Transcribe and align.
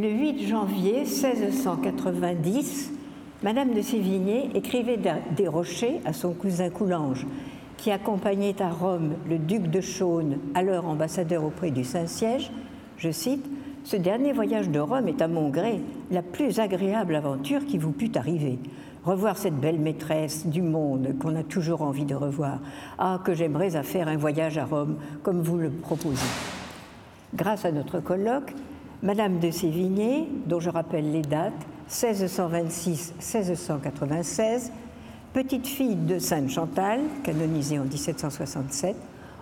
Le 0.00 0.08
8 0.08 0.48
janvier 0.48 1.00
1690, 1.00 2.90
Madame 3.42 3.74
de 3.74 3.82
Sévigné 3.82 4.48
écrivait 4.54 4.98
des 5.36 5.46
rochers 5.46 6.00
à 6.06 6.14
son 6.14 6.32
cousin 6.32 6.70
Coulanges, 6.70 7.26
qui 7.76 7.90
accompagnait 7.90 8.62
à 8.62 8.70
Rome 8.70 9.16
le 9.28 9.36
duc 9.36 9.68
de 9.68 9.82
Chaulnes, 9.82 10.38
alors 10.54 10.86
ambassadeur 10.86 11.44
auprès 11.44 11.70
du 11.70 11.84
Saint-Siège, 11.84 12.50
je 12.96 13.10
cite, 13.10 13.44
Ce 13.84 13.96
dernier 13.96 14.32
voyage 14.32 14.70
de 14.70 14.80
Rome 14.80 15.06
est 15.06 15.20
à 15.20 15.28
mon 15.28 15.50
gré 15.50 15.82
la 16.10 16.22
plus 16.22 16.60
agréable 16.60 17.14
aventure 17.14 17.66
qui 17.66 17.76
vous 17.76 17.92
pût 17.92 18.16
arriver. 18.16 18.58
Revoir 19.04 19.36
cette 19.36 19.60
belle 19.60 19.80
maîtresse 19.80 20.46
du 20.46 20.62
monde 20.62 21.14
qu'on 21.20 21.36
a 21.36 21.42
toujours 21.42 21.82
envie 21.82 22.06
de 22.06 22.14
revoir. 22.14 22.60
Ah, 22.98 23.20
que 23.22 23.34
j'aimerais 23.34 23.76
à 23.76 23.82
faire 23.82 24.08
un 24.08 24.16
voyage 24.16 24.56
à 24.56 24.64
Rome 24.64 24.96
comme 25.22 25.42
vous 25.42 25.58
le 25.58 25.68
proposez. 25.68 26.24
Grâce 27.34 27.66
à 27.66 27.70
notre 27.70 28.00
colloque, 28.00 28.54
Madame 29.02 29.38
de 29.38 29.50
Sévigné, 29.50 30.28
dont 30.44 30.60
je 30.60 30.68
rappelle 30.68 31.10
les 31.10 31.22
dates, 31.22 31.54
1626-1696, 31.88 34.70
petite 35.32 35.66
fille 35.66 35.96
de 35.96 36.18
Sainte 36.18 36.50
Chantal, 36.50 37.00
canonisée 37.24 37.78
en 37.78 37.84
1767, 37.84 38.94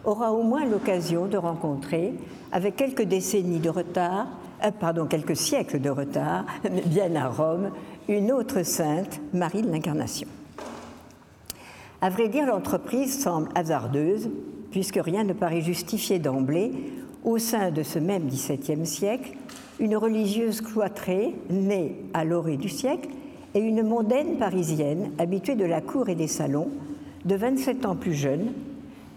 aura 0.05 0.33
au 0.33 0.45
moins 0.45 0.65
l'occasion 0.65 1.27
de 1.27 1.37
rencontrer, 1.37 2.15
avec 2.52 2.77
quelques 2.77 3.02
décennies 3.02 3.59
de 3.59 3.69
retard, 3.69 4.29
euh, 4.65 4.71
pardon, 4.71 5.07
quelques 5.07 5.35
siècles 5.35 5.80
de 5.80 5.91
retard, 5.91 6.45
bien 6.87 7.16
à 7.16 7.27
Rome, 7.27 7.73
une 8.09 8.30
autre 8.30 8.63
sainte, 8.63 9.21
Marie 9.35 9.63
de 9.63 9.73
l'Incarnation. 9.73 10.29
À 12.01 12.10
vrai 12.10 12.29
dire, 12.29 12.47
l'entreprise 12.47 13.21
semble 13.21 13.49
hasardeuse, 13.57 14.30
puisque 14.71 15.01
rien 15.02 15.25
ne 15.25 15.32
paraît 15.32 15.63
justifier 15.63 16.21
d'emblée, 16.21 16.71
au 17.24 17.38
sein 17.38 17.71
de 17.71 17.83
ce 17.83 17.99
même 17.99 18.27
XVIIe 18.27 18.87
siècle, 18.87 19.33
une 19.80 19.97
religieuse 19.97 20.61
cloîtrée, 20.61 21.35
née 21.51 21.97
à 22.15 22.25
l'orée 22.25 22.57
du 22.57 22.69
siècle, 22.69 23.09
et 23.55 23.60
une 23.60 23.83
mondaine 23.83 24.37
parisienne, 24.37 25.10
habituée 25.19 25.55
de 25.55 25.65
la 25.65 25.80
cour 25.80 26.09
et 26.09 26.15
des 26.15 26.27
salons, 26.27 26.71
de 27.25 27.35
27 27.35 27.87
ans 27.87 27.97
plus 27.97 28.15
jeune. 28.15 28.52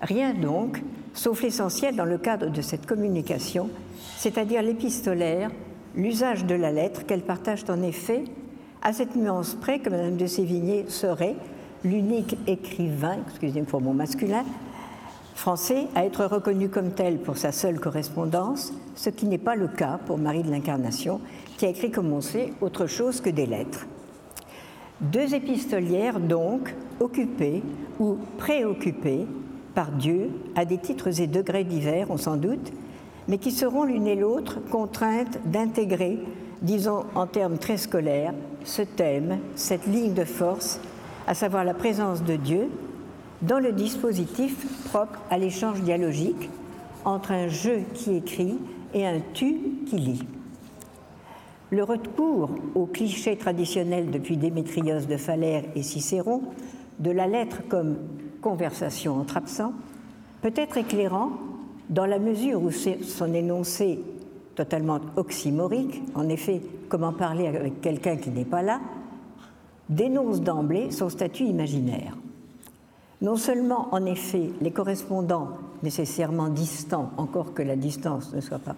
Rien 0.02 0.34
donc, 0.34 0.82
sauf 1.14 1.44
l'essentiel 1.44 1.96
dans 1.96 2.06
le 2.06 2.18
cadre 2.18 2.50
de 2.50 2.62
cette 2.62 2.86
communication, 2.86 3.70
c'est-à-dire 4.18 4.62
l'épistolaire, 4.62 5.52
l'usage 5.96 6.46
de 6.46 6.56
la 6.56 6.72
lettre 6.72 7.06
qu'elle 7.06 7.22
partage 7.22 7.64
en 7.70 7.82
effet, 7.82 8.24
à 8.82 8.94
cette 8.94 9.16
nuance 9.16 9.56
près 9.60 9.80
que 9.80 9.90
Madame 9.90 10.18
de 10.18 10.26
Sévigné 10.26 10.86
serait 10.88 11.36
l'unique 11.84 12.38
écrivain, 12.48 13.18
excusez-moi 13.28 13.68
pour 13.68 13.82
mon 13.82 13.94
masculin, 13.94 14.44
français 15.36 15.88
à 15.96 16.06
être 16.06 16.26
reconnu 16.26 16.70
comme 16.70 16.92
tel 16.92 17.18
pour 17.18 17.38
sa 17.38 17.52
seule 17.52 17.80
correspondance, 17.80 18.74
ce 18.96 19.10
qui 19.10 19.26
n'est 19.26 19.38
pas 19.38 19.56
le 19.56 19.68
cas 19.68 20.00
pour 20.06 20.18
Marie 20.18 20.44
de 20.44 20.52
l'Incarnation, 20.52 21.22
qui 21.58 21.66
a 21.66 21.70
écrit, 21.70 21.92
comme 21.92 22.12
on 22.12 22.22
sait, 22.22 22.54
autre 22.62 22.88
chose 22.88 23.22
que 23.22 23.30
des 23.30 23.46
lettres. 23.46 23.88
Deux 25.02 25.34
épistolières, 25.34 26.20
donc, 26.20 26.76
occupées 27.00 27.64
ou 28.00 28.18
préoccupées 28.38 29.26
par 29.74 29.92
Dieu 29.92 30.30
à 30.56 30.66
des 30.66 30.78
titres 30.78 31.20
et 31.20 31.28
degrés 31.28 31.64
divers, 31.64 32.08
on 32.10 32.18
s'en 32.18 32.36
doute, 32.38 32.72
mais 33.28 33.38
qui 33.38 33.52
seront 33.52 33.84
l'une 33.84 34.08
et 34.08 34.16
l'autre 34.16 34.60
contraintes 34.70 35.40
d'intégrer, 35.46 36.20
disons 36.62 37.06
en 37.16 37.28
termes 37.28 37.58
très 37.58 37.78
scolaires, 37.78 38.34
ce 38.64 38.82
thème, 38.82 39.40
cette 39.56 39.88
ligne 39.88 40.14
de 40.14 40.26
force, 40.26 40.80
à 41.28 41.34
savoir 41.34 41.64
la 41.64 41.74
présence 41.74 42.24
de 42.24 42.36
Dieu 42.36 42.70
dans 43.42 43.60
le 43.60 43.72
dispositif 43.72 44.86
propre 44.86 45.20
à 45.30 45.38
l'échange 45.38 45.82
dialogique 45.82 46.50
entre 47.06 47.32
un 47.32 47.48
je 47.48 47.82
qui 47.94 48.18
écrit 48.18 48.58
et 48.94 49.06
un 49.06 49.20
tu 49.34 49.56
qui 49.88 49.98
lit. 49.98 50.24
Le 51.72 51.84
recours 51.84 52.50
au 52.76 52.86
cliché 52.86 53.38
traditionnel 53.38 54.12
depuis 54.12 54.38
Démétrios 54.38 55.06
de 55.08 55.18
Phalère 55.18 55.64
et 55.76 55.84
Cicéron 55.84 56.42
de 57.00 57.12
la 57.12 57.28
lettre 57.28 57.62
comme 57.70 57.96
conversation 58.42 59.20
entre 59.20 59.38
absents 59.38 59.74
peut 60.42 60.54
être 60.56 60.78
éclairant 60.78 61.32
dans 61.90 62.06
la 62.06 62.20
mesure 62.20 62.62
où 62.62 62.72
son 62.72 63.34
énoncé 63.34 64.00
totalement 64.56 65.00
oxymorique, 65.16 66.02
en 66.14 66.28
effet, 66.30 66.62
comment 66.90 67.14
parler 67.14 67.48
avec 67.48 67.82
quelqu'un 67.82 68.18
qui 68.18 68.30
n'est 68.30 68.46
pas 68.46 68.62
là, 68.62 68.80
dénonce 69.90 70.42
d'emblée 70.42 70.92
son 70.92 71.10
statut 71.10 71.46
imaginaire. 71.46 72.16
Non 73.22 73.36
seulement, 73.36 73.88
en 73.92 74.06
effet, 74.06 74.50
les 74.62 74.72
correspondants 74.72 75.50
nécessairement 75.84 76.50
distants, 76.50 77.12
encore 77.18 77.54
que 77.54 77.62
la 77.62 77.76
distance 77.76 78.34
ne 78.34 78.42
soit 78.42 78.60
pas, 78.60 78.76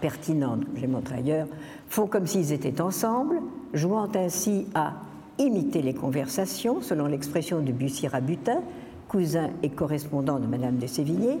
pertinente, 0.00 0.64
comme 0.64 0.76
j'ai 0.76 0.88
montré 0.88 1.14
ailleurs, 1.16 1.46
font 1.88 2.08
comme 2.08 2.26
s'ils 2.26 2.52
étaient 2.52 2.80
ensemble, 2.80 3.40
jouant 3.72 4.08
ainsi 4.16 4.66
à 4.74 4.94
imiter 5.38 5.80
les 5.82 5.94
conversations, 5.94 6.80
selon 6.80 7.06
l'expression 7.06 7.60
de 7.60 7.70
Bussy-Rabutin, 7.70 8.62
cousin 9.06 9.50
et 9.62 9.70
correspondant 9.70 10.40
de 10.40 10.46
Madame 10.46 10.78
de 10.78 10.88
Sévigné, 10.88 11.38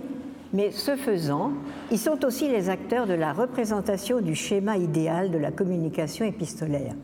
mais 0.52 0.70
ce 0.70 0.94
faisant, 0.94 1.50
ils 1.90 1.98
sont 1.98 2.24
aussi 2.24 2.48
les 2.48 2.68
acteurs 2.68 3.08
de 3.08 3.14
la 3.14 3.32
représentation 3.32 4.20
du 4.20 4.36
schéma 4.36 4.76
idéal 4.76 5.32
de 5.32 5.38
la 5.38 5.50
communication 5.50 6.24
épistolaire. 6.24 6.94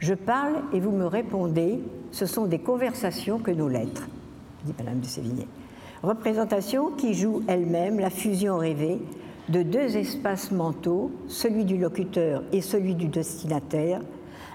Je 0.00 0.14
parle 0.14 0.56
et 0.72 0.80
vous 0.80 0.90
me 0.90 1.06
répondez, 1.06 1.78
ce 2.10 2.26
sont 2.26 2.46
des 2.46 2.58
conversations 2.58 3.38
que 3.38 3.52
nos 3.52 3.68
lettres 3.68 4.08
dit 4.64 4.74
Madame 4.78 5.00
de 5.00 5.06
Sévigné. 5.06 5.46
Représentation 6.02 6.90
qui 6.90 7.14
joue 7.14 7.42
elle-même 7.46 8.00
la 8.00 8.10
fusion 8.10 8.58
rêvée 8.58 8.98
de 9.48 9.62
deux 9.62 9.96
espaces 9.96 10.50
mentaux, 10.50 11.10
celui 11.28 11.64
du 11.64 11.76
locuteur 11.76 12.42
et 12.52 12.60
celui 12.60 12.94
du 12.94 13.06
destinataire, 13.08 14.00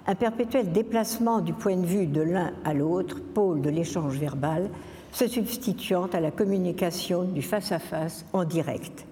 un 0.07 0.15
perpétuel 0.15 0.71
déplacement 0.71 1.41
du 1.41 1.53
point 1.53 1.75
de 1.75 1.85
vue 1.85 2.07
de 2.07 2.21
l'un 2.21 2.53
à 2.63 2.73
l'autre, 2.73 3.19
pôle 3.33 3.61
de 3.61 3.69
l'échange 3.69 4.17
verbal, 4.17 4.69
se 5.11 5.27
substituant 5.27 6.07
à 6.13 6.19
la 6.19 6.31
communication 6.31 7.23
du 7.23 7.41
face-à-face 7.41 8.25
en 8.33 8.43
direct. 8.43 9.05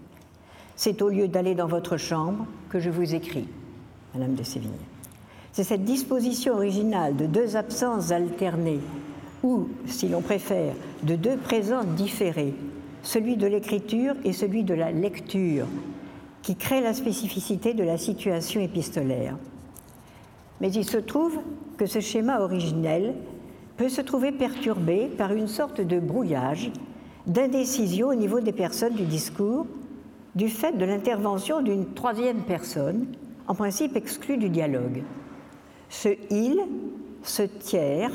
C'est 0.75 1.01
au 1.01 1.09
lieu 1.09 1.27
d'aller 1.27 1.55
dans 1.55 1.67
votre 1.67 1.97
chambre 1.97 2.45
que 2.69 2.79
je 2.79 2.89
vous 2.89 3.15
écris, 3.15 3.47
Madame 4.13 4.35
de 4.35 4.43
Sévigné. 4.43 4.73
C'est 5.51 5.63
cette 5.63 5.85
disposition 5.85 6.55
originale 6.55 7.15
de 7.15 7.25
deux 7.25 7.55
absences 7.55 8.11
alternées 8.11 8.81
ou, 9.45 9.69
si 9.85 10.09
l'on 10.09 10.21
préfère, 10.21 10.73
de 11.03 11.15
deux 11.15 11.37
présents 11.37 11.83
différés, 11.83 12.55
celui 13.03 13.37
de 13.37 13.45
l'écriture 13.45 14.15
et 14.23 14.33
celui 14.33 14.63
de 14.63 14.73
la 14.73 14.91
lecture, 14.91 15.67
qui 16.41 16.55
crée 16.55 16.81
la 16.81 16.95
spécificité 16.95 17.75
de 17.75 17.83
la 17.83 17.99
situation 17.99 18.59
épistolaire. 18.59 19.37
Mais 20.61 20.71
il 20.71 20.83
se 20.83 20.97
trouve 20.97 21.37
que 21.77 21.85
ce 21.85 21.99
schéma 21.99 22.39
originel 22.39 23.13
peut 23.77 23.89
se 23.89 24.01
trouver 24.01 24.31
perturbé 24.31 25.11
par 25.15 25.31
une 25.31 25.47
sorte 25.47 25.79
de 25.79 25.99
brouillage, 25.99 26.71
d'indécision 27.27 28.07
au 28.07 28.15
niveau 28.15 28.39
des 28.39 28.51
personnes 28.51 28.95
du 28.95 29.03
discours, 29.05 29.67
du 30.33 30.49
fait 30.49 30.75
de 30.75 30.85
l'intervention 30.85 31.61
d'une 31.61 31.93
troisième 31.93 32.41
personne, 32.41 33.05
en 33.47 33.53
principe 33.53 33.95
exclue 33.95 34.37
du 34.37 34.49
dialogue. 34.49 35.03
Ce 35.89 36.09
il, 36.31 36.59
ce 37.21 37.43
tiers, 37.43 38.11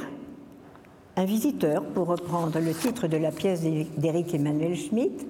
un 1.21 1.27
visiteur, 1.27 1.83
pour 1.85 2.07
reprendre 2.07 2.59
le 2.59 2.73
titre 2.73 3.07
de 3.07 3.19
la 3.19 3.31
pièce 3.31 3.61
d'Éric 3.61 4.35
Emmanuel 4.35 4.75
Schmitt, 4.75 5.27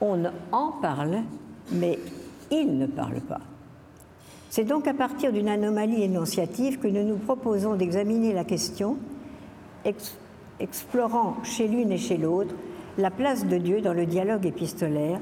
on 0.00 0.24
en 0.50 0.72
parle, 0.82 1.18
mais 1.70 1.96
il 2.50 2.76
ne 2.76 2.86
parle 2.86 3.20
pas. 3.20 3.40
C'est 4.50 4.64
donc 4.64 4.88
à 4.88 4.94
partir 4.94 5.32
d'une 5.32 5.48
anomalie 5.48 6.02
énonciative 6.02 6.80
que 6.80 6.88
nous 6.88 7.04
nous 7.04 7.18
proposons 7.18 7.76
d'examiner 7.76 8.32
la 8.32 8.42
question, 8.42 8.96
explorant 10.58 11.36
chez 11.44 11.68
l'une 11.68 11.92
et 11.92 11.98
chez 11.98 12.16
l'autre 12.16 12.56
la 12.98 13.12
place 13.12 13.46
de 13.46 13.58
Dieu 13.58 13.80
dans 13.80 13.94
le 13.94 14.06
dialogue 14.06 14.44
épistolaire, 14.44 15.20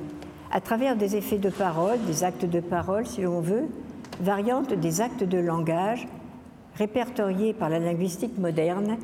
à 0.50 0.62
travers 0.62 0.96
des 0.96 1.14
effets 1.14 1.36
de 1.36 1.50
parole, 1.50 1.98
des 2.06 2.24
actes 2.24 2.46
de 2.46 2.60
parole, 2.60 3.06
si 3.06 3.20
l'on 3.20 3.42
veut, 3.42 3.66
variantes 4.22 4.72
des 4.72 5.02
actes 5.02 5.24
de 5.24 5.38
langage, 5.38 6.08
répertoriés 6.78 7.52
par 7.52 7.68
la 7.68 7.80
linguistique 7.80 8.38
moderne 8.38 8.96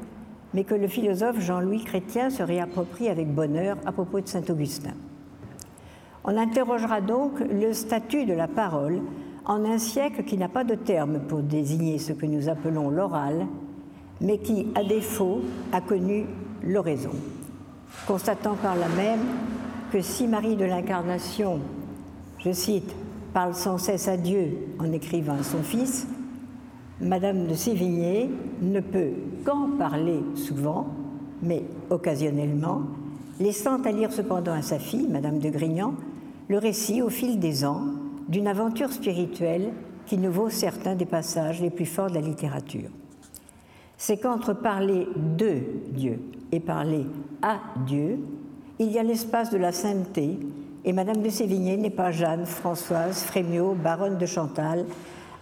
mais 0.54 0.64
que 0.64 0.74
le 0.74 0.88
philosophe 0.88 1.40
Jean-Louis 1.40 1.84
Chrétien 1.84 2.30
se 2.30 2.42
réapproprie 2.42 3.08
avec 3.08 3.32
bonheur 3.32 3.76
à 3.84 3.92
propos 3.92 4.20
de 4.20 4.28
saint 4.28 4.44
Augustin. 4.48 4.94
On 6.24 6.36
interrogera 6.36 7.00
donc 7.00 7.38
le 7.40 7.72
statut 7.72 8.24
de 8.24 8.32
la 8.32 8.48
parole 8.48 9.00
en 9.44 9.64
un 9.64 9.78
siècle 9.78 10.24
qui 10.24 10.36
n'a 10.36 10.48
pas 10.48 10.64
de 10.64 10.74
terme 10.74 11.20
pour 11.20 11.40
désigner 11.40 11.98
ce 11.98 12.12
que 12.12 12.26
nous 12.26 12.48
appelons 12.48 12.90
l'oral, 12.90 13.46
mais 14.20 14.38
qui, 14.38 14.66
à 14.74 14.82
défaut, 14.82 15.42
a 15.72 15.80
connu 15.80 16.26
l'oraison, 16.64 17.12
constatant 18.06 18.54
par 18.54 18.74
là 18.74 18.88
même 18.96 19.20
que 19.92 20.00
si 20.00 20.26
Marie 20.26 20.56
de 20.56 20.64
l'Incarnation, 20.64 21.60
je 22.38 22.50
cite, 22.50 22.94
parle 23.32 23.54
sans 23.54 23.78
cesse 23.78 24.08
à 24.08 24.16
Dieu 24.16 24.58
en 24.80 24.90
écrivant 24.92 25.34
à 25.34 25.44
son 25.44 25.62
Fils, 25.62 26.08
Madame 27.00 27.46
de 27.46 27.54
Sévigné 27.54 28.30
ne 28.62 28.80
peut 28.80 29.10
qu'en 29.44 29.68
parler 29.78 30.20
souvent, 30.34 30.86
mais 31.42 31.62
occasionnellement, 31.90 32.82
laissant 33.38 33.82
à 33.82 33.92
lire 33.92 34.12
cependant 34.12 34.54
à 34.54 34.62
sa 34.62 34.78
fille, 34.78 35.06
Madame 35.06 35.38
de 35.38 35.50
Grignan, 35.50 35.94
le 36.48 36.56
récit 36.56 37.02
au 37.02 37.10
fil 37.10 37.38
des 37.38 37.66
ans 37.66 37.82
d'une 38.28 38.46
aventure 38.46 38.92
spirituelle 38.92 39.72
qui 40.06 40.16
nous 40.16 40.32
vaut 40.32 40.48
certains 40.48 40.94
des 40.94 41.04
passages 41.04 41.60
les 41.60 41.68
plus 41.68 41.84
forts 41.84 42.08
de 42.08 42.14
la 42.14 42.22
littérature. 42.22 42.88
C'est 43.98 44.16
qu'entre 44.16 44.54
parler 44.54 45.06
de 45.36 45.60
Dieu 45.90 46.18
et 46.50 46.60
parler 46.60 47.04
à 47.42 47.58
Dieu, 47.86 48.20
il 48.78 48.90
y 48.90 48.98
a 48.98 49.02
l'espace 49.02 49.50
de 49.50 49.58
la 49.58 49.72
sainteté, 49.72 50.38
et 50.84 50.92
Madame 50.94 51.20
de 51.20 51.28
Sévigné 51.28 51.76
n'est 51.76 51.90
pas 51.90 52.12
Jeanne, 52.12 52.46
Françoise, 52.46 53.22
Frémiot, 53.22 53.74
baronne 53.74 54.16
de 54.16 54.26
Chantal, 54.26 54.86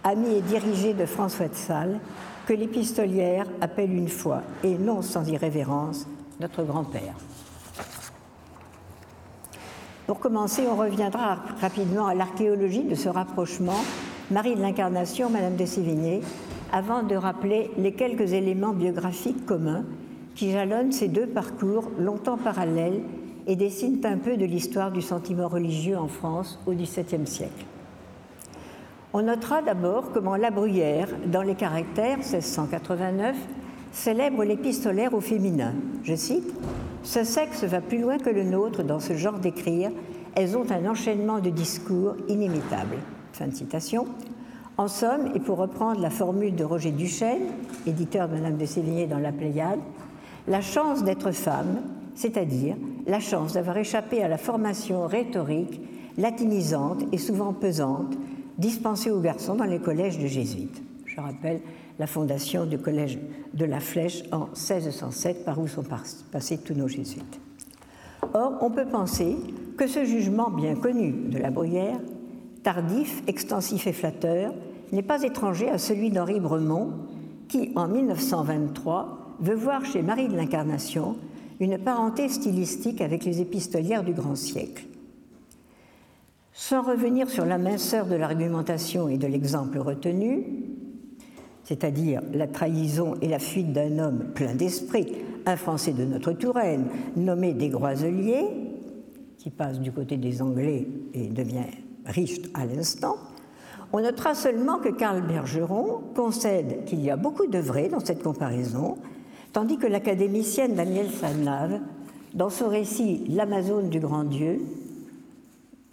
amie 0.05 0.35
et 0.35 0.41
dirigée 0.41 0.93
de 0.93 1.05
François 1.05 1.47
de 1.47 1.55
Sales, 1.55 1.99
que 2.47 2.53
l'épistolière 2.53 3.47
appelle 3.59 3.91
une 3.91 4.07
fois, 4.07 4.43
et 4.63 4.77
non 4.77 5.01
sans 5.01 5.27
irrévérence, 5.27 6.07
notre 6.39 6.63
grand-père. 6.63 7.15
Pour 10.05 10.19
commencer, 10.19 10.63
on 10.71 10.75
reviendra 10.75 11.39
rapidement 11.59 12.05
à 12.05 12.13
l'archéologie 12.13 12.83
de 12.83 12.93
ce 12.93 13.09
rapprochement 13.09 13.81
Marie 14.29 14.55
de 14.55 14.61
l'Incarnation, 14.61 15.29
Madame 15.29 15.55
de 15.55 15.65
Sévigné, 15.65 16.21
avant 16.71 17.01
de 17.01 17.15
rappeler 17.15 17.71
les 17.77 17.93
quelques 17.93 18.33
éléments 18.33 18.73
biographiques 18.73 19.45
communs 19.45 19.83
qui 20.35 20.51
jalonnent 20.51 20.91
ces 20.91 21.07
deux 21.07 21.27
parcours 21.27 21.89
longtemps 21.97 22.37
parallèles 22.37 23.01
et 23.47 23.55
dessinent 23.55 24.01
un 24.05 24.17
peu 24.17 24.37
de 24.37 24.45
l'histoire 24.45 24.91
du 24.91 25.01
sentiment 25.01 25.47
religieux 25.47 25.97
en 25.97 26.07
France 26.07 26.59
au 26.67 26.73
XVIIe 26.73 27.25
siècle. 27.25 27.65
On 29.17 29.21
notera 29.21 29.61
d'abord 29.61 30.11
comment 30.11 30.35
La 30.35 30.51
Bruyère, 30.51 31.07
dans 31.27 31.41
les 31.41 31.55
caractères 31.55 32.17
1689, 32.17 33.37
célèbre 33.93 34.43
l'épistolaire 34.43 35.13
au 35.13 35.21
féminin. 35.21 35.71
Je 36.03 36.15
cite 36.15 36.53
Ce 37.01 37.23
sexe 37.23 37.63
va 37.63 37.79
plus 37.79 37.99
loin 37.99 38.17
que 38.17 38.29
le 38.29 38.43
nôtre 38.43 38.83
dans 38.83 38.99
ce 38.99 39.13
genre 39.13 39.39
d'écrire. 39.39 39.89
Elles 40.35 40.57
ont 40.57 40.69
un 40.69 40.85
enchaînement 40.85 41.39
de 41.39 41.49
discours 41.49 42.17
inimitable. 42.27 42.97
Fin 43.31 43.49
citation. 43.51 44.05
En 44.77 44.89
somme, 44.89 45.31
et 45.33 45.39
pour 45.39 45.59
reprendre 45.59 46.01
la 46.01 46.09
formule 46.09 46.53
de 46.53 46.65
Roger 46.65 46.91
Duchesne, 46.91 47.53
éditeur 47.87 48.27
de 48.27 48.33
Madame 48.33 48.57
de 48.57 48.65
Sévigné 48.65 49.07
dans 49.07 49.19
la 49.19 49.31
Pléiade, 49.31 49.79
la 50.49 50.59
chance 50.59 51.05
d'être 51.05 51.31
femme, 51.31 51.77
c'est-à-dire 52.15 52.75
la 53.07 53.21
chance 53.21 53.53
d'avoir 53.53 53.77
échappé 53.77 54.21
à 54.21 54.27
la 54.27 54.37
formation 54.37 55.07
rhétorique, 55.07 55.79
latinisante 56.17 57.03
et 57.13 57.17
souvent 57.17 57.53
pesante, 57.53 58.13
dispensée 58.57 59.11
aux 59.11 59.19
garçons 59.19 59.55
dans 59.55 59.65
les 59.65 59.79
collèges 59.79 60.19
de 60.19 60.27
jésuites. 60.27 60.81
Je 61.05 61.19
rappelle 61.19 61.61
la 61.99 62.07
fondation 62.07 62.65
du 62.65 62.77
collège 62.77 63.19
de 63.53 63.65
la 63.65 63.79
Flèche 63.79 64.23
en 64.31 64.47
1607, 64.47 65.45
par 65.45 65.59
où 65.59 65.67
sont 65.67 65.83
passés 66.31 66.57
tous 66.57 66.73
nos 66.73 66.87
jésuites. 66.87 67.39
Or, 68.33 68.57
on 68.61 68.69
peut 68.69 68.85
penser 68.85 69.37
que 69.77 69.87
ce 69.87 70.03
jugement 70.03 70.49
bien 70.49 70.75
connu 70.75 71.11
de 71.11 71.37
la 71.37 71.51
Bruyère 71.51 71.99
tardif, 72.65 73.21
extensif 73.27 73.85
et 73.85 73.93
flatteur, 73.93 74.51
n'est 74.91 75.03
pas 75.03 75.21
étranger 75.21 75.69
à 75.69 75.77
celui 75.77 76.09
d'Henri 76.09 76.39
Bremont, 76.39 76.93
qui, 77.47 77.71
en 77.75 77.87
1923, 77.87 79.35
veut 79.39 79.55
voir 79.55 79.85
chez 79.85 80.01
Marie 80.01 80.27
de 80.27 80.35
l'Incarnation 80.35 81.15
une 81.59 81.77
parenté 81.77 82.27
stylistique 82.27 83.01
avec 83.01 83.23
les 83.23 83.39
épistolières 83.39 84.03
du 84.03 84.13
grand 84.13 84.35
siècle. 84.35 84.87
Sans 86.57 86.83
revenir 86.83 87.29
sur 87.29 87.45
la 87.45 87.57
minceur 87.57 88.05
de 88.05 88.15
l'argumentation 88.15 89.09
et 89.09 89.17
de 89.17 89.27
l'exemple 89.27 89.77
retenu, 89.77 90.45
c'est-à-dire 91.65 92.21
la 92.33 92.47
trahison 92.47 93.15
et 93.21 93.27
la 93.27 93.39
fuite 93.39 93.73
d'un 93.73 93.99
homme 93.99 94.31
plein 94.33 94.55
d'esprit, 94.55 95.05
un 95.45 95.57
Français 95.57 95.91
de 95.91 96.05
notre 96.05 96.31
Touraine, 96.31 96.87
nommé 97.17 97.53
des 97.53 97.67
Groiseliers, 97.67 98.47
qui 99.37 99.49
passe 99.49 99.81
du 99.81 99.91
côté 99.91 100.15
des 100.15 100.41
Anglais 100.41 100.87
et 101.13 101.27
devient 101.27 101.65
riche 102.05 102.39
à 102.53 102.65
l'instant, 102.65 103.17
on 103.91 103.99
notera 103.99 104.33
seulement 104.33 104.79
que 104.79 104.89
Karl 104.89 105.27
Bergeron 105.27 106.03
concède 106.15 106.85
qu'il 106.85 107.01
y 107.01 107.11
a 107.11 107.17
beaucoup 107.17 107.47
de 107.47 107.59
vrai 107.59 107.89
dans 107.89 107.99
cette 107.99 108.23
comparaison, 108.23 108.95
tandis 109.51 109.77
que 109.77 109.87
l'académicienne 109.87 110.75
Danielle 110.75 111.11
Salnave, 111.11 111.81
dans 112.33 112.49
son 112.49 112.69
récit 112.69 113.25
L'Amazone 113.27 113.89
du 113.89 113.99
grand 113.99 114.23
Dieu, 114.23 114.61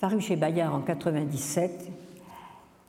paru 0.02 0.20
chez 0.20 0.34
Bayard 0.34 0.74
en 0.74 0.80
97, 0.80 1.88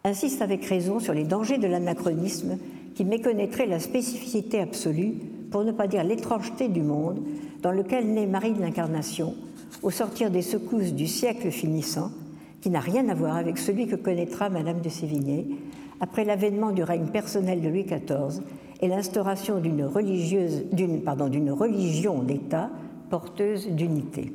insiste 0.03 0.41
avec 0.41 0.65
raison 0.65 0.99
sur 0.99 1.13
les 1.13 1.25
dangers 1.25 1.59
de 1.59 1.67
l'anachronisme 1.67 2.57
qui 2.95 3.05
méconnaîtrait 3.05 3.67
la 3.67 3.77
spécificité 3.77 4.59
absolue, 4.59 5.13
pour 5.51 5.63
ne 5.63 5.71
pas 5.71 5.85
dire 5.85 6.03
l'étrangeté 6.03 6.69
du 6.69 6.81
monde 6.81 7.21
dans 7.61 7.69
lequel 7.69 8.11
naît 8.11 8.25
Marie 8.25 8.53
de 8.53 8.61
l'Incarnation 8.61 9.35
au 9.83 9.91
sortir 9.91 10.31
des 10.31 10.41
secousses 10.41 10.93
du 10.93 11.05
siècle 11.05 11.51
finissant 11.51 12.09
qui 12.61 12.71
n'a 12.71 12.79
rien 12.79 13.07
à 13.09 13.13
voir 13.13 13.37
avec 13.37 13.59
celui 13.59 13.85
que 13.85 13.95
connaîtra 13.95 14.49
Madame 14.49 14.81
de 14.81 14.89
Sévigné 14.89 15.45
après 15.99 16.25
l'avènement 16.25 16.71
du 16.71 16.81
règne 16.81 17.09
personnel 17.09 17.61
de 17.61 17.69
Louis 17.69 17.83
XIV 17.83 18.41
et 18.81 18.87
l'instauration 18.87 19.59
d'une 19.59 19.87
d'une 20.71 21.51
religion 21.51 22.23
d'État 22.23 22.71
porteuse 23.11 23.69
d'unité. 23.69 24.31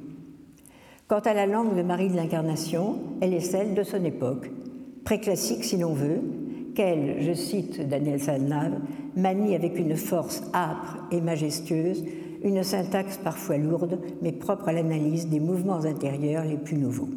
Quant 1.08 1.20
à 1.20 1.32
la 1.32 1.46
langue 1.46 1.74
de 1.74 1.80
Marie 1.80 2.10
de 2.10 2.16
l'Incarnation, 2.16 2.98
elle 3.22 3.32
est 3.32 3.40
celle 3.40 3.72
de 3.72 3.82
son 3.82 4.04
époque, 4.04 4.50
préclassique 5.06 5.64
si 5.64 5.78
l'on 5.78 5.94
veut, 5.94 6.20
qu'elle, 6.74 7.22
je 7.22 7.32
cite 7.32 7.88
Daniel 7.88 8.20
Salnave, 8.20 8.78
manie 9.16 9.54
avec 9.54 9.78
une 9.78 9.96
force 9.96 10.42
âpre 10.52 10.98
et 11.10 11.22
majestueuse, 11.22 12.04
une 12.44 12.62
syntaxe 12.62 13.16
parfois 13.16 13.56
lourde, 13.56 13.98
mais 14.20 14.32
propre 14.32 14.68
à 14.68 14.74
l'analyse 14.74 15.30
des 15.30 15.40
mouvements 15.40 15.82
intérieurs 15.86 16.44
les 16.44 16.58
plus 16.58 16.76
nouveaux. 16.76 17.08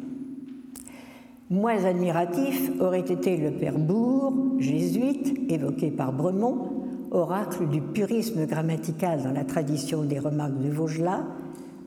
Moins 1.50 1.84
admiratif 1.84 2.72
aurait 2.80 3.00
été 3.00 3.36
le 3.36 3.50
père 3.50 3.78
Bourg, 3.78 4.32
jésuite, 4.58 5.38
évoqué 5.50 5.90
par 5.90 6.14
Bremont, 6.14 6.70
oracle 7.10 7.68
du 7.68 7.82
purisme 7.82 8.46
grammatical 8.46 9.22
dans 9.22 9.32
la 9.32 9.44
tradition 9.44 10.02
des 10.02 10.18
remarques 10.18 10.62
de 10.62 10.70
Vaugelas, 10.70 11.24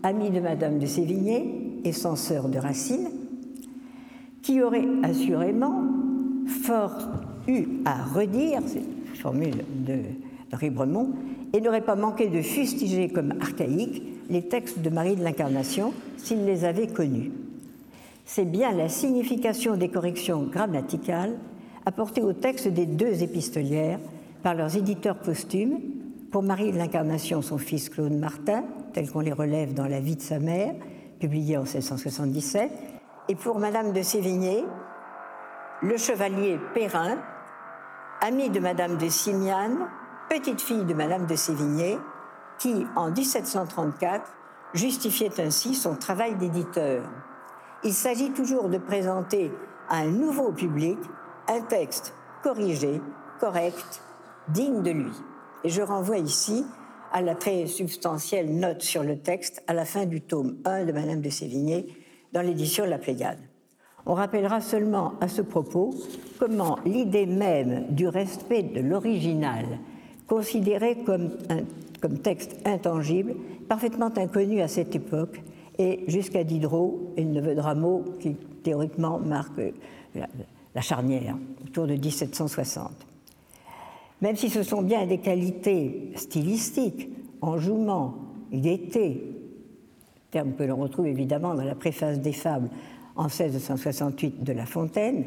ami 0.03 0.29
de 0.29 0.39
Madame 0.39 0.77
de 0.77 0.85
Sévigné 0.85 1.64
et 1.85 1.93
censeur 1.93 2.49
de 2.49 2.57
Racine, 2.57 3.09
qui 4.41 4.61
aurait 4.61 4.87
assurément 5.03 5.83
fort 6.47 6.97
eu 7.47 7.65
à 7.85 8.03
redire, 8.03 8.61
c'est 8.67 8.83
formule 9.25 9.63
de 9.87 10.01
Henri 10.53 10.69
Bremont, 10.69 11.13
et 11.51 11.59
n'aurait 11.61 11.81
pas 11.81 11.95
manqué 11.95 12.27
de 12.27 12.41
fustiger 12.43 13.09
comme 13.09 13.33
archaïques 13.41 14.03
les 14.29 14.43
textes 14.43 14.79
de 14.79 14.89
Marie 14.89 15.15
de 15.15 15.23
l'Incarnation 15.23 15.93
s'il 16.17 16.45
les 16.45 16.63
avait 16.63 16.87
connus. 16.87 17.31
C'est 18.25 18.45
bien 18.45 18.71
la 18.71 18.87
signification 18.87 19.77
des 19.77 19.89
corrections 19.89 20.43
grammaticales 20.43 21.37
apportées 21.85 22.21
au 22.21 22.33
texte 22.33 22.67
des 22.67 22.85
deux 22.85 23.23
épistolières 23.23 23.99
par 24.43 24.53
leurs 24.53 24.77
éditeurs 24.77 25.17
posthumes, 25.17 25.79
pour 26.31 26.43
Marie 26.43 26.71
de 26.71 26.77
l'Incarnation, 26.77 27.41
son 27.41 27.57
fils 27.57 27.89
Claude 27.89 28.13
Martin, 28.13 28.63
tel 28.93 29.09
qu'on 29.09 29.21
les 29.21 29.31
relève 29.31 29.73
dans 29.73 29.87
La 29.87 30.01
vie 30.01 30.17
de 30.17 30.21
sa 30.21 30.37
mère, 30.37 30.75
publié 31.25 31.57
en 31.57 31.63
1677, 31.63 32.71
et 33.29 33.35
pour 33.35 33.57
Madame 33.57 33.93
de 33.93 34.01
Sévigné, 34.03 34.63
le 35.81 35.97
chevalier 35.97 36.59
Perrin, 36.75 37.17
ami 38.21 38.51
de 38.51 38.59
Madame 38.59 38.97
de 38.97 39.09
Simiane, 39.09 39.87
petite 40.29 40.61
fille 40.61 40.85
de 40.85 40.93
Madame 40.93 41.25
de 41.25 41.35
Sévigné, 41.35 41.97
qui, 42.59 42.85
en 42.95 43.09
1734, 43.09 44.31
justifiait 44.75 45.41
ainsi 45.41 45.73
son 45.73 45.95
travail 45.95 46.35
d'éditeur 46.35 47.01
il 47.85 47.93
s'agit 47.93 48.31
toujours 48.31 48.69
de 48.69 48.79
présenter 48.79 49.51
à 49.89 49.97
un 49.97 50.07
nouveau 50.07 50.51
public 50.51 50.97
un 51.47 51.61
texte 51.61 52.15
corrigé, 52.43 52.99
correct, 53.39 54.01
digne 54.47 54.81
de 54.81 54.89
lui. 54.89 55.11
Et 55.63 55.69
je 55.69 55.83
renvoie 55.83 56.17
ici 56.17 56.65
à 57.15 57.21
la 57.21 57.33
très 57.33 57.65
substantielle 57.65 58.53
note 58.59 58.81
sur 58.81 59.01
le 59.01 59.17
texte 59.17 59.63
à 59.67 59.73
la 59.73 59.85
fin 59.85 60.05
du 60.05 60.19
tome 60.19 60.57
1 60.65 60.83
de 60.83 60.91
Madame 60.91 61.21
de 61.21 61.29
Sévigné 61.29 61.87
dans 62.33 62.41
l'édition 62.41 62.85
La 62.85 62.97
Pléiade. 62.97 63.39
On 64.05 64.15
rappellera 64.15 64.59
seulement 64.59 65.13
à 65.21 65.29
ce 65.29 65.41
propos 65.41 65.95
comment 66.39 66.77
l'idée 66.85 67.25
même 67.25 67.85
du 67.89 68.09
respect 68.09 68.63
de 68.63 68.81
l'original, 68.81 69.63
considéré 70.27 70.97
comme, 71.05 71.29
un, 71.49 71.59
comme 72.01 72.19
texte 72.19 72.57
intangible, 72.65 73.35
parfaitement 73.69 74.11
inconnu 74.17 74.59
à 74.59 74.67
cette 74.67 74.93
époque, 74.93 75.41
et 75.77 76.03
jusqu'à 76.07 76.43
Diderot 76.43 77.13
et 77.15 77.23
le 77.23 77.29
neveu 77.29 77.55
de 77.55 77.61
Rameau, 77.61 78.03
qui 78.19 78.35
théoriquement 78.61 79.19
marque 79.19 79.61
la, 80.13 80.81
charnière, 80.81 81.37
autour 81.65 81.87
de 81.87 81.93
1760. 81.93 82.91
Même 84.21 84.35
si 84.35 84.49
ce 84.49 84.63
sont 84.63 84.81
bien 84.81 85.05
des 85.05 85.17
qualités 85.17 86.11
stylistiques, 86.15 87.09
enjouement, 87.41 88.15
gaieté, 88.51 89.35
terme 90.31 90.53
que 90.53 90.63
l'on 90.63 90.77
retrouve 90.77 91.07
évidemment 91.07 91.53
dans 91.53 91.63
la 91.63 91.75
préface 91.75 92.19
des 92.19 92.33
fables 92.33 92.69
en 93.15 93.25
1668 93.25 94.43
de 94.43 94.53
La 94.53 94.65
Fontaine, 94.65 95.25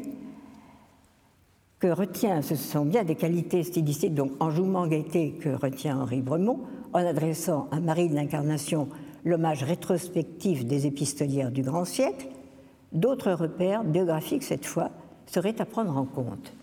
que 1.79 1.87
retient, 1.87 2.41
ce 2.41 2.55
sont 2.55 2.85
bien 2.85 3.03
des 3.03 3.15
qualités 3.15 3.63
stylistiques, 3.63 4.13
donc 4.13 4.31
enjouement, 4.39 4.85
gaieté, 4.85 5.31
que 5.39 5.49
retient 5.49 5.99
Henri 5.99 6.21
Bremont, 6.21 6.59
en 6.91 6.99
adressant 6.99 7.67
à 7.71 7.79
Marie 7.79 8.09
de 8.09 8.15
l'Incarnation 8.15 8.89
l'hommage 9.23 9.63
rétrospectif 9.63 10.65
des 10.65 10.87
épistolières 10.87 11.51
du 11.51 11.61
grand 11.61 11.85
siècle, 11.85 12.27
d'autres 12.91 13.31
repères, 13.31 13.83
biographiques 13.83 14.43
cette 14.43 14.65
fois, 14.65 14.91
seraient 15.25 15.61
à 15.61 15.65
prendre 15.65 15.95
en 15.95 16.05
compte. 16.05 16.53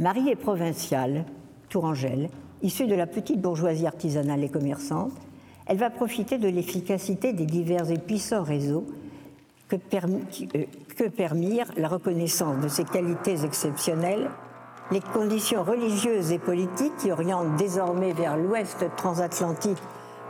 Marie 0.00 0.28
est 0.28 0.36
provinciale, 0.36 1.24
tourangelle, 1.68 2.28
issue 2.62 2.88
de 2.88 2.96
la 2.96 3.06
petite 3.06 3.40
bourgeoisie 3.40 3.86
artisanale 3.86 4.42
et 4.42 4.48
commerçante. 4.48 5.12
Elle 5.66 5.76
va 5.76 5.88
profiter 5.88 6.38
de 6.38 6.48
l'efficacité 6.48 7.32
des 7.32 7.46
divers 7.46 7.88
et 7.92 7.98
puissants 7.98 8.42
réseaux 8.42 8.86
que, 9.68 9.76
euh, 9.76 10.64
que 10.96 11.08
permirent 11.08 11.70
la 11.76 11.86
reconnaissance 11.86 12.60
de 12.60 12.66
ses 12.66 12.82
qualités 12.82 13.44
exceptionnelles, 13.44 14.30
les 14.90 15.00
conditions 15.00 15.62
religieuses 15.62 16.32
et 16.32 16.40
politiques 16.40 16.96
qui 16.98 17.12
orientent 17.12 17.54
désormais 17.56 18.12
vers 18.12 18.36
l'ouest 18.36 18.84
transatlantique 18.96 19.78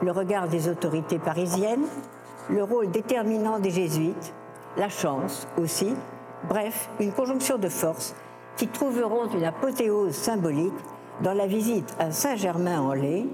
le 0.03 0.13
regard 0.13 0.49
des 0.49 0.69
autorités 0.69 1.19
parisiennes, 1.19 1.87
le 2.51 2.63
rôle 2.63 2.91
déterminant 2.91 3.59
des 3.59 3.71
jésuites, 3.71 4.35
la 4.77 4.91
chance 4.91 5.49
aussi, 5.57 5.95
bref, 6.51 6.91
une 7.01 7.13
conjonction 7.13 7.57
de 7.57 7.71
forces 7.71 8.15
qui 8.57 8.69
trouveront 8.69 9.27
une 9.35 9.45
apothéose 9.45 10.15
symbolique 10.15 10.73
dans 11.23 11.35
la 11.35 11.47
visite 11.47 11.95
à 11.99 12.11
Saint-Germain-en-Laye 12.11 13.27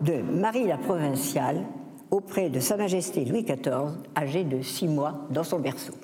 de 0.00 0.22
Marie 0.22 0.66
la 0.66 0.76
Provinciale 0.76 1.62
auprès 2.10 2.48
de 2.48 2.60
Sa 2.60 2.76
Majesté 2.76 3.24
Louis 3.24 3.42
XIV, 3.42 3.98
âgé 4.16 4.44
de 4.44 4.62
six 4.62 4.88
mois 4.88 5.14
dans 5.30 5.44
son 5.44 5.58
berceau. 5.58 5.94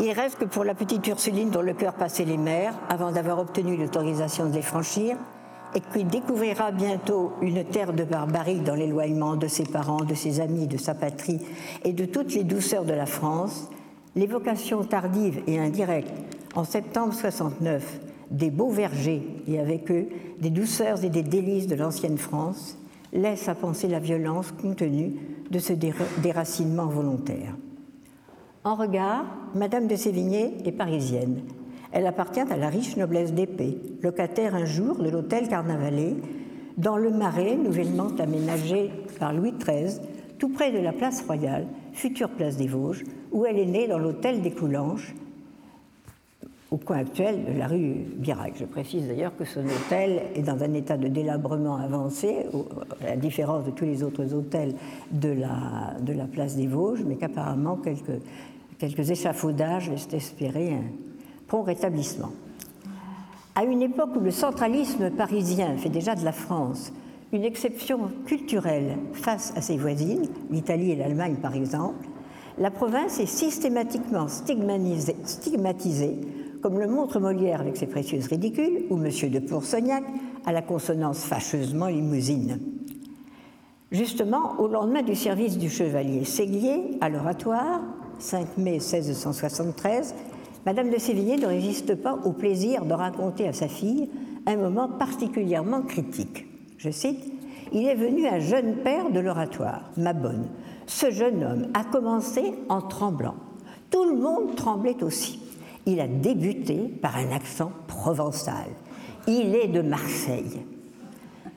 Il 0.00 0.12
reste 0.12 0.38
que 0.38 0.44
pour 0.44 0.62
la 0.64 0.74
petite 0.74 1.06
Ursuline 1.08 1.50
dont 1.50 1.62
le 1.62 1.72
cœur 1.72 1.94
passait 1.94 2.24
les 2.24 2.36
mers, 2.36 2.74
avant 2.88 3.10
d'avoir 3.10 3.38
obtenu 3.38 3.76
l'autorisation 3.76 4.46
de 4.46 4.54
les 4.54 4.62
franchir, 4.62 5.16
et 5.74 5.80
qui 5.80 6.04
découvrira 6.04 6.70
bientôt 6.70 7.32
une 7.42 7.64
terre 7.64 7.92
de 7.92 8.04
barbarie 8.04 8.60
dans 8.60 8.74
l'éloignement 8.74 9.36
de 9.36 9.48
ses 9.48 9.64
parents, 9.64 10.04
de 10.04 10.14
ses 10.14 10.40
amis, 10.40 10.66
de 10.66 10.76
sa 10.76 10.94
patrie 10.94 11.40
et 11.84 11.92
de 11.92 12.04
toutes 12.04 12.32
les 12.34 12.44
douceurs 12.44 12.84
de 12.84 12.92
la 12.92 13.06
France, 13.06 13.68
l'évocation 14.16 14.84
tardive 14.84 15.40
et 15.46 15.58
indirecte 15.58 16.12
en 16.54 16.64
septembre 16.64 17.14
69 17.14 18.00
des 18.30 18.50
beaux 18.50 18.70
vergers 18.70 19.22
et 19.46 19.58
avec 19.58 19.90
eux 19.90 20.08
des 20.40 20.50
douceurs 20.50 21.04
et 21.04 21.10
des 21.10 21.22
délices 21.22 21.66
de 21.66 21.74
l'ancienne 21.74 22.18
France 22.18 22.78
laisse 23.12 23.48
à 23.48 23.54
penser 23.54 23.88
la 23.88 24.00
violence 24.00 24.52
contenue 24.52 25.14
de 25.50 25.58
ce 25.58 25.72
déracinement 25.72 26.86
volontaire. 26.86 27.56
En 28.64 28.74
regard, 28.74 29.24
Madame 29.54 29.86
de 29.86 29.96
Sévigné 29.96 30.58
est 30.66 30.72
parisienne. 30.72 31.40
Elle 31.90 32.06
appartient 32.06 32.40
à 32.40 32.56
la 32.56 32.68
riche 32.68 32.96
noblesse 32.96 33.32
d'épée, 33.32 33.78
locataire 34.02 34.54
un 34.54 34.66
jour 34.66 34.96
de 34.96 35.08
l'hôtel 35.08 35.48
Carnavalet, 35.48 36.16
dans 36.76 36.96
le 36.96 37.10
Marais, 37.10 37.56
nouvellement 37.56 38.08
aménagé 38.18 38.90
par 39.18 39.32
Louis 39.32 39.52
XIII, 39.52 40.00
tout 40.38 40.48
près 40.48 40.72
de 40.72 40.78
la 40.78 40.92
place 40.92 41.22
royale, 41.22 41.66
future 41.92 42.30
place 42.30 42.56
des 42.56 42.66
Vosges, 42.66 43.04
où 43.32 43.44
elle 43.44 43.58
est 43.58 43.66
née 43.66 43.88
dans 43.88 43.98
l'hôtel 43.98 44.40
des 44.40 44.50
Coulanges, 44.50 45.14
au 46.70 46.76
coin 46.76 46.98
actuel 46.98 47.44
de 47.54 47.58
la 47.58 47.66
rue 47.66 47.94
Birac. 48.16 48.54
Je 48.58 48.64
précise 48.66 49.08
d'ailleurs 49.08 49.34
que 49.36 49.44
son 49.44 49.64
hôtel 49.64 50.22
est 50.34 50.42
dans 50.42 50.62
un 50.62 50.74
état 50.74 50.98
de 50.98 51.08
délabrement 51.08 51.76
avancé, 51.76 52.44
à 53.02 53.06
la 53.06 53.16
différence 53.16 53.64
de 53.64 53.70
tous 53.70 53.84
les 53.84 54.02
autres 54.02 54.34
hôtels 54.34 54.74
de 55.10 55.30
la, 55.30 55.96
de 56.00 56.12
la 56.12 56.26
place 56.26 56.56
des 56.56 56.66
Vosges, 56.66 57.04
mais 57.06 57.16
qu'apparemment 57.16 57.76
quelques, 57.76 58.20
quelques 58.78 59.10
échafaudages 59.10 59.90
laissent 59.90 60.12
espérer 60.12 60.74
un 60.74 60.84
prompt 61.46 61.62
rétablissement. 61.62 62.32
À 63.54 63.64
une 63.64 63.82
époque 63.82 64.10
où 64.14 64.20
le 64.20 64.30
centralisme 64.30 65.10
parisien 65.10 65.76
fait 65.78 65.88
déjà 65.88 66.14
de 66.14 66.24
la 66.24 66.32
France 66.32 66.92
une 67.32 67.44
exception 67.44 68.10
culturelle 68.26 68.96
face 69.12 69.52
à 69.56 69.60
ses 69.60 69.76
voisines, 69.76 70.26
l'Italie 70.50 70.92
et 70.92 70.96
l'Allemagne 70.96 71.36
par 71.42 71.54
exemple, 71.54 72.08
la 72.58 72.70
province 72.70 73.20
est 73.20 73.26
systématiquement 73.26 74.26
stigmatisée, 74.28 76.18
comme 76.60 76.80
le 76.80 76.88
montre 76.88 77.20
Molière 77.20 77.60
avec 77.60 77.76
ses 77.76 77.86
précieuses 77.86 78.26
ridicules, 78.26 78.86
ou 78.90 78.96
M. 78.96 79.30
de 79.30 79.38
Poursognac 79.38 80.02
à 80.44 80.52
la 80.52 80.62
consonance 80.62 81.24
fâcheusement 81.24 81.86
limousine. 81.86 82.58
Justement, 83.92 84.58
au 84.58 84.66
lendemain 84.66 85.02
du 85.02 85.14
service 85.14 85.56
du 85.56 85.70
chevalier 85.70 86.24
Séguier 86.24 86.98
à 87.00 87.08
l'oratoire, 87.08 87.80
5 88.18 88.58
mai 88.58 88.72
1673, 88.72 90.14
Madame 90.66 90.90
de 90.90 90.98
Sévigné 90.98 91.36
ne 91.36 91.46
résiste 91.46 91.94
pas 91.94 92.18
au 92.24 92.32
plaisir 92.32 92.84
de 92.84 92.92
raconter 92.92 93.46
à 93.46 93.52
sa 93.52 93.68
fille 93.68 94.10
un 94.46 94.56
moment 94.56 94.88
particulièrement 94.88 95.82
critique. 95.82 96.47
Je 96.78 96.90
cite 96.90 97.24
Il 97.72 97.86
est 97.86 97.94
venu 97.94 98.26
un 98.26 98.38
jeune 98.38 98.76
père 98.76 99.10
de 99.10 99.20
l'oratoire, 99.20 99.90
ma 99.96 100.12
bonne, 100.12 100.48
ce 100.86 101.10
jeune 101.10 101.44
homme 101.44 101.66
a 101.74 101.84
commencé 101.84 102.54
en 102.68 102.80
tremblant. 102.80 103.34
Tout 103.90 104.04
le 104.04 104.16
monde 104.16 104.54
tremblait 104.54 105.02
aussi. 105.02 105.40
Il 105.86 106.00
a 106.00 106.06
débuté 106.06 106.76
par 106.76 107.16
un 107.16 107.30
accent 107.30 107.72
provençal. 107.86 108.66
Il 109.26 109.54
est 109.54 109.68
de 109.68 109.82
Marseille. 109.82 110.62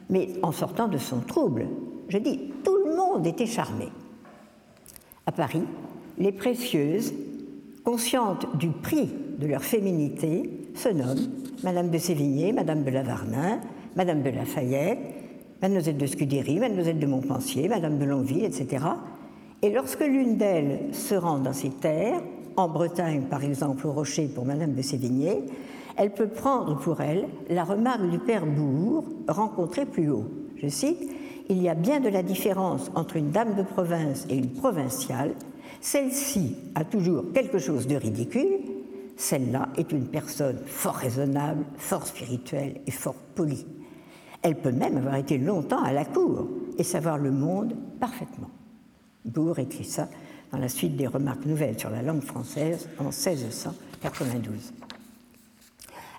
Mais 0.09 0.29
en 0.41 0.51
sortant 0.51 0.87
de 0.87 0.97
son 0.97 1.19
trouble, 1.19 1.67
je 2.09 2.17
dis, 2.17 2.51
tout 2.63 2.77
le 2.85 2.95
monde 2.95 3.25
était 3.25 3.45
charmé. 3.45 3.87
À 5.25 5.31
Paris, 5.31 5.63
les 6.17 6.31
précieuses, 6.31 7.13
conscientes 7.83 8.45
du 8.57 8.69
prix 8.69 9.09
de 9.37 9.47
leur 9.47 9.63
féminité, 9.63 10.49
se 10.75 10.89
nomment 10.89 11.29
Madame 11.63 11.89
de 11.89 11.97
Sévigné, 11.97 12.51
Madame 12.51 12.83
de 12.83 12.89
Lavarnin, 12.89 13.59
Madame 13.95 14.21
de 14.21 14.29
Lafayette, 14.29 14.99
Mademoiselle 15.61 15.97
de 15.97 16.05
Scudéry, 16.05 16.59
Mademoiselle 16.59 16.99
de 16.99 17.05
Montpensier, 17.05 17.67
Madame 17.67 17.99
de 17.99 18.05
Longueville, 18.05 18.45
etc. 18.45 18.85
Et 19.61 19.69
lorsque 19.69 20.01
l'une 20.01 20.37
d'elles 20.37 20.93
se 20.93 21.13
rend 21.13 21.39
dans 21.39 21.53
ces 21.53 21.69
terres, 21.69 22.21
en 22.57 22.67
Bretagne 22.67 23.23
par 23.29 23.43
exemple 23.43 23.85
au 23.87 23.91
Rocher 23.91 24.27
pour 24.27 24.45
Madame 24.45 24.73
de 24.73 24.81
Sévigné, 24.81 25.43
elle 25.97 26.13
peut 26.13 26.27
prendre 26.27 26.77
pour 26.77 27.01
elle 27.01 27.27
la 27.49 27.63
remarque 27.63 28.09
du 28.09 28.17
père 28.17 28.45
Bourg 28.45 29.03
rencontré 29.27 29.85
plus 29.85 30.09
haut. 30.09 30.25
Je 30.55 30.67
cite 30.67 31.11
Il 31.49 31.61
y 31.61 31.69
a 31.69 31.75
bien 31.75 31.99
de 31.99 32.09
la 32.09 32.23
différence 32.23 32.91
entre 32.95 33.17
une 33.17 33.31
dame 33.31 33.55
de 33.55 33.63
province 33.63 34.25
et 34.29 34.37
une 34.37 34.51
provinciale. 34.51 35.33
Celle-ci 35.81 36.55
a 36.75 36.85
toujours 36.85 37.25
quelque 37.33 37.59
chose 37.59 37.87
de 37.87 37.95
ridicule. 37.95 38.59
Celle-là 39.17 39.69
est 39.77 39.91
une 39.91 40.07
personne 40.07 40.57
fort 40.65 40.95
raisonnable, 40.95 41.65
fort 41.77 42.07
spirituelle 42.07 42.81
et 42.87 42.91
fort 42.91 43.15
polie. 43.35 43.65
Elle 44.41 44.55
peut 44.55 44.71
même 44.71 44.97
avoir 44.97 45.15
été 45.15 45.37
longtemps 45.37 45.83
à 45.83 45.93
la 45.93 46.05
cour 46.05 46.47
et 46.77 46.83
savoir 46.83 47.17
le 47.17 47.31
monde 47.31 47.75
parfaitement. 47.99 48.49
Bourg 49.25 49.59
écrit 49.59 49.85
ça 49.85 50.09
dans 50.51 50.57
la 50.57 50.69
suite 50.69 50.95
des 50.95 51.07
remarques 51.07 51.45
nouvelles 51.45 51.79
sur 51.79 51.89
la 51.89 52.01
langue 52.01 52.23
française 52.23 52.89
en 52.99 53.05
1692. 53.05 54.73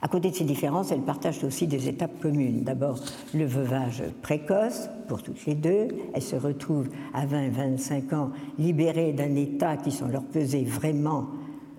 À 0.05 0.09
côté 0.09 0.31
de 0.31 0.35
ces 0.35 0.45
différences, 0.45 0.91
elles 0.91 1.03
partagent 1.03 1.45
aussi 1.45 1.69
des 1.69 1.89
étapes 1.89 2.19
communes. 2.21 2.65
D'abord, 2.65 2.99
le 3.35 3.45
veuvage 3.45 4.03
précoce 4.21 4.89
pour 5.07 5.23
toutes 5.23 5.47
les 5.47 5.55
deux. 5.55 5.89
Elles 6.13 6.23
se 6.23 6.35
retrouvent 6.35 6.89
à 7.15 7.25
20-25 7.25 8.15
ans 8.15 8.31
libérées 8.59 9.13
d'un 9.13 9.37
état 9.37 9.77
qui, 9.77 9.93
sans 9.93 10.09
leur 10.09 10.25
peser 10.25 10.65
vraiment, 10.65 11.29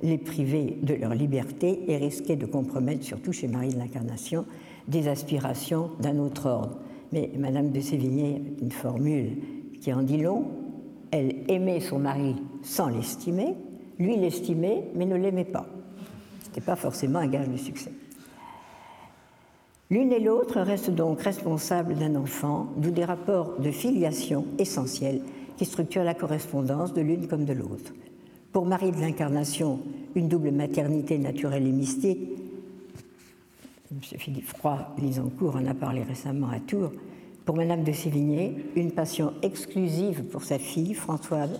les 0.01 0.17
priver 0.17 0.77
de 0.81 0.93
leur 0.93 1.15
liberté 1.15 1.83
et 1.87 1.97
risquer 1.97 2.37
de 2.37 2.45
compromettre, 2.45 3.03
surtout 3.03 3.33
chez 3.33 3.49
Marie 3.49 3.73
de 3.73 3.79
l'Incarnation, 3.79 4.45
des 4.87 5.07
aspirations 5.07 5.91
d'un 5.99 6.17
autre 6.19 6.47
ordre. 6.47 6.77
Mais 7.11 7.29
Madame 7.37 7.71
de 7.71 7.79
Sévigné, 7.79 8.41
une 8.61 8.71
formule 8.71 9.37
qui 9.81 9.93
en 9.93 10.01
dit 10.01 10.17
long, 10.17 10.45
elle 11.11 11.35
aimait 11.47 11.79
son 11.79 11.99
mari 11.99 12.35
sans 12.63 12.89
l'estimer, 12.89 13.55
lui 13.99 14.17
l'estimait, 14.17 14.83
mais 14.95 15.05
ne 15.05 15.15
l'aimait 15.15 15.43
pas. 15.43 15.67
Ce 16.41 16.47
n'était 16.47 16.61
pas 16.61 16.75
forcément 16.75 17.19
un 17.19 17.27
gage 17.27 17.49
de 17.49 17.57
succès. 17.57 17.91
L'une 19.89 20.11
et 20.11 20.19
l'autre 20.19 20.59
restent 20.59 20.89
donc 20.89 21.21
responsables 21.21 21.95
d'un 21.95 22.15
enfant, 22.15 22.67
d'où 22.77 22.89
des 22.89 23.05
rapports 23.05 23.59
de 23.59 23.69
filiation 23.69 24.45
essentiels 24.57 25.21
qui 25.57 25.65
structurent 25.65 26.03
la 26.03 26.15
correspondance 26.15 26.93
de 26.93 27.01
l'une 27.01 27.27
comme 27.27 27.45
de 27.45 27.53
l'autre. 27.53 27.93
Pour 28.51 28.65
Marie 28.65 28.91
de 28.91 28.99
l'Incarnation, 28.99 29.79
une 30.15 30.29
double 30.29 30.51
maternité 30.51 31.17
naturelle 31.17 31.67
et 31.67 31.71
mystique. 31.71 32.19
M. 33.93 33.99
Philippe 34.17 34.47
Froid, 34.47 34.95
Lisancourt 34.97 35.55
en 35.55 35.67
a 35.67 35.75
parlé 35.75 36.01
récemment 36.01 36.49
à 36.49 36.59
Tours, 36.59 36.91
pour 37.45 37.55
Madame 37.55 37.83
de 37.83 37.91
Sévigné, 37.91 38.55
une 38.75 38.91
passion 38.91 39.33
exclusive 39.43 40.23
pour 40.23 40.43
sa 40.43 40.57
fille, 40.57 40.95
Françoise, 40.95 41.59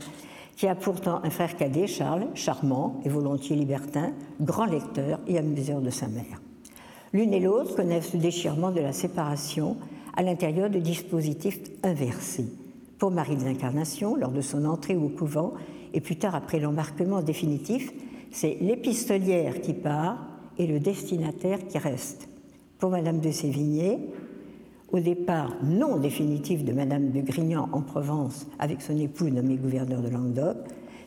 qui 0.55 0.67
a 0.67 0.73
pourtant 0.73 1.19
un 1.23 1.29
frère 1.29 1.55
cadet, 1.55 1.85
Charles, 1.85 2.27
charmant 2.33 2.99
et 3.05 3.09
volontiers 3.09 3.55
libertin, 3.55 4.13
grand 4.41 4.65
lecteur 4.65 5.19
et 5.27 5.37
amuseur 5.37 5.81
de 5.81 5.91
sa 5.91 6.07
mère. 6.07 6.41
L'une 7.11 7.33
et 7.33 7.39
l'autre 7.39 7.75
connaissent 7.75 8.13
le 8.13 8.19
déchirement 8.19 8.71
de 8.71 8.81
la 8.81 8.93
séparation 8.93 9.77
à 10.15 10.23
l'intérieur 10.23 10.71
de 10.71 10.79
dispositifs 10.79 11.59
inversés. 11.83 12.47
Pour 12.97 13.11
Marie 13.11 13.35
de 13.35 13.43
l'Incarnation, 13.43 14.15
lors 14.15 14.31
de 14.31 14.41
son 14.41 14.65
entrée 14.65 14.95
au 14.95 15.09
couvent, 15.09 15.53
et 15.93 16.01
plus 16.01 16.15
tard 16.15 16.33
après 16.33 16.59
l'embarquement 16.59 17.21
définitif, 17.21 17.91
c'est 18.31 18.57
l'épistolière 18.59 19.61
qui 19.61 19.73
part 19.73 20.32
et 20.57 20.67
le 20.67 20.79
destinataire 20.79 21.67
qui 21.67 21.77
reste. 21.77 22.27
Pour 22.79 22.89
Madame 22.89 23.19
de 23.19 23.31
Sévigné, 23.31 24.00
au 24.91 25.00
départ 25.00 25.55
non 25.63 25.98
définitif 25.98 26.63
de 26.63 26.72
Madame 26.72 27.12
de 27.12 27.22
Grignan 27.22 27.67
en 27.72 27.81
Provence 27.81 28.48
avec 28.60 28.81
son 28.81 28.98
époux 28.98 29.29
nommé 29.29 29.55
gouverneur 29.55 30.01
de 30.01 30.10
Languedoc, 30.10 30.57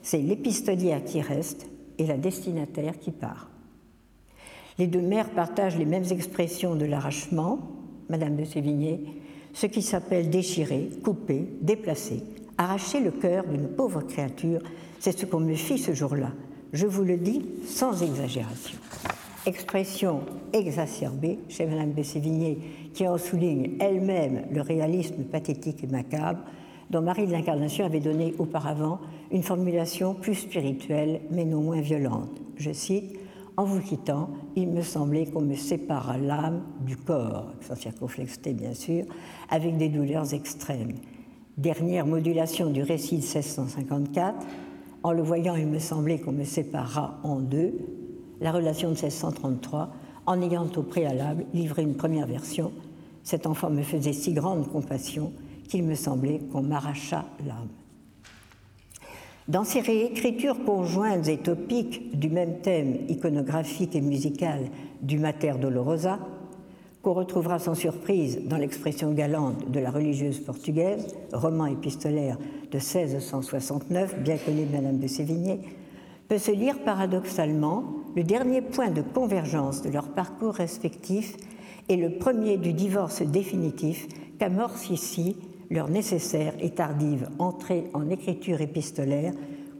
c'est 0.03 0.19
l'épistolière 0.19 1.05
qui 1.05 1.21
reste 1.21 1.69
et 1.99 2.07
la 2.07 2.17
destinataire 2.17 2.99
qui 2.99 3.11
part. 3.11 3.49
Les 4.79 4.87
deux 4.87 5.00
mères 5.00 5.31
partagent 5.31 5.79
les 5.79 5.85
mêmes 5.85 6.05
expressions 6.11 6.75
de 6.75 6.85
l'arrachement, 6.85 7.59
Madame 8.09 8.37
de 8.37 8.45
Sévigné, 8.45 9.05
ce 9.55 9.67
qui 9.67 9.81
s'appelle 9.81 10.29
déchirer, 10.29 10.91
couper, 11.03 11.47
déplacer, 11.62 12.23
arracher 12.59 13.00
le 13.00 13.11
cœur 13.11 13.45
d'une 13.45 13.69
pauvre 13.69 14.03
créature, 14.03 14.61
c'est 15.00 15.19
ce 15.19 15.25
qu'on 15.26 15.41
me 15.41 15.55
fit 15.55 15.79
ce 15.79 15.95
jour-là. 15.95 16.33
Je 16.73 16.87
vous 16.87 17.05
le 17.05 17.17
dis 17.17 17.47
sans 17.67 18.03
exagération. 18.03 18.79
Expression 19.47 20.23
exacerbée 20.53 21.38
chez 21.49 21.67
Madame 21.67 21.93
de 21.93 22.03
qui 22.93 23.07
en 23.07 23.17
souligne 23.17 23.76
elle-même 23.79 24.43
le 24.50 24.61
réalisme 24.61 25.23
pathétique 25.23 25.85
et 25.85 25.87
macabre, 25.87 26.41
dont 26.91 27.00
Marie 27.00 27.29
de 27.29 27.33
l'Incarnation 27.33 27.87
avait 27.87 28.00
donné 28.00 28.35
auparavant 28.41 28.99
une 29.31 29.45
formulation 29.45 30.15
plus 30.15 30.35
spirituelle 30.35 31.21
mais 31.31 31.45
non 31.45 31.61
moins 31.61 31.81
violente. 31.81 32.43
Je 32.57 32.73
cite 32.73 33.21
En 33.57 33.62
vous 33.62 33.81
quittant, 33.81 34.31
il 34.57 34.69
me 34.69 34.83
semblait 34.83 35.26
qu'on 35.26 35.43
me 35.43 35.55
sépara 35.55 36.19
l'âme 36.19 36.62
du 36.85 36.97
corps, 36.97 37.53
sans 37.61 37.76
circonflexité 37.76 38.53
bien 38.53 38.75
sûr, 38.75 39.05
avec 39.49 39.76
des 39.76 39.88
douleurs 39.88 40.35
extrêmes. 40.35 40.95
Dernière 41.57 42.05
modulation 42.05 42.71
du 42.71 42.83
récit 42.83 43.19
de 43.19 43.23
1654, 43.23 44.45
en 45.05 45.12
le 45.12 45.23
voyant, 45.23 45.55
il 45.55 45.69
me 45.69 45.79
semblait 45.79 46.19
qu'on 46.19 46.33
me 46.33 46.43
sépara 46.43 47.21
en 47.23 47.38
deux. 47.38 47.75
La 48.40 48.52
relation 48.52 48.88
de 48.88 48.95
1633, 48.95 49.90
en 50.26 50.43
ayant 50.43 50.69
au 50.76 50.83
préalable 50.83 51.47
livré 51.55 51.83
une 51.83 51.97
première 51.97 52.26
version, 52.26 52.73
cet 53.23 53.47
enfant 53.47 53.71
me 53.71 53.83
faisait 53.83 54.12
si 54.12 54.33
grande 54.33 54.71
compassion 54.71 55.33
qu'il 55.69 55.85
me 55.85 55.95
semblait 55.95 56.40
qu'on 56.52 56.62
m'arracha 56.62 57.25
l'âme. 57.47 57.69
Dans 59.49 59.64
ces 59.64 59.81
réécritures 59.81 60.64
conjointes 60.64 61.28
et 61.28 61.38
topiques 61.38 62.19
du 62.19 62.28
même 62.28 62.59
thème 62.61 62.99
iconographique 63.09 63.95
et 63.95 64.00
musical 64.00 64.71
du 65.02 65.19
Mater 65.19 65.55
Dolorosa, 65.61 66.19
qu'on 67.00 67.14
retrouvera 67.14 67.61
sans 67.61 67.76
surprise 67.76 68.40
dans 68.45 68.57
l'expression 68.57 69.12
galante 69.12 69.71
de 69.71 69.78
la 69.78 69.90
religieuse 69.93 70.40
portugaise, 70.40 71.14
roman 71.33 71.66
épistolaire 71.66 72.37
de 72.73 72.78
1669, 72.78 74.19
bien 74.19 74.37
connu 74.37 74.66
de 74.66 74.73
Madame 74.73 74.99
de 74.99 75.07
Sévigné, 75.07 75.61
peut 76.28 76.38
se 76.38 76.50
lire 76.50 76.80
paradoxalement 76.80 77.85
le 78.14 78.25
dernier 78.25 78.62
point 78.62 78.90
de 78.90 79.02
convergence 79.02 79.83
de 79.83 79.90
leurs 79.90 80.09
parcours 80.09 80.54
respectifs 80.54 81.37
et 81.88 81.97
le 81.97 82.18
premier 82.18 82.56
du 82.56 82.73
divorce 82.73 83.23
définitif 83.23 84.09
qu'amorce 84.38 84.90
ici 84.90 85.37
leur 85.71 85.88
nécessaire 85.88 86.54
et 86.61 86.71
tardive 86.71 87.28
entrée 87.38 87.85
en 87.95 88.09
écriture 88.11 88.61
épistolaire 88.61 89.33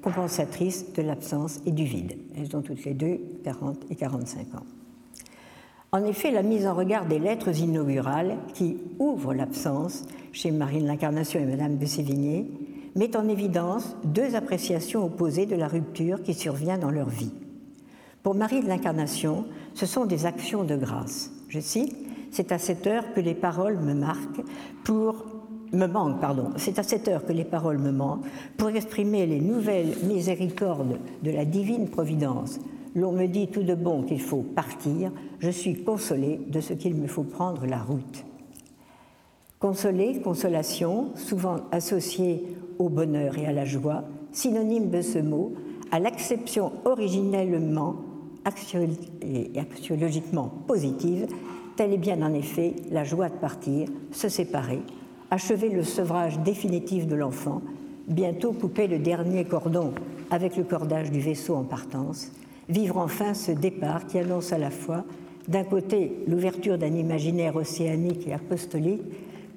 compensatrice 0.02 0.92
de 0.92 1.02
l'absence 1.02 1.60
et 1.66 1.72
du 1.72 1.84
vide. 1.84 2.16
Elles 2.36 2.56
ont 2.56 2.62
toutes 2.62 2.84
les 2.84 2.94
deux 2.94 3.18
40 3.42 3.86
et 3.90 3.96
45 3.96 4.54
ans. 4.54 4.66
En 5.92 6.04
effet, 6.04 6.30
la 6.30 6.42
mise 6.42 6.66
en 6.66 6.74
regard 6.74 7.06
des 7.06 7.18
lettres 7.18 7.58
inaugurales 7.60 8.36
qui 8.54 8.76
ouvrent 8.98 9.34
l'absence 9.34 10.04
chez 10.32 10.50
Marine 10.50 10.86
l'Incarnation 10.86 11.40
et 11.40 11.44
Madame 11.46 11.78
de 11.78 11.86
Sévigné 11.86 12.46
met 12.96 13.16
en 13.16 13.28
évidence 13.28 13.94
deux 14.04 14.34
appréciations 14.34 15.04
opposées 15.04 15.46
de 15.46 15.54
la 15.54 15.68
rupture 15.68 16.22
qui 16.22 16.34
survient 16.34 16.78
dans 16.78 16.90
leur 16.90 17.08
vie. 17.08 17.32
Pour 18.22 18.34
Marie 18.34 18.62
de 18.62 18.66
l'Incarnation, 18.66 19.44
ce 19.75 19.86
sont 19.86 20.06
des 20.06 20.26
actions 20.26 20.64
de 20.64 20.76
grâce. 20.76 21.30
Je 21.49 21.60
cite 21.60 21.94
C'est 22.32 22.50
à 22.50 22.58
cette 22.58 22.86
heure 22.86 23.12
que 23.14 23.21
les 23.21 23.34
paroles 23.34 23.78
me 23.78 23.94
marquent 23.94 24.42
pour 24.82 25.25
me 25.73 25.86
manque, 25.86 26.21
pardon. 26.21 26.50
C'est 26.56 26.78
à 26.78 26.82
cette 26.82 27.08
heure 27.08 27.25
que 27.25 27.32
les 27.32 27.44
paroles 27.44 27.78
me 27.78 27.92
manquent 27.92 28.25
pour 28.56 28.71
exprimer 28.71 29.26
les 29.26 29.40
nouvelles 29.40 29.94
miséricordes 30.04 30.99
de 31.23 31.30
la 31.30 31.44
divine 31.44 31.88
providence. 31.88 32.58
L'on 32.94 33.12
me 33.12 33.26
dit 33.26 33.49
tout 33.49 33.62
de 33.62 33.75
bon 33.75 34.02
qu'il 34.02 34.21
faut 34.21 34.42
partir, 34.42 35.12
je 35.38 35.50
suis 35.50 35.84
consolé 35.84 36.40
de 36.49 36.60
ce 36.60 36.73
qu'il 36.73 36.94
me 36.94 37.06
faut 37.06 37.25
prendre 37.25 37.66
la 37.66 37.78
route. 37.78 38.25
Consoler, 39.58 40.21
consolation, 40.21 41.10
souvent 41.14 41.56
associée 41.73 42.44
au 42.78 42.89
bonheur 42.89 43.39
et 43.39 43.47
à 43.47 43.52
la 43.52 43.65
joie, 43.65 44.04
synonyme 44.32 44.91
de 44.91 45.00
ce 45.00 45.19
mot, 45.19 45.54
à 45.91 45.99
l'acception 45.99 46.73
originellement 46.84 47.97
et 49.23 49.58
axiologiquement 49.58 50.50
positive, 50.67 51.26
telle 51.76 51.93
est 51.93 51.99
bien 51.99 52.23
en 52.23 52.32
effet 52.32 52.75
la 52.91 53.04
joie 53.04 53.28
de 53.28 53.34
partir, 53.34 53.89
se 54.12 54.28
séparer, 54.28 54.80
achever 55.30 55.69
le 55.69 55.82
sevrage 55.82 56.39
définitif 56.41 57.06
de 57.06 57.17
l'enfant, 57.17 57.60
bientôt 58.08 58.52
couper 58.52 58.86
le 58.86 58.99
dernier 58.99 59.45
cordon 59.45 59.93
avec 60.30 60.56
le 60.56 60.65
cordage 60.65 61.10
du 61.10 61.21
vaisseau 61.21 61.56
en 61.56 61.65
partance, 61.65 62.30
vivre 62.69 62.99
enfin 62.99 63.34
ce 63.34 63.52
départ 63.52 64.06
qui 64.06 64.19
annonce 64.19 64.52
à 64.52 64.58
la 64.58 64.71
fois, 64.71 65.04
d'un 65.49 65.65
côté, 65.65 66.12
l'ouverture 66.26 66.78
d'un 66.78 66.95
imaginaire 66.95 67.56
océanique 67.56 68.26
et 68.26 68.32
apostolique 68.32 69.02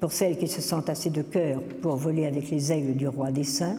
pour 0.00 0.12
celles 0.12 0.38
qui 0.38 0.48
se 0.48 0.60
sentent 0.60 0.88
assez 0.88 1.10
de 1.10 1.22
cœur 1.22 1.62
pour 1.82 1.96
voler 1.96 2.26
avec 2.26 2.50
les 2.50 2.72
aigles 2.72 2.94
du 2.94 3.06
roi 3.06 3.30
des 3.30 3.44
saints, 3.44 3.78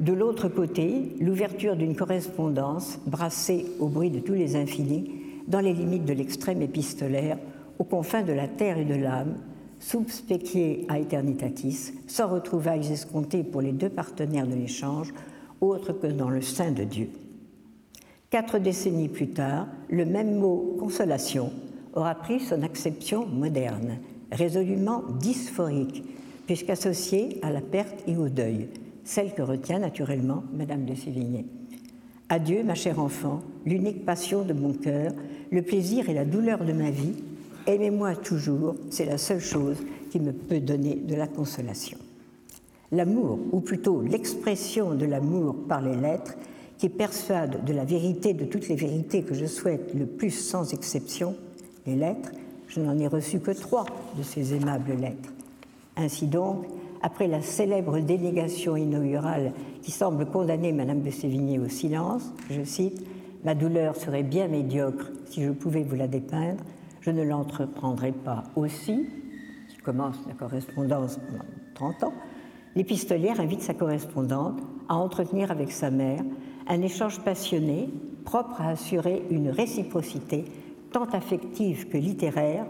de 0.00 0.12
l'autre 0.12 0.48
côté, 0.48 1.14
l'ouverture 1.20 1.76
d'une 1.76 1.94
correspondance 1.94 2.98
brassée 3.06 3.66
au 3.78 3.86
bruit 3.86 4.10
de 4.10 4.18
tous 4.18 4.32
les 4.32 4.56
infinis, 4.56 5.10
dans 5.46 5.60
les 5.60 5.72
limites 5.72 6.04
de 6.04 6.12
l'extrême 6.12 6.62
épistolaire, 6.62 7.38
aux 7.78 7.84
confins 7.84 8.22
de 8.22 8.32
la 8.32 8.48
terre 8.48 8.78
et 8.78 8.84
de 8.84 8.94
l'âme, 8.94 9.36
sub 9.78 10.08
specie 10.08 10.84
a 10.88 10.98
eternitatis, 10.98 11.92
sans 12.08 12.28
retrouvailles 12.28 12.92
escomptées 12.92 13.44
pour 13.44 13.60
les 13.60 13.72
deux 13.72 13.88
partenaires 13.88 14.46
de 14.46 14.54
l'échange, 14.54 15.14
autre 15.60 15.92
que 15.92 16.08
dans 16.08 16.30
le 16.30 16.42
sein 16.42 16.72
de 16.72 16.82
Dieu. 16.82 17.10
Quatre 18.30 18.58
décennies 18.58 19.08
plus 19.08 19.28
tard, 19.28 19.68
le 19.90 20.04
même 20.04 20.38
mot 20.38 20.76
consolation 20.78 21.52
aura 21.92 22.16
pris 22.16 22.40
son 22.40 22.62
acception 22.62 23.26
moderne, 23.26 23.98
résolument 24.34 25.02
dysphorique, 25.20 26.04
puisqu'associée 26.46 27.38
à 27.42 27.50
la 27.50 27.62
perte 27.62 28.04
et 28.06 28.16
au 28.16 28.28
deuil, 28.28 28.68
celle 29.04 29.32
que 29.32 29.42
retient 29.42 29.78
naturellement 29.78 30.44
Madame 30.52 30.84
de 30.84 30.94
Sévigné. 30.94 31.46
Adieu, 32.28 32.62
ma 32.64 32.74
chère 32.74 32.98
enfant, 32.98 33.40
l'unique 33.64 34.04
passion 34.04 34.42
de 34.42 34.52
mon 34.52 34.72
cœur, 34.72 35.12
le 35.50 35.62
plaisir 35.62 36.08
et 36.08 36.14
la 36.14 36.24
douleur 36.24 36.64
de 36.64 36.72
ma 36.72 36.90
vie, 36.90 37.14
Aimez-moi 37.66 38.14
toujours, 38.16 38.76
c'est 38.90 39.06
la 39.06 39.16
seule 39.16 39.40
chose 39.40 39.78
qui 40.10 40.20
me 40.20 40.32
peut 40.32 40.60
donner 40.60 40.96
de 40.96 41.14
la 41.14 41.26
consolation. 41.26 41.96
L'amour, 42.92 43.38
ou 43.52 43.60
plutôt 43.60 44.02
l'expression 44.02 44.94
de 44.94 45.06
l'amour 45.06 45.56
par 45.66 45.80
les 45.80 45.96
lettres, 45.96 46.34
qui 46.76 46.90
persuade 46.90 47.64
de 47.64 47.72
la 47.72 47.86
vérité 47.86 48.34
de 48.34 48.44
toutes 48.44 48.68
les 48.68 48.74
vérités 48.74 49.22
que 49.22 49.32
je 49.32 49.46
souhaite 49.46 49.94
le 49.94 50.04
plus 50.04 50.30
sans 50.30 50.74
exception, 50.74 51.34
les 51.86 51.96
lettres, 51.96 52.32
je 52.74 52.80
n'en 52.80 52.98
ai 52.98 53.06
reçu 53.06 53.40
que 53.40 53.52
trois 53.52 53.84
de 54.16 54.22
ces 54.22 54.54
aimables 54.54 54.94
lettres. 54.94 55.32
Ainsi 55.96 56.26
donc, 56.26 56.66
après 57.02 57.28
la 57.28 57.40
célèbre 57.40 58.00
délégation 58.00 58.76
inaugurale 58.76 59.52
qui 59.82 59.90
semble 59.90 60.26
condamner 60.26 60.72
Madame 60.72 61.02
de 61.02 61.10
Sévigné 61.10 61.58
au 61.58 61.68
silence, 61.68 62.32
je 62.50 62.64
cite, 62.64 63.04
Ma 63.44 63.54
douleur 63.54 63.94
serait 63.94 64.22
bien 64.22 64.48
médiocre 64.48 65.10
si 65.26 65.42
je 65.42 65.50
pouvais 65.50 65.82
vous 65.82 65.96
la 65.96 66.08
dépeindre, 66.08 66.64
je 67.02 67.10
ne 67.10 67.22
l'entreprendrai 67.22 68.12
pas 68.12 68.44
aussi, 68.56 69.06
qui 69.68 69.76
commence 69.82 70.16
la 70.26 70.32
correspondance 70.32 71.18
pendant 71.18 71.44
30 71.74 72.04
ans, 72.04 72.14
l'épistolière 72.74 73.40
invite 73.40 73.60
sa 73.60 73.74
correspondante 73.74 74.58
à 74.88 74.94
entretenir 74.94 75.50
avec 75.50 75.72
sa 75.72 75.90
mère 75.90 76.22
un 76.66 76.80
échange 76.80 77.20
passionné 77.20 77.90
propre 78.24 78.62
à 78.62 78.70
assurer 78.70 79.22
une 79.30 79.50
réciprocité 79.50 80.46
tant 80.94 81.06
affective 81.12 81.88
que 81.88 81.98
littéraire 81.98 82.66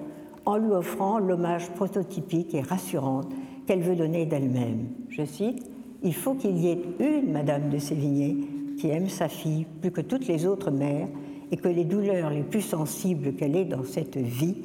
en 0.47 0.57
lui 0.57 0.73
offrant 0.73 1.19
l'hommage 1.19 1.71
prototypique 1.73 2.55
et 2.55 2.63
rassurant 2.63 3.21
qu'elle 3.67 3.83
veut 3.83 3.97
donner 3.97 4.25
d'elle-même. 4.25 4.89
Je 5.11 5.27
cite 5.27 5.71
Il 6.03 6.15
faut 6.15 6.35
qu'il 6.35 6.57
y 6.57 6.69
ait 6.69 6.83
une 7.01 7.33
Madame 7.33 7.69
de 7.69 7.77
Sévigné 7.77 8.39
qui 8.79 8.89
aime 8.89 9.11
sa 9.11 9.29
fille 9.29 9.67
plus 9.83 9.91
que 9.91 10.01
toutes 10.01 10.27
les 10.27 10.47
autres 10.47 10.71
mères 10.71 11.09
et 11.53 11.59
que 11.59 11.69
les 11.69 11.85
douleurs 11.85 12.31
les 12.31 12.43
plus 12.43 12.63
sensibles 12.63 13.35
qu'elle 13.35 13.57
ait 13.57 13.67
dans 13.67 13.85
cette 13.85 14.17
vie 14.17 14.63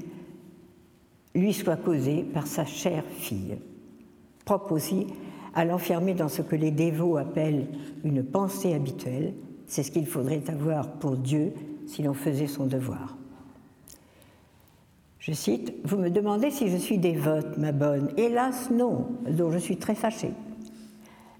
lui 1.36 1.52
soient 1.52 1.76
causées 1.76 2.24
par 2.24 2.48
sa 2.48 2.64
chère 2.64 3.04
fille. 3.18 3.58
Propre 4.46 4.72
aussi 4.72 5.06
à 5.54 5.66
l'enfermer 5.66 6.14
dans 6.14 6.30
ce 6.30 6.42
que 6.42 6.56
les 6.56 6.72
dévots 6.72 7.18
appellent 7.18 7.68
une 8.06 8.24
pensée 8.24 8.74
habituelle, 8.74 9.34
c'est 9.68 9.84
ce 9.84 9.92
qu'il 9.92 10.08
faudrait 10.08 10.44
avoir 10.48 10.94
pour 10.94 11.18
Dieu 11.18 11.52
si 11.88 12.04
l'on 12.04 12.14
faisait 12.14 12.48
son 12.48 12.66
devoir. 12.66 13.19
Je 15.30 15.36
cite, 15.36 15.76
Vous 15.84 15.98
me 15.98 16.10
demandez 16.10 16.50
si 16.50 16.70
je 16.70 16.78
suis 16.78 16.98
dévote, 16.98 17.60
ma 17.60 17.72
bonne. 17.72 18.10
Hélas, 18.18 18.72
non, 18.72 19.06
dont 19.30 19.52
je 19.52 19.60
suis 19.60 19.78
très 19.78 19.94
fâchée. 19.94 20.32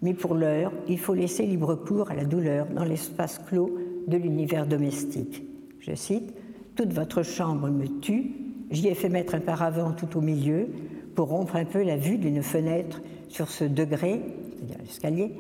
Mais 0.04 0.14
pour 0.14 0.36
l'heure, 0.36 0.72
il 0.88 1.00
faut 1.00 1.16
laisser 1.16 1.44
libre 1.48 1.74
cours 1.74 2.12
à 2.12 2.14
la 2.14 2.24
douleur 2.24 2.68
dans 2.68 2.84
l'espace 2.84 3.40
clos 3.40 3.80
de 4.08 4.16
l'univers 4.16 4.68
domestique. 4.68 5.42
Je 5.80 5.96
cite 5.96 6.36
Toute 6.76 6.94
votre 6.94 7.24
chambre 7.24 7.68
me 7.72 7.88
tue, 8.00 8.36
j'y 8.70 8.90
ai 8.90 8.94
fait 8.94 9.10
mettre 9.10 9.34
un 9.34 9.40
paravent 9.40 9.94
tout 9.94 10.20
au 10.20 10.22
milieu 10.22 10.68
pour 11.16 11.30
rompre 11.30 11.56
un 11.56 11.66
peu 11.66 11.82
la 11.82 11.98
vue 11.98 12.20
d'une 12.20 12.44
fenêtre 12.44 13.02
sur 13.28 13.50
ce 13.50 13.64
degré, 13.64 14.22
c'est-à-dire 14.56 14.78
l'escalier, 14.84 15.32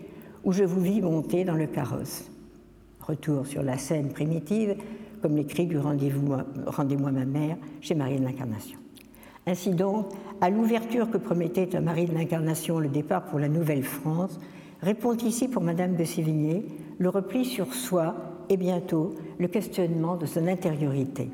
où 0.44 0.54
je 0.54 0.64
vous 0.64 0.82
vis 0.82 1.02
monter 1.02 1.44
dans 1.44 1.54
le 1.54 1.68
carrosse. 1.68 2.32
Retour 3.00 3.46
sur 3.46 3.62
la 3.62 3.78
scène 3.78 4.10
primitive, 4.10 4.76
comme 5.22 5.36
l'écrit 5.36 5.66
du 5.66 5.78
Rendez-moi 5.78 7.12
ma 7.12 7.26
mère 7.26 7.58
chez 7.82 7.96
Marie 7.96 8.18
de 8.18 8.24
l'Incarnation. 8.24 8.80
Ainsi 9.46 9.72
donc, 9.72 10.08
à 10.42 10.50
l'ouverture 10.50 11.10
que 11.10 11.18
promettait 11.18 11.76
à 11.76 11.82
Marie 11.82 12.06
de 12.06 12.14
l'Incarnation 12.14 12.80
le 12.80 12.90
départ 12.90 13.24
pour 13.26 13.40
la 13.40 13.50
Nouvelle-France, 13.50 14.40
répond 14.82 15.14
ici 15.16 15.48
pour 15.48 15.64
Madame 15.64 15.96
de 15.96 16.04
Sévigné 16.04 16.66
le 17.00 17.10
repli 17.10 17.46
sur 17.46 17.74
soi 17.74 18.16
et 18.50 18.58
bientôt 18.58 19.16
le 19.40 19.48
questionnement 19.48 20.18
de 20.18 20.26
son 20.26 20.48
intériorité. 20.48 21.30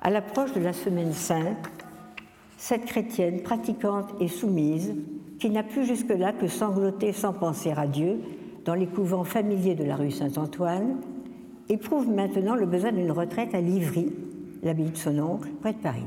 À 0.00 0.10
l'approche 0.10 0.52
de 0.52 0.60
la 0.60 0.72
Semaine 0.72 1.12
Sainte, 1.12 1.70
cette 2.56 2.86
chrétienne 2.86 3.42
pratiquante 3.42 4.14
et 4.20 4.28
soumise, 4.28 4.94
qui 5.38 5.50
n'a 5.50 5.62
plus 5.62 5.84
jusque-là 5.84 6.32
que 6.32 6.48
sangloté 6.48 7.12
sans 7.12 7.32
penser 7.32 7.72
à 7.76 7.86
Dieu 7.86 8.18
dans 8.64 8.74
les 8.74 8.86
couvents 8.86 9.24
familiers 9.24 9.76
de 9.76 9.84
la 9.84 9.96
rue 9.96 10.10
Saint-Antoine, 10.10 10.96
éprouve 11.68 12.08
maintenant 12.08 12.54
le 12.54 12.66
besoin 12.66 12.92
d'une 12.92 13.10
retraite 13.10 13.54
à 13.54 13.60
Livry, 13.60 14.12
l'abbaye 14.62 14.90
de 14.90 14.96
son 14.96 15.18
oncle, 15.18 15.48
près 15.60 15.72
de 15.72 15.78
Paris. 15.78 16.06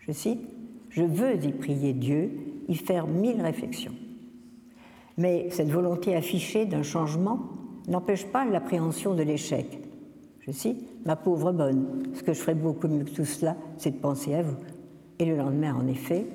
Je 0.00 0.12
cite 0.12 0.40
Je 0.90 1.02
veux 1.02 1.34
y 1.44 1.52
prier 1.52 1.92
Dieu, 1.92 2.30
y 2.68 2.74
faire 2.74 3.06
mille 3.06 3.40
réflexions. 3.40 3.94
Mais 5.16 5.48
cette 5.50 5.70
volonté 5.70 6.14
affichée 6.14 6.64
d'un 6.64 6.82
changement 6.82 7.40
n'empêche 7.88 8.26
pas 8.26 8.44
l'appréhension 8.44 9.14
de 9.14 9.22
l'échec. 9.22 9.80
Je 10.40 10.52
cite 10.52 10.84
Ma 11.04 11.16
pauvre 11.16 11.52
bonne, 11.52 12.04
ce 12.14 12.22
que 12.22 12.32
je 12.32 12.38
ferais 12.40 12.54
beaucoup 12.54 12.88
mieux 12.88 13.04
que 13.04 13.10
tout 13.10 13.24
cela, 13.24 13.56
c'est 13.76 13.90
de 13.90 13.96
penser 13.96 14.34
à 14.34 14.42
vous. 14.42 14.56
Et 15.18 15.24
le 15.24 15.36
lendemain, 15.36 15.74
en 15.74 15.86
effet, 15.86 16.26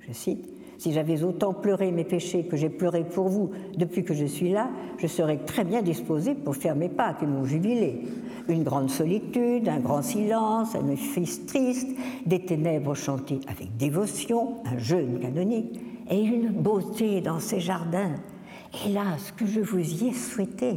je 0.00 0.12
cite 0.12 0.51
Si 0.78 0.92
j'avais 0.92 1.22
autant 1.22 1.52
pleuré 1.52 1.92
mes 1.92 2.04
péchés 2.04 2.44
que 2.44 2.56
j'ai 2.56 2.70
pleuré 2.70 3.04
pour 3.04 3.28
vous 3.28 3.50
depuis 3.76 4.04
que 4.04 4.14
je 4.14 4.26
suis 4.26 4.50
là, 4.50 4.70
je 4.98 5.06
serais 5.06 5.38
très 5.38 5.64
bien 5.64 5.82
disposée 5.82 6.34
pour 6.34 6.56
faire 6.56 6.74
mes 6.76 6.88
pas 6.88 7.16
et 7.22 7.26
mon 7.26 7.44
jubilé 7.44 8.02
une 8.48 8.64
grande 8.64 8.90
solitude, 8.90 9.68
un 9.68 9.80
grand 9.80 10.02
silence, 10.02 10.74
un 10.74 10.96
fils 10.96 11.46
triste, 11.46 11.88
des 12.26 12.44
ténèbres 12.44 12.94
chantées 12.94 13.40
avec 13.48 13.76
dévotion, 13.76 14.56
un 14.64 14.78
jeûne 14.78 15.20
canonique, 15.20 15.80
et 16.10 16.20
une 16.20 16.50
beauté 16.50 17.20
dans 17.20 17.40
ces 17.40 17.60
jardins. 17.60 18.14
Hélas, 18.84 19.32
que 19.36 19.46
je 19.46 19.60
vous 19.60 19.78
y 19.78 20.08
ai 20.08 20.12
souhaité. 20.12 20.76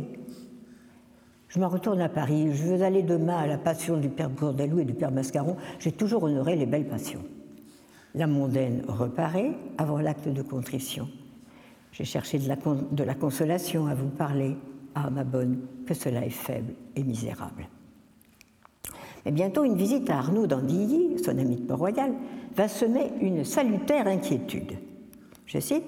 Je 1.48 1.60
m'en 1.60 1.70
retourne 1.70 2.02
à 2.02 2.10
Paris. 2.10 2.50
Je 2.54 2.64
veux 2.64 2.82
aller 2.82 3.02
demain 3.02 3.38
à 3.38 3.48
la 3.48 3.58
passion 3.58 3.98
du 3.98 4.10
père 4.10 4.30
Bourdelou 4.30 4.80
et 4.80 4.86
du 4.86 4.94
père 4.94 5.12
Mascaron. 5.12 5.56
J'ai 5.80 5.92
toujours 5.92 6.24
honoré 6.24 6.56
les 6.56 6.66
belles 6.66 6.88
passions. 6.88 7.24
La 8.16 8.28
mondaine 8.28 8.82
reparaît 8.88 9.52
avant 9.78 10.00
l'acte 10.00 10.30
de 10.30 10.42
contrition. 10.42 11.10
J'ai 11.92 12.06
cherché 12.06 12.40
de 12.40 13.04
la, 13.04 13.14
consolation 13.14 13.88
à 13.88 13.94
vous 13.94 14.08
parler. 14.08 14.56
Ah, 14.96 15.10
ma 15.10 15.26
bonne, 15.26 15.60
que 15.86 15.94
cela 15.94 16.26
est 16.26 16.30
faible 16.30 16.74
et 16.96 17.04
misérable. 17.04 17.68
Mais 19.26 19.32
bientôt, 19.32 19.66
une 19.66 19.76
visite 19.76 20.10
à 20.10 20.20
Arnaud 20.20 20.48
d'Andilly, 20.48 21.22
son 21.22 21.38
ami 21.38 21.58
de 21.58 21.64
Port-Royal, 21.64 22.14
va 22.56 22.70
semer 22.70 23.12
une 23.20 23.44
salutaire 23.44 24.08
inquiétude. 24.08 24.78
Je 25.46 25.60
cite 25.60 25.84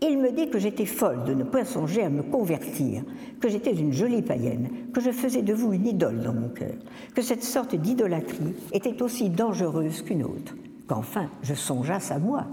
Il 0.00 0.18
me 0.18 0.32
dit 0.32 0.48
que 0.48 0.58
j'étais 0.58 0.86
folle 0.86 1.24
de 1.24 1.34
ne 1.34 1.44
pas 1.44 1.66
songer 1.66 2.02
à 2.02 2.08
me 2.08 2.22
convertir, 2.22 3.02
que 3.40 3.50
j'étais 3.50 3.74
une 3.74 3.92
jolie 3.92 4.22
païenne, 4.22 4.70
que 4.94 5.02
je 5.02 5.10
faisais 5.10 5.42
de 5.42 5.52
vous 5.52 5.74
une 5.74 5.86
idole 5.86 6.20
dans 6.20 6.34
mon 6.34 6.48
cœur, 6.48 6.76
que 7.14 7.20
cette 7.20 7.44
sorte 7.44 7.74
d'idolâtrie 7.74 8.54
était 8.72 9.02
aussi 9.02 9.28
dangereuse 9.28 10.00
qu'une 10.00 10.24
autre, 10.24 10.54
qu'enfin 10.88 11.28
je 11.42 11.54
songeasse 11.54 12.10
à 12.10 12.18
moi. 12.18 12.46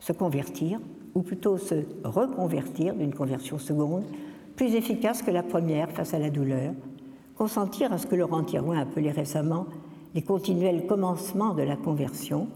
Se 0.00 0.12
convertir, 0.12 0.80
ou 1.14 1.22
plutôt 1.22 1.58
se 1.58 1.84
reconvertir 2.02 2.94
d'une 2.94 3.14
conversion 3.14 3.58
seconde, 3.58 4.04
plus 4.56 4.74
efficace 4.74 5.22
que 5.22 5.30
la 5.30 5.42
première 5.42 5.90
face 5.90 6.14
à 6.14 6.18
la 6.18 6.30
douleur, 6.30 6.72
consentir 7.36 7.92
à 7.92 7.98
ce 7.98 8.06
que 8.06 8.16
Laurent 8.16 8.42
Thirouin 8.42 8.78
appelait 8.78 9.10
récemment 9.10 9.66
les 10.14 10.22
continuels 10.22 10.86
commencements 10.86 11.54
de 11.54 11.62
la 11.62 11.76
conversion, 11.76 12.48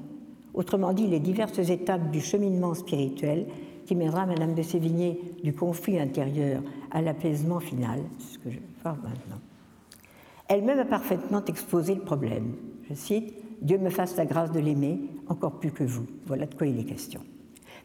autrement 0.54 0.92
dit 0.92 1.06
les 1.06 1.20
diverses 1.20 1.58
étapes 1.58 2.10
du 2.10 2.20
cheminement 2.20 2.74
spirituel 2.74 3.46
qui 3.86 3.94
mènera 3.94 4.26
Madame 4.26 4.54
de 4.54 4.62
Sévigné 4.62 5.20
du 5.44 5.54
conflit 5.54 5.98
intérieur 5.98 6.62
à 6.90 7.00
l'apaisement 7.00 7.60
final, 7.60 8.00
c'est 8.18 8.34
ce 8.34 8.38
que 8.38 8.50
je 8.50 8.56
vais 8.56 8.62
faire 8.82 8.96
maintenant. 8.96 9.40
Elle-même 10.48 10.78
a 10.78 10.84
parfaitement 10.84 11.44
exposé 11.44 11.94
le 11.94 12.00
problème. 12.00 12.54
Je 12.88 12.94
cite 12.94 13.34
Dieu 13.60 13.78
me 13.78 13.90
fasse 13.90 14.16
la 14.16 14.26
grâce 14.26 14.52
de 14.52 14.60
l'aimer 14.60 15.00
encore 15.28 15.58
plus 15.58 15.72
que 15.72 15.84
vous. 15.84 16.06
Voilà 16.26 16.46
de 16.46 16.54
quoi 16.54 16.66
il 16.66 16.78
est 16.78 16.84
question. 16.84 17.20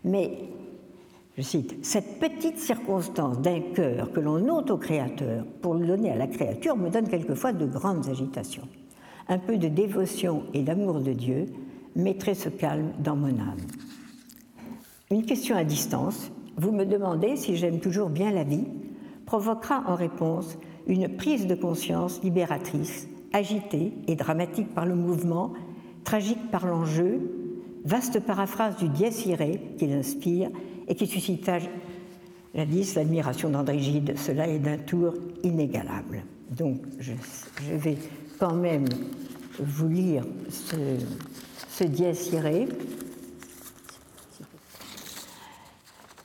Mais 0.04 0.50
je 1.38 1.42
cite, 1.44 1.78
Cette 1.86 2.20
petite 2.20 2.60
circonstance 2.60 3.40
d'un 3.40 3.62
cœur 3.74 4.12
que 4.12 4.20
l'on 4.20 4.48
ôte 4.50 4.72
au 4.72 4.78
Créateur 4.78 5.46
pour 5.62 5.76
le 5.76 5.88
donner 5.88 6.12
à 6.12 6.16
la 6.16 6.28
créature 6.28 6.76
me 6.76 6.90
donne 6.90 7.08
quelquefois 7.08 7.54
de 7.54 7.66
grandes 7.66 8.10
agitations. 8.10 8.68
Un 9.30 9.38
peu 9.38 9.58
de 9.58 9.70
dévotion 9.70 10.44
et 10.54 10.62
d'amour 10.62 11.00
de 11.00 11.14
Dieu 11.14 11.46
mettrait 11.96 12.36
ce 12.36 12.50
calme 12.50 12.92
dans 13.00 13.16
mon 13.16 13.30
âme. 13.40 13.58
Une 15.10 15.26
question 15.26 15.56
à 15.56 15.64
distance, 15.64 16.32
vous 16.58 16.72
me 16.72 16.86
demandez 16.86 17.36
si 17.38 17.56
j'aime 17.56 17.80
toujours 17.80 18.10
bien 18.10 18.32
la 18.32 18.44
vie, 18.44 18.66
provoquera 19.26 19.84
en 19.88 19.96
réponse 19.96 20.58
une 20.88 21.16
prise 21.16 21.48
de 21.48 21.56
conscience 21.56 22.22
libératrice, 22.24 23.08
agitée 23.34 23.94
et 24.08 24.16
dramatique 24.16 24.74
par 24.74 24.86
le 24.86 24.96
mouvement, 24.96 25.54
tragique 26.04 26.52
par 26.52 26.66
l'enjeu, 26.66 27.20
vaste 27.86 28.20
paraphrase 28.20 28.78
du 28.78 28.90
dies 28.90 29.28
irae 29.28 29.58
qu'il 29.78 29.94
inspire 29.94 30.50
et 30.88 30.96
qui 30.96 31.08
suscita 31.08 31.60
l'admiration 32.54 33.50
d'André 33.50 33.80
Gide. 33.80 34.18
Cela 34.18 34.48
est 34.48 34.60
d'un 34.60 34.78
tour 34.78 35.14
inégalable. 35.44 36.24
Donc 36.50 36.82
je, 37.00 37.14
vais 37.74 37.98
quand 38.40 38.56
même 38.56 38.86
vous 39.60 39.88
lire 39.88 40.26
ce, 40.50 40.76
ce 41.70 41.84
dies. 41.86 42.06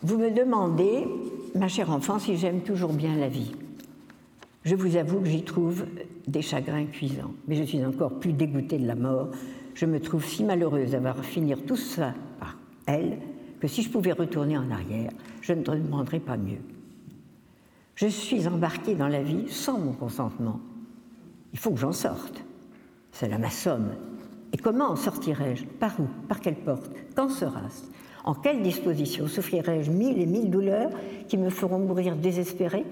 Vous 0.03 0.19
me 0.19 0.31
demandez, 0.31 1.07
ma 1.55 1.69
chère 1.69 1.91
enfant, 1.91 2.19
si 2.19 2.37
j'aime 2.37 2.61
toujours 2.61 2.93
bien 2.93 3.17
la 3.17 3.29
vie. 3.29 3.53
Je 4.67 4.75
vous 4.75 4.97
avoue 4.97 5.21
que 5.21 5.29
j'y 5.29 5.45
trouve 5.45 5.87
des 6.27 6.43
chagrins 6.43 6.87
cuisants, 6.87 7.31
mais 7.47 7.55
je 7.55 7.63
suis 7.63 7.85
encore 7.85 8.19
plus 8.19 8.33
dégoûtée 8.33 8.79
de 8.79 8.87
la 8.89 8.97
mort. 8.97 9.29
Je 9.75 9.87
me 9.87 10.01
trouve 10.01 10.25
si 10.25 10.43
malheureuse 10.43 10.91
d'avoir 10.91 11.25
finir 11.25 11.65
tout 11.65 11.77
ça 11.77 12.15
par 12.41 12.59
elle 12.87 13.19
que 13.61 13.69
si 13.69 13.83
je 13.83 13.91
pouvais 13.91 14.11
retourner 14.11 14.59
en 14.59 14.69
arrière, 14.73 15.13
je 15.41 15.53
ne 15.53 15.63
demanderais 15.63 16.19
pas 16.19 16.37
mieux. 16.37 16.59
Je 17.95 18.09
suis 18.09 18.49
embarquée 18.49 18.97
dans 18.97 19.07
la 19.07 19.23
vie 19.23 19.49
sans 19.49 19.79
mon 19.79 19.93
consentement. 19.93 20.59
Il 21.53 21.61
faut 21.61 21.71
que 21.71 21.79
j'en 21.79 21.93
sorte. 21.93 22.43
C'est 23.13 23.29
là 23.29 23.39
ma 23.39 23.51
somme. 23.51 23.93
Et 24.53 24.57
comment 24.57 24.91
en 24.91 24.97
sortirai-je? 24.97 25.65
Par 25.65 25.95
où? 26.01 26.09
Par 26.27 26.41
quelle 26.41 26.57
porte? 26.57 26.91
Quand 27.15 27.29
sera-ce? 27.29 27.85
En 28.25 28.35
quelle 28.35 28.65
disposition 28.65 29.29
Souffrirai-je 29.29 29.93
mille 29.93 30.21
et 30.21 30.27
mille 30.27 30.51
douleurs 30.51 30.91
qui 31.29 31.39
me 31.39 31.51
feront 31.51 31.79
mourir 31.79 32.17
désespéré 32.17 32.85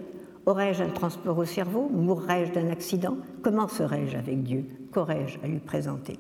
Aurais-je 0.46 0.83
un 0.83 0.90
transport 0.90 1.38
au 1.38 1.44
cerveau 1.44 1.88
Mourrais-je 1.92 2.52
d'un 2.52 2.70
accident? 2.70 3.16
Comment 3.42 3.68
serais-je 3.68 4.16
avec 4.16 4.42
Dieu? 4.42 4.66
Qu'aurais-je 4.92 5.38
à 5.42 5.46
lui 5.46 5.59
présenter? 5.59 6.16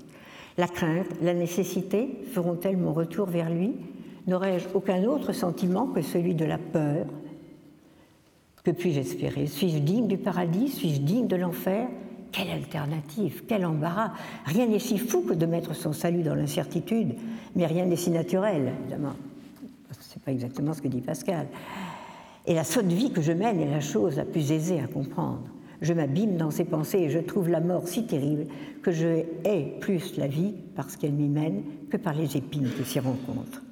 La 0.56 0.68
crainte, 0.68 1.08
la 1.20 1.34
nécessité 1.34 2.20
feront-elles 2.32 2.76
mon 2.76 2.92
retour 2.92 3.26
vers 3.26 3.50
lui? 3.50 3.74
N'aurais-je 4.26 4.68
aucun 4.72 5.04
autre 5.04 5.32
sentiment 5.32 5.86
que 5.86 6.00
celui 6.00 6.34
de 6.34 6.44
la 6.44 6.58
peur? 6.58 7.06
Que 8.62 8.70
puis-je 8.70 9.00
espérer? 9.00 9.46
Suis-je 9.46 9.78
digne 9.78 10.06
du 10.06 10.16
paradis? 10.16 10.68
Suis-je 10.68 11.00
digne 11.00 11.26
de 11.26 11.36
l'enfer? 11.36 11.88
Quelle 12.32 12.50
alternative? 12.50 13.44
Quel 13.46 13.66
embarras? 13.66 14.12
Rien 14.46 14.66
n'est 14.66 14.78
si 14.78 14.96
fou 14.96 15.20
que 15.20 15.34
de 15.34 15.44
mettre 15.44 15.74
son 15.74 15.92
salut 15.92 16.22
dans 16.22 16.34
l'incertitude, 16.34 17.14
mais 17.54 17.66
rien 17.66 17.84
n'est 17.84 17.96
si 17.96 18.10
naturel, 18.10 18.72
évidemment. 18.80 19.12
Ce 20.00 20.14
n'est 20.14 20.22
pas 20.24 20.32
exactement 20.32 20.72
ce 20.72 20.80
que 20.80 20.88
dit 20.88 21.02
Pascal. 21.02 21.46
Et 22.46 22.54
la 22.54 22.64
saute 22.64 22.86
vie 22.86 23.10
que 23.10 23.22
je 23.22 23.32
mène 23.32 23.60
est 23.60 23.70
la 23.70 23.80
chose 23.80 24.16
la 24.16 24.24
plus 24.24 24.52
aisée 24.52 24.80
à 24.80 24.86
comprendre. 24.86 25.42
Je 25.80 25.92
m'abîme 25.92 26.36
dans 26.36 26.50
ses 26.50 26.64
pensées 26.64 26.98
et 26.98 27.10
je 27.10 27.18
trouve 27.18 27.48
la 27.48 27.60
mort 27.60 27.88
si 27.88 28.06
terrible 28.06 28.46
que 28.82 28.92
je 28.92 29.24
hais 29.44 29.74
plus 29.80 30.16
la 30.16 30.26
vie 30.26 30.54
parce 30.76 30.96
qu'elle 30.96 31.12
m'y 31.12 31.28
mène 31.28 31.62
que 31.90 31.96
par 31.96 32.14
les 32.14 32.36
épines 32.36 32.70
qui 32.76 32.84
s'y 32.84 33.00
rencontrent. 33.00 33.62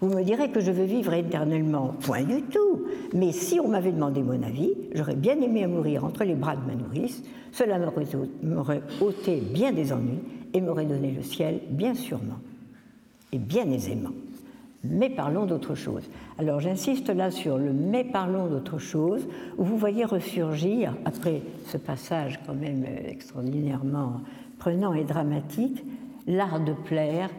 Vous 0.00 0.08
me 0.08 0.22
direz 0.22 0.50
que 0.50 0.60
je 0.60 0.70
veux 0.70 0.84
vivre 0.84 1.14
éternellement. 1.14 1.94
Point 2.00 2.24
du 2.24 2.42
tout. 2.42 2.84
Mais 3.14 3.32
si 3.32 3.58
on 3.60 3.68
m'avait 3.68 3.92
demandé 3.92 4.22
mon 4.22 4.42
avis, 4.42 4.72
j'aurais 4.94 5.14
bien 5.14 5.40
aimé 5.40 5.66
mourir 5.66 6.04
entre 6.04 6.24
les 6.24 6.34
bras 6.34 6.56
de 6.56 6.66
ma 6.66 6.74
nourrice. 6.74 7.22
Cela 7.52 7.78
m'aurait 7.78 8.82
ôté 9.00 9.40
bien 9.40 9.72
des 9.72 9.92
ennuis 9.92 10.20
et 10.52 10.60
m'aurait 10.60 10.84
donné 10.84 11.10
le 11.10 11.22
ciel 11.22 11.60
bien 11.70 11.94
sûrement 11.94 12.40
et 13.32 13.38
bien 13.38 13.70
aisément. 13.70 14.12
Mais 14.90 15.10
parlons 15.10 15.46
d'autre 15.46 15.74
chose. 15.74 16.08
Alors 16.38 16.60
j'insiste 16.60 17.08
là 17.10 17.30
sur 17.30 17.58
le 17.58 17.72
mais 17.72 18.04
parlons 18.04 18.46
d'autre 18.46 18.78
chose, 18.78 19.26
où 19.58 19.64
vous 19.64 19.76
voyez 19.76 20.04
ressurgir, 20.04 20.94
après 21.04 21.42
ce 21.66 21.76
passage 21.76 22.40
quand 22.46 22.54
même 22.54 22.84
extraordinairement 23.06 24.20
prenant 24.58 24.94
et 24.94 25.04
dramatique, 25.04 25.84
l'art 26.26 26.60
de 26.60 26.72
plaire 26.72 27.30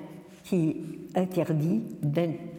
qui 0.43 0.77
interdit 1.15 1.83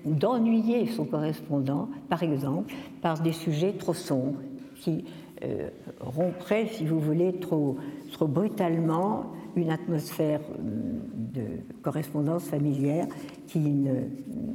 d'ennuyer 0.04 0.86
son 0.88 1.04
correspondant, 1.04 1.88
par 2.08 2.22
exemple, 2.22 2.74
par 3.00 3.20
des 3.20 3.32
sujets 3.32 3.72
trop 3.72 3.94
sombres 3.94 4.40
qui 4.76 5.04
euh, 5.44 5.68
si 6.72 6.84
vous 6.84 6.98
voulez, 7.00 7.38
trop, 7.38 7.76
trop 8.12 8.26
brutalement 8.26 9.32
une 9.56 9.70
atmosphère 9.70 10.40
de 10.58 11.42
correspondance 11.82 12.44
familière 12.44 13.06
qui 13.46 13.58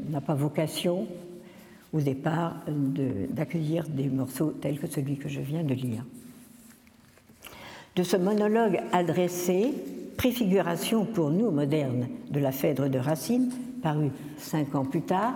n'a 0.10 0.22
pas 0.22 0.36
vocation 0.36 1.08
au 1.94 2.02
départ 2.02 2.56
d'accueillir 3.30 3.88
des 3.88 4.10
morceaux 4.10 4.52
tels 4.52 4.80
que 4.80 4.88
celui 4.88 5.18
que 5.18 5.30
je 5.30 5.42
viens 5.42 5.64
de 5.64 5.74
lire. 5.74 6.04
De 7.96 8.02
ce 8.02 8.18
monologue 8.18 8.80
adressé, 8.92 9.72
préfiguration 10.18 11.06
pour 11.06 11.30
nous 11.30 11.52
modernes 11.52 12.08
de 12.32 12.40
la 12.40 12.52
Phèdre 12.52 12.90
de 12.90 12.98
Racine, 12.98 13.52
paru 13.84 14.10
cinq 14.38 14.74
ans 14.74 14.86
plus 14.86 15.04
tard, 15.04 15.36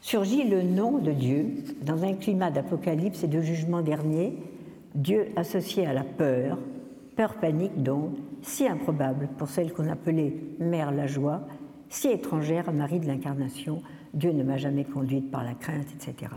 surgit 0.00 0.44
le 0.44 0.62
nom 0.62 0.98
de 0.98 1.12
Dieu 1.12 1.46
dans 1.82 2.02
un 2.02 2.14
climat 2.14 2.50
d'apocalypse 2.50 3.22
et 3.22 3.28
de 3.28 3.40
jugement 3.40 3.82
dernier, 3.82 4.34
Dieu 4.94 5.28
associé 5.36 5.86
à 5.86 5.92
la 5.92 6.04
peur, 6.04 6.58
peur 7.16 7.34
panique 7.34 7.82
donc, 7.82 8.16
si 8.42 8.66
improbable 8.66 9.28
pour 9.38 9.48
celle 9.48 9.72
qu'on 9.72 9.88
appelait 9.88 10.34
Mère 10.58 10.92
la 10.92 11.06
joie, 11.06 11.42
si 11.88 12.08
étrangère 12.08 12.68
à 12.68 12.72
Marie 12.72 13.00
de 13.00 13.06
l'Incarnation, 13.06 13.82
Dieu 14.12 14.32
ne 14.32 14.42
m'a 14.42 14.56
jamais 14.56 14.84
conduite 14.84 15.30
par 15.30 15.44
la 15.44 15.54
crainte, 15.54 15.86
etc., 15.94 16.32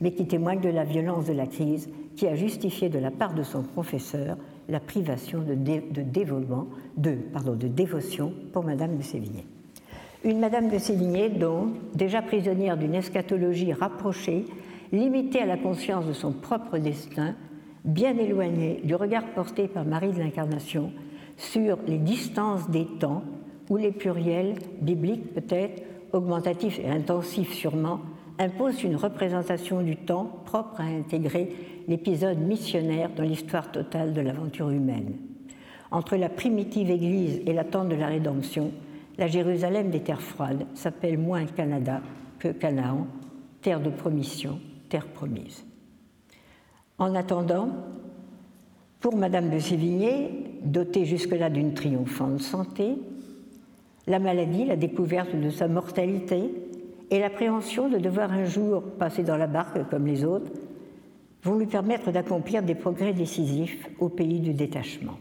mais 0.00 0.12
qui 0.12 0.26
témoigne 0.26 0.60
de 0.60 0.68
la 0.70 0.84
violence 0.84 1.26
de 1.26 1.32
la 1.34 1.46
crise 1.46 1.90
qui 2.16 2.26
a 2.26 2.34
justifié 2.34 2.88
de 2.88 2.98
la 2.98 3.10
part 3.10 3.34
de 3.34 3.42
son 3.42 3.62
professeur 3.62 4.36
la 4.68 4.80
privation 4.80 5.40
de, 5.40 5.54
de, 5.54 7.14
pardon, 7.32 7.54
de 7.54 7.68
dévotion 7.68 8.32
pour 8.52 8.64
Madame 8.64 8.96
de 8.96 9.02
Sévigné. 9.02 9.44
Une 10.24 10.38
Madame 10.38 10.68
de 10.68 10.78
Sévigné, 10.78 11.28
dont, 11.28 11.68
déjà 11.94 12.22
prisonnière 12.22 12.76
d'une 12.76 12.94
eschatologie 12.94 13.72
rapprochée, 13.72 14.44
limitée 14.92 15.40
à 15.40 15.46
la 15.46 15.56
conscience 15.56 16.06
de 16.06 16.12
son 16.12 16.32
propre 16.32 16.78
destin, 16.78 17.34
bien 17.84 18.16
éloignée 18.16 18.80
du 18.84 18.94
regard 18.94 19.26
porté 19.34 19.68
par 19.68 19.84
Marie 19.84 20.12
de 20.12 20.18
l'Incarnation 20.18 20.92
sur 21.36 21.78
les 21.86 21.98
distances 21.98 22.68
des 22.70 22.86
temps, 22.98 23.22
où 23.68 23.76
les 23.76 23.92
pluriels, 23.92 24.54
bibliques 24.80 25.32
peut-être, 25.32 25.82
augmentatifs 26.12 26.78
et 26.80 26.88
intensifs 26.88 27.54
sûrement, 27.54 28.00
imposent 28.38 28.82
une 28.82 28.96
représentation 28.96 29.82
du 29.82 29.96
temps 29.96 30.24
propre 30.44 30.80
à 30.80 30.84
intégrer 30.84 31.54
l'épisode 31.88 32.38
missionnaire 32.38 33.10
dans 33.14 33.22
l'histoire 33.22 33.70
totale 33.70 34.12
de 34.12 34.20
l'aventure 34.20 34.70
humaine. 34.70 35.16
Entre 35.90 36.16
la 36.16 36.28
primitive 36.28 36.90
Église 36.90 37.42
et 37.46 37.52
l'attente 37.52 37.88
de 37.88 37.96
la 37.96 38.06
rédemption, 38.06 38.70
la 39.18 39.26
Jérusalem 39.26 39.90
des 39.90 40.00
terres 40.00 40.22
froides 40.22 40.66
s'appelle 40.74 41.18
moins 41.18 41.44
Canada 41.46 42.00
que 42.38 42.48
Canaan, 42.48 43.06
terre 43.60 43.80
de 43.80 43.90
promission, 43.90 44.58
terre 44.88 45.06
promise. 45.06 45.64
En 47.00 47.14
attendant, 47.14 47.70
pour 49.00 49.16
Madame 49.16 49.48
de 49.48 49.58
Sévigné, 49.58 50.58
dotée 50.62 51.06
jusque-là 51.06 51.48
d'une 51.48 51.72
triomphante 51.72 52.40
santé, 52.40 52.98
la 54.06 54.18
maladie, 54.18 54.66
la 54.66 54.76
découverte 54.76 55.34
de 55.34 55.48
sa 55.48 55.66
mortalité 55.66 56.52
et 57.10 57.18
l'appréhension 57.18 57.88
de 57.88 57.96
devoir 57.96 58.30
un 58.30 58.44
jour 58.44 58.82
passer 58.98 59.22
dans 59.22 59.38
la 59.38 59.46
barque 59.46 59.88
comme 59.88 60.06
les 60.06 60.26
autres 60.26 60.52
vont 61.42 61.56
lui 61.56 61.64
permettre 61.64 62.12
d'accomplir 62.12 62.62
des 62.62 62.74
progrès 62.74 63.14
décisifs 63.14 63.88
au 63.98 64.10
pays 64.10 64.40
du 64.40 64.52
détachement. 64.52 65.16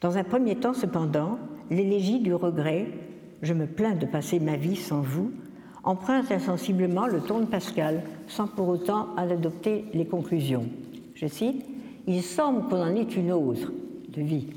Dans 0.00 0.16
un 0.16 0.22
premier 0.22 0.54
temps, 0.54 0.74
cependant, 0.74 1.40
l'élégie 1.70 2.20
du 2.20 2.32
regret, 2.32 2.86
je 3.42 3.52
me 3.52 3.66
plains 3.66 3.96
de 3.96 4.06
passer 4.06 4.38
ma 4.38 4.54
vie 4.54 4.76
sans 4.76 5.00
vous, 5.00 5.32
emprunte 5.82 6.30
insensiblement 6.30 7.08
le 7.08 7.20
ton 7.20 7.40
de 7.40 7.46
Pascal, 7.46 8.04
sans 8.28 8.46
pour 8.46 8.68
autant 8.68 9.08
en 9.16 9.30
adopter 9.30 9.84
les 9.94 10.06
conclusions. 10.06 10.66
Je 11.14 11.26
cite 11.26 11.64
Il 12.06 12.22
semble 12.22 12.68
qu'on 12.68 12.82
en 12.82 12.94
ait 12.94 13.02
une 13.02 13.32
autre 13.32 13.72
de 14.08 14.22
vie, 14.22 14.48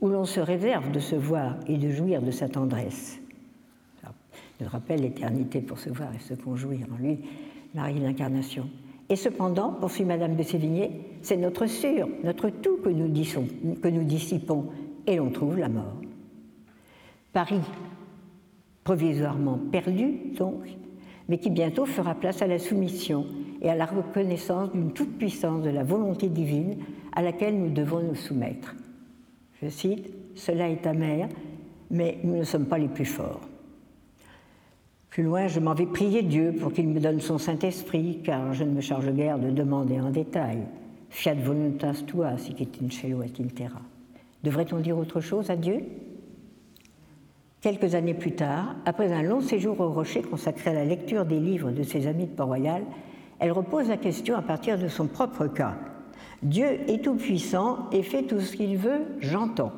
où 0.00 0.08
l'on 0.08 0.24
se 0.24 0.40
réserve 0.40 0.90
de 0.90 1.00
se 1.00 1.16
voir 1.16 1.56
et 1.66 1.76
de 1.76 1.90
jouir 1.90 2.22
de 2.22 2.30
sa 2.30 2.48
tendresse. 2.48 3.20
Je 4.60 4.66
rappelle 4.66 5.00
l'éternité 5.00 5.60
pour 5.60 5.78
se 5.78 5.90
voir 5.90 6.14
et 6.14 6.20
se 6.20 6.34
conjouir 6.34 6.86
en 6.92 6.96
lui, 6.96 7.18
Marie 7.74 7.98
l'incarnation. 7.98 8.68
Et 9.08 9.16
cependant, 9.16 9.72
poursuit 9.72 10.04
Madame 10.04 10.36
de 10.36 10.42
Sévigné, 10.42 10.90
c'est 11.22 11.36
notre 11.36 11.66
sûr, 11.66 12.08
notre 12.22 12.48
tout 12.48 12.78
que 12.78 12.88
nous, 12.88 13.12
que 13.82 13.88
nous 13.88 14.04
dissipons, 14.04 14.66
et 15.06 15.16
l'on 15.16 15.30
trouve 15.30 15.58
la 15.58 15.68
mort. 15.68 15.96
Paris, 17.32 17.60
provisoirement 18.84 19.58
perdu 19.70 20.32
donc, 20.38 20.64
mais 21.28 21.38
qui 21.38 21.50
bientôt 21.50 21.86
fera 21.86 22.14
place 22.14 22.42
à 22.42 22.46
la 22.46 22.58
soumission 22.58 23.26
et 23.62 23.70
à 23.70 23.74
la 23.74 23.86
reconnaissance 23.86 24.72
d'une 24.72 24.92
toute-puissance 24.92 25.62
de 25.62 25.70
la 25.70 25.82
volonté 25.82 26.28
divine 26.28 26.76
à 27.12 27.22
laquelle 27.22 27.58
nous 27.58 27.70
devons 27.70 28.00
nous 28.00 28.14
soumettre. 28.14 28.74
Je 29.62 29.68
cite, 29.68 30.10
Cela 30.34 30.68
est 30.68 30.86
amer, 30.86 31.28
mais 31.90 32.18
nous 32.24 32.36
ne 32.36 32.44
sommes 32.44 32.66
pas 32.66 32.78
les 32.78 32.88
plus 32.88 33.04
forts. 33.04 33.40
Plus 35.10 35.22
loin, 35.22 35.46
je 35.46 35.60
m'en 35.60 35.74
vais 35.74 35.86
prier 35.86 36.22
Dieu 36.22 36.52
pour 36.58 36.72
qu'il 36.72 36.88
me 36.88 36.98
donne 36.98 37.20
son 37.20 37.38
Saint-Esprit, 37.38 38.18
car 38.24 38.52
je 38.52 38.64
ne 38.64 38.72
me 38.72 38.80
charge 38.80 39.12
guère 39.12 39.38
de 39.38 39.50
demander 39.50 40.00
en 40.00 40.10
détail. 40.10 40.58
Fiat 41.08 41.34
voluntas 41.34 42.02
tua, 42.04 42.36
sic 42.36 42.60
et 42.60 42.68
in 42.82 42.90
cielo 42.90 43.22
et 43.22 43.30
in 43.40 43.46
terra. 43.46 43.80
Devrait-on 44.42 44.80
dire 44.80 44.98
autre 44.98 45.20
chose 45.20 45.50
à 45.50 45.56
Dieu? 45.56 45.84
Quelques 47.64 47.94
années 47.94 48.12
plus 48.12 48.32
tard, 48.32 48.76
après 48.84 49.10
un 49.10 49.22
long 49.22 49.40
séjour 49.40 49.80
au 49.80 49.88
rocher 49.88 50.20
consacré 50.20 50.72
à 50.72 50.74
la 50.74 50.84
lecture 50.84 51.24
des 51.24 51.40
livres 51.40 51.70
de 51.70 51.82
ses 51.82 52.06
amis 52.06 52.26
de 52.26 52.32
Port-Royal, 52.32 52.82
elle 53.38 53.52
repose 53.52 53.88
la 53.88 53.96
question 53.96 54.36
à 54.36 54.42
partir 54.42 54.78
de 54.78 54.86
son 54.86 55.06
propre 55.06 55.46
cas. 55.46 55.74
Dieu 56.42 56.66
est 56.86 57.02
tout-puissant 57.02 57.88
et 57.90 58.02
fait 58.02 58.24
tout 58.24 58.40
ce 58.40 58.54
qu'il 58.54 58.76
veut, 58.76 59.00
j'entends. 59.20 59.72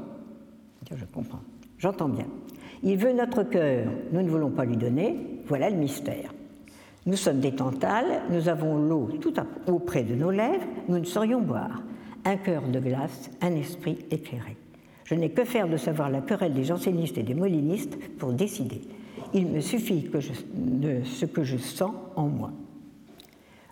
Je 0.91 1.05
comprends, 1.05 1.43
j'entends 1.79 2.09
bien. 2.09 2.27
Il 2.83 2.97
veut 2.97 3.13
notre 3.13 3.45
cœur, 3.45 3.87
nous 4.11 4.23
ne 4.23 4.31
voulons 4.31 4.51
pas 4.51 4.65
lui 4.65 4.77
donner, 4.77 5.41
voilà 5.47 5.71
le 5.71 5.77
mystère. 5.77 6.35
Nous 7.07 7.15
sommes 7.15 7.39
des 7.39 7.55
tantales, 7.55 8.23
nous 8.31 8.49
avons 8.49 8.79
l'eau 8.79 9.11
tout 9.21 9.35
auprès 9.69 10.03
de 10.03 10.17
nos 10.17 10.33
lèvres, 10.33 10.67
nous 10.89 10.99
ne 10.99 11.05
saurions 11.05 11.41
boire. 11.41 11.85
Un 12.25 12.37
cœur 12.37 12.63
de 12.63 12.81
glace, 12.81 13.31
un 13.41 13.55
esprit 13.55 14.05
éclairé. 14.11 14.57
Je 15.07 15.15
n'ai 15.15 15.31
que 15.31 15.45
faire 15.45 15.69
de 15.69 15.77
savoir 15.77 16.11
la 16.11 16.21
querelle 16.21 16.53
des 16.53 16.65
jansénistes 16.65 17.17
et 17.17 17.23
des 17.23 17.35
molinistes 17.35 17.97
pour 18.19 18.33
décider. 18.33 18.81
Il 19.33 19.47
me 19.47 19.61
suffit 19.61 20.11
de 20.55 21.05
ce 21.05 21.25
que 21.25 21.45
je 21.45 21.57
sens 21.57 21.93
en 22.17 22.27
moi. 22.27 22.51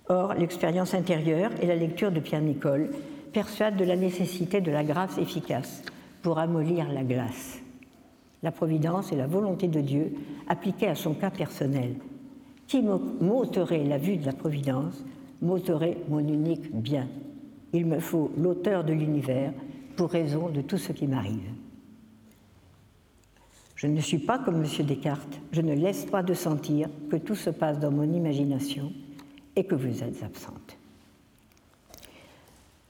Or, 0.09 0.35
l'expérience 0.35 0.95
intérieure 0.95 1.51
et 1.61 1.67
la 1.67 1.75
lecture 1.75 2.13
de 2.13 2.21
Pierre 2.21 2.41
Nicole 2.41 2.91
persuadent 3.33 3.77
de 3.77 3.85
la 3.85 3.97
nécessité 3.97 4.61
de 4.61 4.71
la 4.71 4.85
grâce 4.85 5.19
efficace 5.19 5.83
pour 6.23 6.39
amollir 6.39 6.89
la 6.93 7.03
glace. 7.03 7.61
La 8.45 8.53
providence 8.53 9.11
et 9.11 9.17
la 9.17 9.27
volonté 9.27 9.67
de 9.67 9.81
Dieu 9.81 10.15
appliquées 10.49 10.89
à 10.89 10.95
son 10.95 11.15
cas 11.15 11.31
personnel. 11.31 11.95
Qui 12.69 12.83
m'ôterait 12.83 13.85
la 13.85 13.99
vue 13.99 14.19
de 14.19 14.27
la 14.27 14.33
providence 14.33 15.05
m'ôterait 15.43 15.97
mon 16.09 16.21
unique 16.21 16.75
bien. 16.75 17.09
Il 17.73 17.87
me 17.87 17.99
faut 17.99 18.31
l'auteur 18.39 18.85
de 18.85 18.93
l'univers 18.93 19.53
pour 19.97 20.11
raison 20.11 20.49
de 20.49 20.61
tout 20.61 20.79
ce 20.79 20.93
qui 20.93 21.07
m'arrive. 21.07 21.51
Je 23.77 23.87
ne 23.87 24.01
suis 24.01 24.19
pas 24.19 24.39
comme 24.39 24.65
M. 24.65 24.87
Descartes, 24.87 25.41
je 25.53 25.61
ne 25.61 25.75
laisse 25.75 26.07
pas 26.07 26.23
de 26.23 26.35
sentir 26.35 26.89
que 27.11 27.17
tout 27.17 27.35
se 27.35 27.51
passe 27.51 27.79
dans 27.79 27.91
mon 27.91 28.11
imagination 28.13 28.93
et 29.57 29.65
que 29.65 29.75
vous 29.75 30.03
êtes 30.03 30.23
absente. 30.23 30.79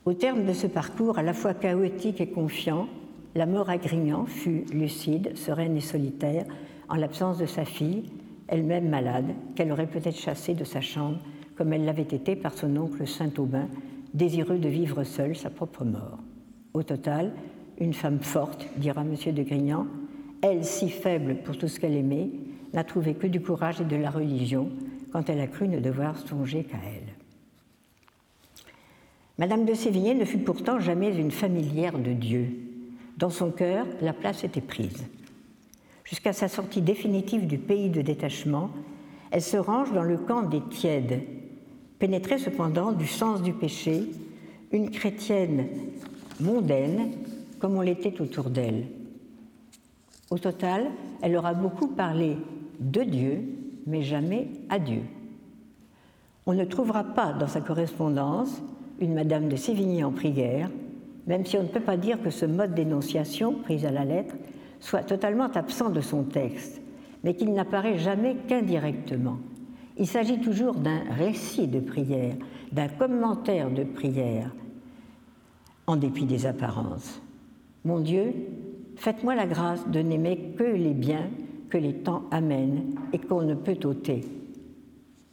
Au 0.05 0.13
terme 0.13 0.45
de 0.45 0.53
ce 0.53 0.67
parcours 0.67 1.19
à 1.19 1.23
la 1.23 1.33
fois 1.33 1.55
chaotique 1.55 2.21
et 2.21 2.29
confiant, 2.29 2.89
la 3.35 3.47
mort 3.47 3.71
à 3.71 3.79
Grignan 3.79 4.27
fut 4.27 4.65
lucide, 4.73 5.37
sereine 5.37 5.77
et 5.77 5.81
solitaire, 5.81 6.45
en 6.89 6.97
l'absence 6.97 7.39
de 7.39 7.47
sa 7.47 7.65
fille, 7.65 8.05
elle-même 8.49 8.89
malade, 8.89 9.35
qu'elle 9.57 9.73
aurait 9.73 9.87
peut-être 9.87 10.19
chassée 10.19 10.55
de 10.55 10.65
sa 10.65 10.81
chambre, 10.81 11.19
comme 11.57 11.73
elle 11.73 11.85
l'avait 11.85 12.03
été 12.03 12.37
par 12.37 12.53
son 12.53 12.77
oncle 12.77 13.07
Saint-Aubin, 13.07 13.69
désireux 14.13 14.59
de 14.59 14.69
vivre 14.69 15.03
seul 15.05 15.35
sa 15.35 15.51
propre 15.51 15.85
mort. 15.85 16.19
Au 16.75 16.83
total, 16.83 17.33
une 17.79 17.95
femme 17.95 18.19
forte, 18.19 18.67
dira 18.77 19.03
M. 19.03 19.33
de 19.33 19.43
Grignan, 19.45 19.87
elle 20.43 20.65
si 20.65 20.91
faible 20.91 21.37
pour 21.45 21.57
tout 21.57 21.69
ce 21.69 21.79
qu'elle 21.79 21.95
aimait, 21.95 22.31
n'a 22.73 22.83
trouvé 22.83 23.15
que 23.15 23.29
du 23.29 23.41
courage 23.41 23.81
et 23.81 23.85
de 23.85 23.95
la 23.95 24.11
religion 24.11 24.71
quand 25.13 25.31
elle 25.31 25.41
a 25.41 25.47
cru 25.47 25.69
ne 25.69 25.79
devoir 25.79 26.19
songer 26.19 26.65
qu'à 26.65 26.79
elle. 26.85 27.15
Madame 29.39 29.65
de 29.65 29.75
Sévigné 29.75 30.15
ne 30.15 30.25
fut 30.25 30.39
pourtant 30.39 30.81
jamais 30.81 31.17
une 31.17 31.31
familière 31.31 31.97
de 31.97 32.13
Dieu. 32.13 32.49
Dans 33.19 33.31
son 33.31 33.53
cœur, 33.53 33.87
la 34.03 34.13
place 34.13 34.43
était 34.43 34.61
prise. 34.61 35.05
Jusqu'à 36.03 36.33
sa 36.33 36.49
sortie 36.49 36.83
définitive 36.83 37.47
du 37.47 37.59
pays 37.59 37.89
de 37.89 38.03
détachement, 38.03 38.71
elle 39.31 39.43
se 39.43 39.57
range 39.57 39.93
dans 39.93 40.03
le 40.03 40.19
camp 40.19 40.43
des 40.43 40.61
tièdes, 40.61 41.23
pénétrée 42.01 42.39
cependant 42.39 42.91
du 42.91 43.07
sens 43.07 43.43
du 43.43 43.53
péché, 43.53 44.11
une 44.73 44.91
chrétienne 44.91 45.69
mondaine 46.41 47.11
comme 47.59 47.77
on 47.77 47.81
l'était 47.81 48.21
autour 48.21 48.51
d'elle. 48.51 48.85
Au 50.31 50.39
total, 50.39 50.87
elle 51.23 51.37
aura 51.37 51.55
beaucoup 51.55 51.89
parlé 51.89 52.37
de 52.81 53.03
Dieu, 53.03 53.43
mais 53.87 54.03
jamais 54.03 54.49
à 54.69 54.79
Dieu. 54.79 55.03
On 56.47 56.55
ne 56.55 56.65
trouvera 56.65 57.05
pas 57.05 57.33
dans 57.33 57.49
sa 57.49 57.61
correspondance 57.61 58.63
une 59.01 59.15
Madame 59.15 59.49
de 59.49 59.57
Sévigné 59.57 60.05
en 60.05 60.13
prière, 60.13 60.71
même 61.27 61.47
si 61.47 61.57
on 61.57 61.63
ne 61.63 61.69
peut 61.69 61.81
pas 61.81 61.97
dire 61.97 62.21
que 62.23 62.31
ce 62.31 62.45
mode 62.47 62.75
d'énonciation, 62.75 63.55
pris 63.55 63.87
à 63.87 63.91
la 63.91 64.05
lettre, 64.05 64.35
soit 64.81 65.03
totalement 65.03 65.51
absent 65.55 65.91
de 65.91 66.01
son 66.01 66.25
texte, 66.25 66.83
mais 67.23 67.35
qu'il 67.35 67.55
n'apparaît 67.55 67.99
jamais 67.99 68.37
qu'indirectement. 68.47 69.39
Il 69.97 70.07
s'agit 70.07 70.41
toujours 70.41 70.75
d'un 70.75 71.01
récit 71.17 71.67
de 71.67 71.81
prière, 71.81 72.35
d'un 72.73 72.89
commentaire 72.89 73.71
de 73.71 73.85
prière, 73.85 74.51
en 75.87 75.97
dépit 75.97 76.25
des 76.25 76.47
apparences. 76.47 77.21
Mon 77.85 78.01
Dieu, 78.01 78.33
faites-moi 78.97 79.35
la 79.35 79.47
grâce 79.47 79.87
de 79.89 80.01
n'aimer 80.01 80.55
que 80.57 80.65
les 80.65 80.95
biens 80.95 81.29
que 81.69 81.79
les 81.79 81.95
temps 81.95 82.23
amènent 82.31 82.95
et 83.13 83.19
qu'on 83.19 83.43
ne 83.43 83.55
peut 83.55 83.79
ôter. 83.85 84.21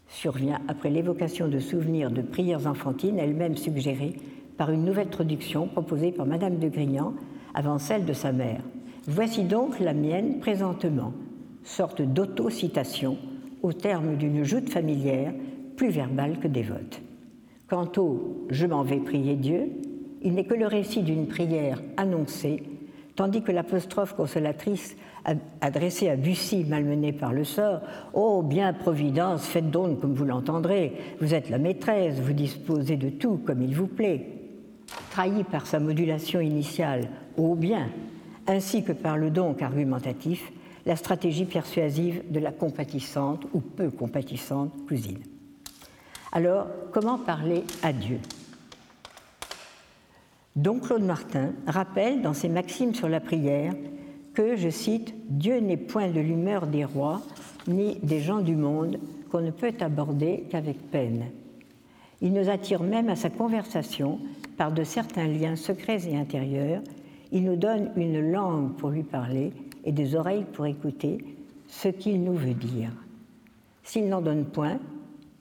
Survient 0.07 0.59
après 0.67 0.89
l'évocation 0.89 1.47
de 1.47 1.59
souvenirs 1.59 2.09
de 2.11 2.21
prières 2.21 2.67
enfantines, 2.67 3.19
elles-mêmes 3.19 3.57
suggérées 3.57 4.15
par 4.57 4.71
une 4.71 4.83
nouvelle 4.83 5.09
traduction 5.09 5.67
proposée 5.67 6.11
par 6.11 6.25
Madame 6.25 6.57
de 6.57 6.67
Grignan 6.67 7.13
avant 7.53 7.77
celle 7.77 8.05
de 8.05 8.13
sa 8.13 8.31
mère. 8.31 8.61
Voici 9.07 9.43
donc 9.43 9.79
la 9.79 9.93
mienne 9.93 10.39
présentement, 10.39 11.13
sorte 11.63 12.01
d'auto-citation 12.01 13.17
au 13.61 13.71
terme 13.71 14.15
d'une 14.17 14.43
joute 14.43 14.69
familière 14.69 15.33
plus 15.77 15.89
verbale 15.89 16.39
que 16.39 16.47
dévote. 16.47 17.01
Quant 17.67 17.91
au 17.97 18.45
Je 18.49 18.65
m'en 18.65 18.83
vais 18.83 18.99
prier 18.99 19.35
Dieu, 19.35 19.69
il 20.21 20.33
n'est 20.33 20.45
que 20.45 20.53
le 20.53 20.67
récit 20.67 21.01
d'une 21.01 21.27
prière 21.27 21.81
annoncée, 21.97 22.63
tandis 23.15 23.41
que 23.41 23.51
l'apostrophe 23.51 24.13
consolatrice 24.13 24.95
adressée 25.61 26.09
à 26.09 26.15
Bussy, 26.15 26.63
malmenée 26.63 27.13
par 27.13 27.33
le 27.33 27.43
sort 27.43 27.81
Oh, 28.13 28.41
bien, 28.41 28.73
Providence, 28.73 29.45
faites 29.45 29.69
donc 29.69 29.99
comme 29.99 30.13
vous 30.13 30.25
l'entendrez, 30.25 30.93
vous 31.19 31.33
êtes 31.33 31.49
la 31.49 31.57
maîtresse, 31.57 32.19
vous 32.19 32.33
disposez 32.33 32.97
de 32.97 33.09
tout 33.09 33.37
comme 33.45 33.61
il 33.61 33.75
vous 33.75 33.87
plaît. 33.87 34.25
Trahi 35.11 35.43
par 35.43 35.67
sa 35.67 35.79
modulation 35.79 36.41
initiale 36.41 37.09
Oh, 37.37 37.55
bien, 37.55 37.89
ainsi 38.47 38.83
que 38.83 38.91
par 38.91 39.17
le 39.17 39.29
donc 39.29 39.61
argumentatif, 39.61 40.51
la 40.85 40.95
stratégie 40.95 41.45
persuasive 41.45 42.23
de 42.29 42.39
la 42.39 42.51
compatissante 42.51 43.45
ou 43.53 43.61
peu 43.61 43.91
compatissante 43.91 44.73
cousine. 44.87 45.19
Alors, 46.31 46.67
comment 46.91 47.19
parler 47.19 47.63
à 47.83 47.93
Dieu? 47.93 48.19
Donc 50.55 50.87
Claude 50.87 51.03
Martin 51.03 51.53
rappelle 51.65 52.21
dans 52.21 52.33
ses 52.33 52.49
maximes 52.49 52.93
sur 52.93 53.09
la 53.09 53.19
prière 53.19 53.73
que, 54.33 54.55
je 54.55 54.69
cite, 54.69 55.13
Dieu 55.29 55.59
n'est 55.59 55.77
point 55.77 56.09
de 56.09 56.19
l'humeur 56.19 56.67
des 56.67 56.85
rois 56.85 57.21
ni 57.67 57.97
des 58.03 58.19
gens 58.19 58.41
du 58.41 58.55
monde 58.55 58.99
qu'on 59.29 59.41
ne 59.41 59.51
peut 59.51 59.73
aborder 59.79 60.45
qu'avec 60.49 60.77
peine. 60.91 61.25
Il 62.21 62.33
nous 62.33 62.49
attire 62.49 62.83
même 62.83 63.09
à 63.09 63.15
sa 63.15 63.29
conversation 63.29 64.19
par 64.57 64.71
de 64.71 64.83
certains 64.83 65.27
liens 65.27 65.55
secrets 65.55 66.07
et 66.07 66.15
intérieurs. 66.15 66.81
Il 67.31 67.43
nous 67.43 67.55
donne 67.55 67.91
une 67.95 68.31
langue 68.31 68.75
pour 68.75 68.89
lui 68.89 69.03
parler 69.03 69.51
et 69.85 69.91
des 69.91 70.15
oreilles 70.15 70.45
pour 70.53 70.65
écouter 70.65 71.17
ce 71.67 71.87
qu'il 71.87 72.23
nous 72.23 72.35
veut 72.35 72.53
dire. 72.53 72.91
S'il 73.83 74.07
n'en 74.07 74.21
donne 74.21 74.45
point, 74.45 74.79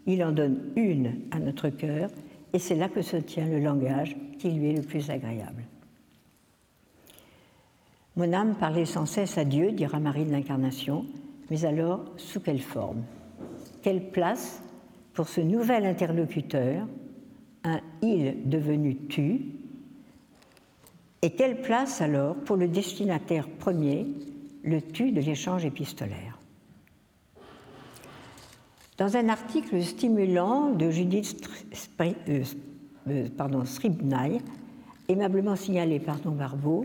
il 0.07 0.25
en 0.25 0.33
donne 0.33 0.59
une 0.77 1.16
à 1.31 1.38
notre 1.38 1.68
cœur 1.68 2.09
et 2.52 2.58
c'est 2.58 2.74
là 2.74 2.88
que 2.88 3.02
se 3.02 3.16
tient 3.16 3.46
le 3.46 3.60
langage 3.60 4.16
qui 4.38 4.50
lui 4.50 4.70
est 4.70 4.76
le 4.76 4.82
plus 4.82 5.10
agréable. 5.10 5.64
Mon 8.16 8.32
âme 8.32 8.54
parlait 8.54 8.86
sans 8.86 9.06
cesse 9.06 9.38
à 9.38 9.44
Dieu, 9.44 9.72
dira 9.72 10.00
Marie 10.00 10.24
de 10.24 10.32
l'Incarnation, 10.32 11.06
mais 11.48 11.64
alors 11.64 12.04
sous 12.16 12.40
quelle 12.40 12.60
forme? 12.60 13.02
Quelle 13.82 14.10
place 14.10 14.62
pour 15.14 15.28
ce 15.28 15.40
nouvel 15.40 15.86
interlocuteur, 15.86 16.86
un 17.64 17.80
il 18.02 18.48
devenu 18.48 18.96
tu? 19.08 19.42
Et 21.22 21.30
quelle 21.30 21.60
place 21.60 22.00
alors 22.00 22.34
pour 22.34 22.56
le 22.56 22.66
destinataire 22.66 23.48
premier, 23.48 24.06
le 24.64 24.82
tu 24.82 25.12
de 25.12 25.20
l'échange 25.20 25.64
épistolaire? 25.64 26.39
Dans 29.00 29.16
un 29.16 29.30
article 29.30 29.82
stimulant 29.82 30.72
de 30.72 30.90
Judith 30.90 31.48
euh, 32.02 32.44
euh, 33.08 33.28
pardon, 33.34 33.62
aimablement 35.08 35.56
signalé 35.56 35.98
par 35.98 36.18
Don 36.18 36.32
Barbeau, 36.32 36.84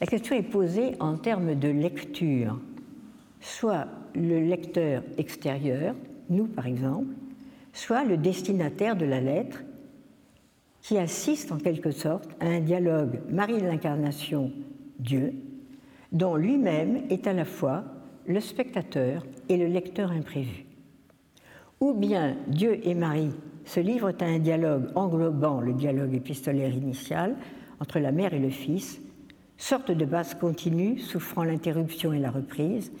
la 0.00 0.08
question 0.08 0.34
est 0.34 0.42
posée 0.42 0.96
en 0.98 1.16
termes 1.16 1.54
de 1.54 1.68
lecture. 1.68 2.58
Soit 3.40 3.86
le 4.16 4.40
lecteur 4.40 5.04
extérieur, 5.18 5.94
nous 6.30 6.46
par 6.48 6.66
exemple, 6.66 7.14
soit 7.72 8.02
le 8.02 8.16
destinataire 8.16 8.96
de 8.96 9.04
la 9.04 9.20
lettre, 9.20 9.62
qui 10.82 10.98
assiste 10.98 11.52
en 11.52 11.58
quelque 11.58 11.92
sorte 11.92 12.28
à 12.40 12.46
un 12.46 12.60
dialogue 12.60 13.20
Marie 13.30 13.60
de 13.60 13.66
l'Incarnation, 13.66 14.50
Dieu, 14.98 15.32
dont 16.10 16.34
lui-même 16.34 17.02
est 17.08 17.28
à 17.28 17.32
la 17.32 17.44
fois 17.44 17.84
le 18.26 18.40
spectateur 18.40 19.24
et 19.48 19.56
le 19.56 19.66
lecteur 19.66 20.10
imprévu. 20.10 20.65
Ou 21.80 21.92
bien 21.92 22.36
Dieu 22.48 22.78
et 22.82 22.94
Marie 22.94 23.32
se 23.64 23.80
livrent 23.80 24.12
à 24.20 24.24
un 24.24 24.38
dialogue 24.38 24.86
englobant 24.94 25.60
le 25.60 25.74
dialogue 25.74 26.14
épistolaire 26.14 26.72
initial 26.72 27.36
entre 27.80 27.98
la 27.98 28.12
mère 28.12 28.32
et 28.32 28.38
le 28.38 28.48
fils, 28.48 29.00
sorte 29.58 29.90
de 29.90 30.04
base 30.04 30.34
continue 30.34 30.98
souffrant 30.98 31.44
l'interruption 31.44 32.12
et 32.12 32.18
la 32.18 32.30
reprise, 32.30 32.92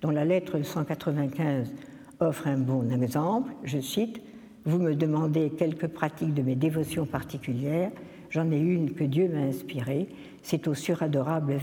dont 0.00 0.10
la 0.10 0.24
lettre 0.24 0.62
195 0.62 1.72
offre 2.20 2.46
un 2.46 2.58
bon 2.58 2.90
exemple. 2.90 3.52
Je 3.64 3.80
cite 3.80 4.22
Vous 4.64 4.78
me 4.78 4.94
demandez 4.94 5.50
quelques 5.50 5.88
pratiques 5.88 6.34
de 6.34 6.42
mes 6.42 6.56
dévotions 6.56 7.04
particulières. 7.04 7.90
J'en 8.30 8.50
ai 8.50 8.58
une 8.58 8.94
que 8.94 9.04
Dieu 9.04 9.28
m'a 9.28 9.40
inspirée. 9.40 10.08
C'est 10.42 10.66
au 10.68 10.74
suradorable 10.74 11.54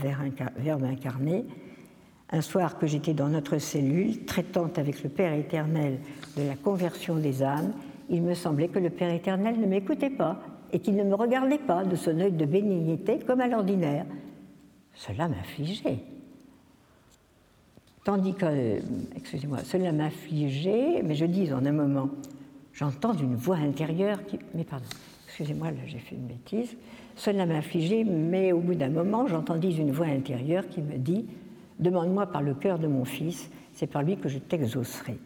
Verbe 0.56 0.84
incarné. 0.84 1.46
Un 2.32 2.42
soir 2.42 2.78
que 2.78 2.86
j'étais 2.86 3.12
dans 3.12 3.28
notre 3.28 3.58
cellule, 3.58 4.24
traitant 4.24 4.70
avec 4.76 5.02
le 5.02 5.10
Père 5.10 5.32
éternel 5.32 5.98
de 6.36 6.42
la 6.42 6.54
conversion 6.54 7.16
des 7.16 7.42
âmes, 7.42 7.72
il 8.08 8.22
me 8.22 8.34
semblait 8.34 8.68
que 8.68 8.78
le 8.78 8.90
Père 8.90 9.12
éternel 9.12 9.58
ne 9.60 9.66
m'écoutait 9.66 10.10
pas 10.10 10.40
et 10.72 10.78
qu'il 10.78 10.94
ne 10.94 11.02
me 11.02 11.14
regardait 11.14 11.58
pas 11.58 11.84
de 11.84 11.96
son 11.96 12.18
œil 12.20 12.32
de 12.32 12.44
bénignité 12.44 13.18
comme 13.26 13.40
à 13.40 13.48
l'ordinaire. 13.48 14.06
Cela 14.94 15.28
m'affligeait. 15.28 15.98
Tandis 18.04 18.34
que, 18.34 18.78
excusez-moi, 19.16 19.58
cela 19.64 19.92
m'affligeait, 19.92 21.02
mais 21.02 21.14
je 21.14 21.26
dis 21.26 21.52
en 21.52 21.64
un 21.66 21.72
moment, 21.72 22.10
j'entends 22.72 23.12
une 23.12 23.34
voix 23.34 23.56
intérieure 23.56 24.24
qui. 24.26 24.38
Mais 24.54 24.64
pardon, 24.64 24.86
excusez-moi, 25.26 25.70
là 25.70 25.80
j'ai 25.86 25.98
fait 25.98 26.14
une 26.14 26.26
bêtise. 26.26 26.76
Cela 27.16 27.44
m'affligeait, 27.44 28.04
mais 28.04 28.52
au 28.52 28.60
bout 28.60 28.74
d'un 28.74 28.88
moment, 28.88 29.26
j'entendis 29.26 29.76
une 29.76 29.90
voix 29.90 30.06
intérieure 30.06 30.68
qui 30.68 30.80
me 30.80 30.96
dit 30.96 31.26
Demande-moi 31.80 32.26
par 32.26 32.42
le 32.42 32.54
cœur 32.54 32.78
de 32.78 32.86
mon 32.86 33.04
fils, 33.04 33.50
c'est 33.72 33.86
par 33.86 34.02
lui 34.02 34.16
que 34.16 34.28
je 34.28 34.38
t'exaucerai. 34.38 35.16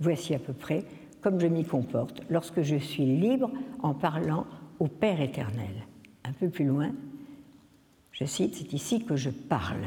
Voici 0.00 0.34
à 0.34 0.38
peu 0.38 0.52
près 0.52 0.84
comme 1.22 1.40
je 1.40 1.46
m'y 1.46 1.64
comporte 1.64 2.20
lorsque 2.28 2.60
je 2.60 2.76
suis 2.76 3.06
libre 3.06 3.50
en 3.82 3.94
parlant 3.94 4.46
au 4.78 4.86
Père 4.86 5.22
éternel. 5.22 5.86
Un 6.24 6.32
peu 6.32 6.50
plus 6.50 6.66
loin, 6.66 6.92
je 8.12 8.26
cite, 8.26 8.54
c'est 8.54 8.72
ici 8.74 9.04
que 9.04 9.16
je 9.16 9.30
parle. 9.30 9.86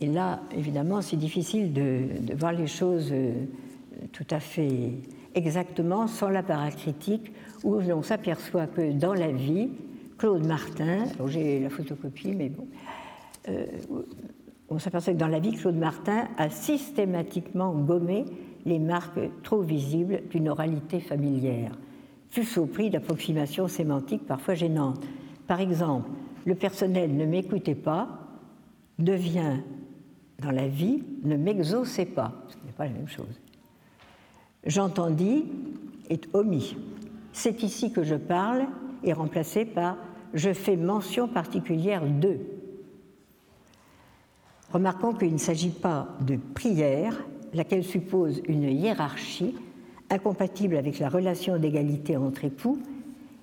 Et 0.00 0.06
là, 0.06 0.40
évidemment, 0.56 1.00
c'est 1.02 1.16
difficile 1.16 1.72
de, 1.72 2.34
voir 2.34 2.52
les 2.52 2.66
choses 2.66 3.10
euh, 3.12 3.32
tout 4.12 4.26
à 4.30 4.40
fait 4.40 4.94
exactement 5.34 6.08
sans 6.08 6.28
la 6.28 6.42
paracritique, 6.42 7.32
où 7.62 7.78
l'on 7.78 8.02
s'aperçoit 8.02 8.66
que 8.66 8.92
dans 8.92 9.14
la 9.14 9.30
vie, 9.30 9.68
Claude 10.18 10.44
Martin, 10.44 11.04
j'ai 11.28 11.60
la 11.60 11.70
photocopie, 11.70 12.32
mais 12.32 12.48
bon, 12.48 12.66
euh, 13.48 13.66
on 14.68 14.78
s'aperçoit 14.78 15.12
que 15.14 15.18
dans 15.18 15.26
la 15.26 15.40
vie, 15.40 15.52
Claude 15.52 15.76
Martin 15.76 16.28
a 16.36 16.50
systématiquement 16.50 17.72
gommé 17.74 18.24
les 18.64 18.78
marques 18.78 19.20
trop 19.42 19.62
visibles 19.62 20.22
d'une 20.30 20.48
oralité 20.48 21.00
familière, 21.00 21.72
fût 22.30 22.58
au 22.58 22.66
prix 22.66 22.90
d'approximations 22.90 23.68
sémantiques 23.68 24.26
parfois 24.26 24.54
gênantes. 24.54 25.02
Par 25.46 25.60
exemple, 25.60 26.08
le 26.46 26.54
personnel 26.54 27.16
ne 27.16 27.24
m'écoutait 27.24 27.74
pas 27.74 28.08
devient 28.98 29.56
dans 30.40 30.50
la 30.50 30.68
vie 30.68 31.02
ne 31.22 31.36
m'exauçait 31.36 32.06
pas, 32.06 32.32
ce 32.48 32.66
n'est 32.66 32.72
pas 32.72 32.84
la 32.84 32.92
même 32.92 33.08
chose. 33.08 33.40
J'entendis 34.64 35.44
est 36.08 36.28
omis. 36.34 36.76
C'est 37.32 37.62
ici 37.62 37.92
que 37.92 38.02
je 38.02 38.14
parle 38.14 38.66
est 39.04 39.12
remplacé 39.12 39.64
par 39.64 39.96
je 40.34 40.52
fais 40.52 40.76
mention 40.76 41.28
particulière 41.28 42.02
de. 42.06 42.38
Remarquons 44.72 45.12
qu'il 45.12 45.32
ne 45.32 45.38
s'agit 45.38 45.70
pas 45.70 46.08
de 46.20 46.36
prière, 46.54 47.24
laquelle 47.54 47.84
suppose 47.84 48.40
une 48.46 48.62
hiérarchie 48.62 49.54
incompatible 50.10 50.76
avec 50.76 50.98
la 50.98 51.08
relation 51.08 51.58
d'égalité 51.58 52.16
entre 52.16 52.44
époux, 52.44 52.78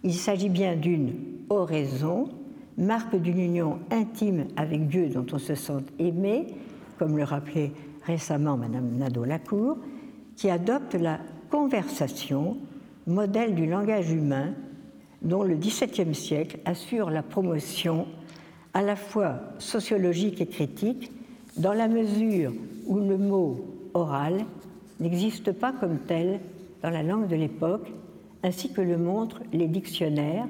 il 0.04 0.14
s'agit 0.14 0.50
bien 0.50 0.76
d'une 0.76 1.14
oraison, 1.50 2.30
marque 2.78 3.16
d'une 3.16 3.40
union 3.40 3.80
intime 3.92 4.46
avec 4.56 4.88
Dieu 4.88 5.10
dont 5.10 5.26
on 5.34 5.40
se 5.40 5.56
sent 5.56 5.84
aimé, 6.00 6.48
comme 6.98 7.18
le 7.18 7.24
rappelait 7.24 7.72
récemment 8.06 8.58
Madame 8.58 8.98
Nadeau-Lacour, 8.98 9.78
qui 10.36 10.50
adopte 10.50 10.94
la 10.96 11.20
conversation 11.50 12.58
modèle 13.06 13.56
du 13.56 13.66
langage 13.66 14.12
humain 14.12 14.54
dont 15.22 15.44
le 15.44 15.56
XVIIe 15.56 16.14
siècle 16.14 16.60
assure 16.66 17.10
la 17.10 17.24
promotion 17.24 18.06
à 18.74 18.82
la 18.82 18.96
fois 18.96 19.40
sociologique 19.58 20.40
et 20.40 20.46
critique, 20.46 21.12
dans 21.58 21.74
la 21.74 21.88
mesure 21.88 22.54
où 22.86 22.98
le 22.98 23.18
mot 23.18 23.66
oral 23.94 24.46
n'existe 25.00 25.52
pas 25.52 25.72
comme 25.72 26.00
tel 26.00 26.40
dans 26.84 26.90
la 26.90 27.04
langue 27.04 27.28
de 27.28 27.36
l'époque, 27.36 27.92
ainsi 28.44 28.72
que 28.72 28.82
le 28.82 28.98
montrent 28.98 29.42
les 29.52 29.68
dictionnaires. 29.68 30.48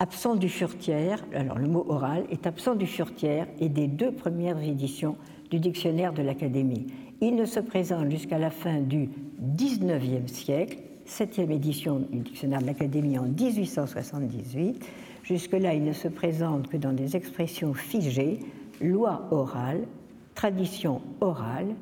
Absent 0.00 0.36
du 0.36 0.48
furtière, 0.48 1.24
alors 1.34 1.58
le 1.58 1.66
mot 1.66 1.84
oral 1.88 2.24
est 2.30 2.46
absent 2.46 2.76
du 2.76 2.86
furtière 2.86 3.48
et 3.58 3.68
des 3.68 3.88
deux 3.88 4.12
premières 4.12 4.62
éditions 4.62 5.16
du 5.50 5.58
dictionnaire 5.58 6.12
de 6.12 6.22
l'Académie. 6.22 6.86
Il 7.20 7.34
ne 7.34 7.44
se 7.44 7.58
présente 7.58 8.10
jusqu'à 8.10 8.38
la 8.38 8.50
fin 8.50 8.80
du 8.80 9.08
XIXe 9.40 10.30
siècle, 10.30 10.78
septième 11.04 11.50
édition 11.50 11.98
du 12.12 12.20
dictionnaire 12.20 12.60
de 12.60 12.66
l'Académie 12.66 13.18
en 13.18 13.24
1878. 13.24 14.84
Jusque-là, 15.24 15.74
il 15.74 15.82
ne 15.82 15.92
se 15.92 16.06
présente 16.06 16.68
que 16.68 16.76
dans 16.76 16.92
des 16.92 17.16
expressions 17.16 17.74
figées, 17.74 18.38
loi 18.80 19.28
orale, 19.30 19.86
tradition 20.34 21.00
orale, 21.20 21.74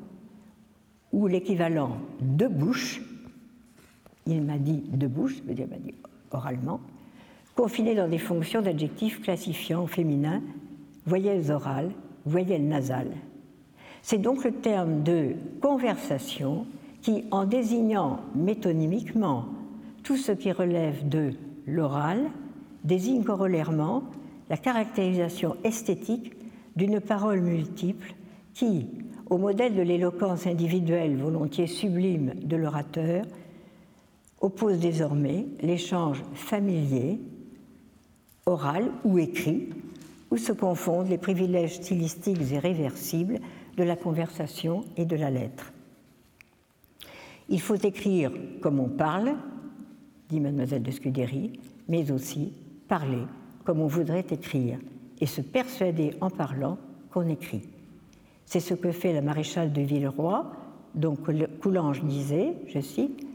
ou 1.11 1.27
l'équivalent 1.27 1.97
de 2.21 2.47
bouche, 2.47 3.01
il 4.25 4.41
m'a 4.41 4.57
dit 4.57 4.83
de 4.91 5.07
bouche, 5.07 5.41
dire 5.43 5.67
m'a 5.67 5.77
dit 5.77 5.93
oralement, 6.31 6.81
confiné 7.55 7.95
dans 7.95 8.07
des 8.07 8.17
fonctions 8.17 8.61
d'adjectifs 8.61 9.21
classifiants 9.21 9.83
au 9.83 9.87
féminin, 9.87 10.41
voyelles 11.05 11.51
orales, 11.51 11.91
voyelles 12.25 12.67
nasales. 12.67 13.15
C'est 14.01 14.17
donc 14.17 14.43
le 14.43 14.51
terme 14.51 15.03
de 15.03 15.33
conversation 15.61 16.67
qui, 17.01 17.25
en 17.31 17.45
désignant 17.45 18.19
métonymiquement 18.35 19.45
tout 20.03 20.17
ce 20.17 20.31
qui 20.31 20.51
relève 20.51 21.07
de 21.07 21.33
l'oral, 21.65 22.29
désigne 22.83 23.23
corollairement 23.23 24.03
la 24.49 24.57
caractérisation 24.57 25.57
esthétique 25.63 26.36
d'une 26.77 27.01
parole 27.01 27.41
multiple 27.41 28.13
qui, 28.53 28.87
au 29.29 29.37
modèle 29.37 29.75
de 29.75 29.81
l'éloquence 29.81 30.45
individuelle 30.45 31.17
volontiers 31.17 31.67
sublime 31.67 32.33
de 32.43 32.55
l'orateur, 32.55 33.25
oppose 34.39 34.77
désormais 34.77 35.47
l'échange 35.61 36.23
familier, 36.35 37.19
oral 38.45 38.91
ou 39.03 39.17
écrit, 39.17 39.69
où 40.29 40.37
se 40.37 40.51
confondent 40.51 41.09
les 41.09 41.17
privilèges 41.17 41.77
stylistiques 41.77 42.51
et 42.51 42.59
réversibles 42.59 43.39
de 43.75 43.83
la 43.83 43.95
conversation 43.95 44.85
et 44.97 45.05
de 45.05 45.15
la 45.15 45.31
lettre. 45.31 45.73
Il 47.49 47.61
faut 47.61 47.75
écrire 47.75 48.31
comme 48.61 48.79
on 48.79 48.89
parle, 48.89 49.35
dit 50.29 50.39
mademoiselle 50.39 50.83
de 50.83 50.91
Scudéry, 50.91 51.59
mais 51.87 52.11
aussi 52.11 52.53
parler 52.87 53.23
comme 53.63 53.79
on 53.79 53.87
voudrait 53.87 54.25
écrire 54.29 54.77
et 55.19 55.25
se 55.25 55.41
persuader 55.41 56.13
en 56.21 56.29
parlant 56.29 56.77
qu'on 57.11 57.27
écrit. 57.29 57.63
C'est 58.45 58.59
ce 58.59 58.73
que 58.73 58.91
fait 58.91 59.13
la 59.13 59.21
maréchale 59.21 59.73
de 59.73 59.81
Villeroy, 59.81 60.45
dont 60.95 61.17
Coulanges 61.61 62.03
disait, 62.03 62.53
je 62.67 62.79
cite, 62.79 63.25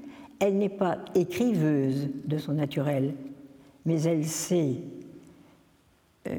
Elle 0.40 0.58
n'est 0.58 0.68
pas 0.68 0.98
écriveuse 1.14 2.08
de 2.24 2.38
son 2.38 2.54
naturel, 2.54 3.14
mais 3.84 4.02
elle 4.02 4.24
sait 4.24 4.76
euh, 6.28 6.36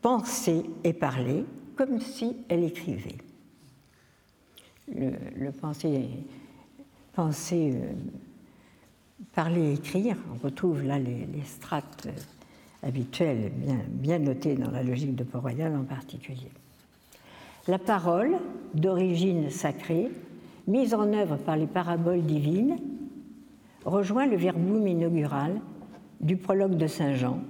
penser 0.00 0.62
et 0.84 0.92
parler 0.92 1.44
comme 1.76 2.00
si 2.00 2.36
elle 2.48 2.64
écrivait. 2.64 3.18
Le, 4.88 5.50
penser, 5.50 6.08
penser 7.12 7.74
euh, 7.74 7.92
parler, 9.34 9.74
écrire, 9.74 10.16
on 10.32 10.44
retrouve 10.44 10.82
là 10.82 10.98
les, 10.98 11.26
strates 11.44 12.06
euh, 12.06 12.37
habituelles, 12.82 13.50
bien, 13.54 13.78
bien 13.88 14.18
notées 14.18 14.54
dans 14.54 14.70
la 14.70 14.82
logique 14.82 15.14
de 15.14 15.24
Port-Royal 15.24 15.74
en 15.76 15.84
particulier. 15.84 16.50
La 17.66 17.78
parole, 17.78 18.36
d'origine 18.74 19.50
sacrée, 19.50 20.10
mise 20.66 20.94
en 20.94 21.12
œuvre 21.12 21.36
par 21.36 21.56
les 21.56 21.66
paraboles 21.66 22.22
divines, 22.22 22.76
rejoint 23.84 24.26
le 24.26 24.36
verbum 24.36 24.86
inaugural 24.86 25.60
du 26.20 26.36
prologue 26.36 26.76
de 26.76 26.86
Saint 26.86 27.14
Jean, 27.14 27.40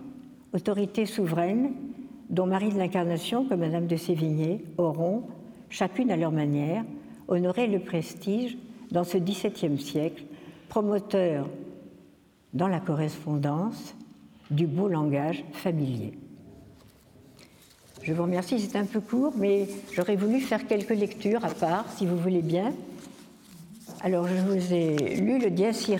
autorité 0.53 1.07
souveraine 1.07 1.73
dont 2.31 2.47
Marie 2.47 2.73
de 2.73 2.79
l'Incarnation 2.79 3.45
comme 3.45 3.61
Madame 3.61 3.87
de 3.87 3.97
Sévigné 3.97 4.65
auront, 4.77 5.25
chacune 5.71 6.11
à 6.11 6.17
leur 6.17 6.33
manière, 6.33 6.85
honoré 7.29 7.67
le 7.67 7.81
prestige 7.81 8.59
dans 8.91 9.05
ce 9.05 9.19
XVIIe 9.19 9.79
siècle, 9.79 10.25
promoteur 10.69 11.49
dans 12.55 12.69
la 12.69 12.81
correspondance 12.81 13.95
du 14.51 14.67
beau 14.67 14.89
langage 14.89 15.45
familier. 15.53 16.13
Je 18.03 18.13
vous 18.13 18.23
remercie, 18.23 18.59
c'est 18.61 18.79
un 18.79 18.87
peu 18.87 19.01
court, 19.01 19.35
mais 19.37 19.69
j'aurais 19.93 20.17
voulu 20.17 20.41
faire 20.41 20.67
quelques 20.67 20.91
lectures 20.91 21.45
à 21.45 21.51
part, 21.51 21.85
si 21.97 22.07
vous 22.07 22.17
voulez 22.17 22.43
bien. 22.43 22.73
Alors, 24.03 24.27
je 24.29 24.37
vous 24.37 24.73
ai 24.73 25.17
lu 25.17 25.39
le 25.39 25.51
Dies 25.51 25.97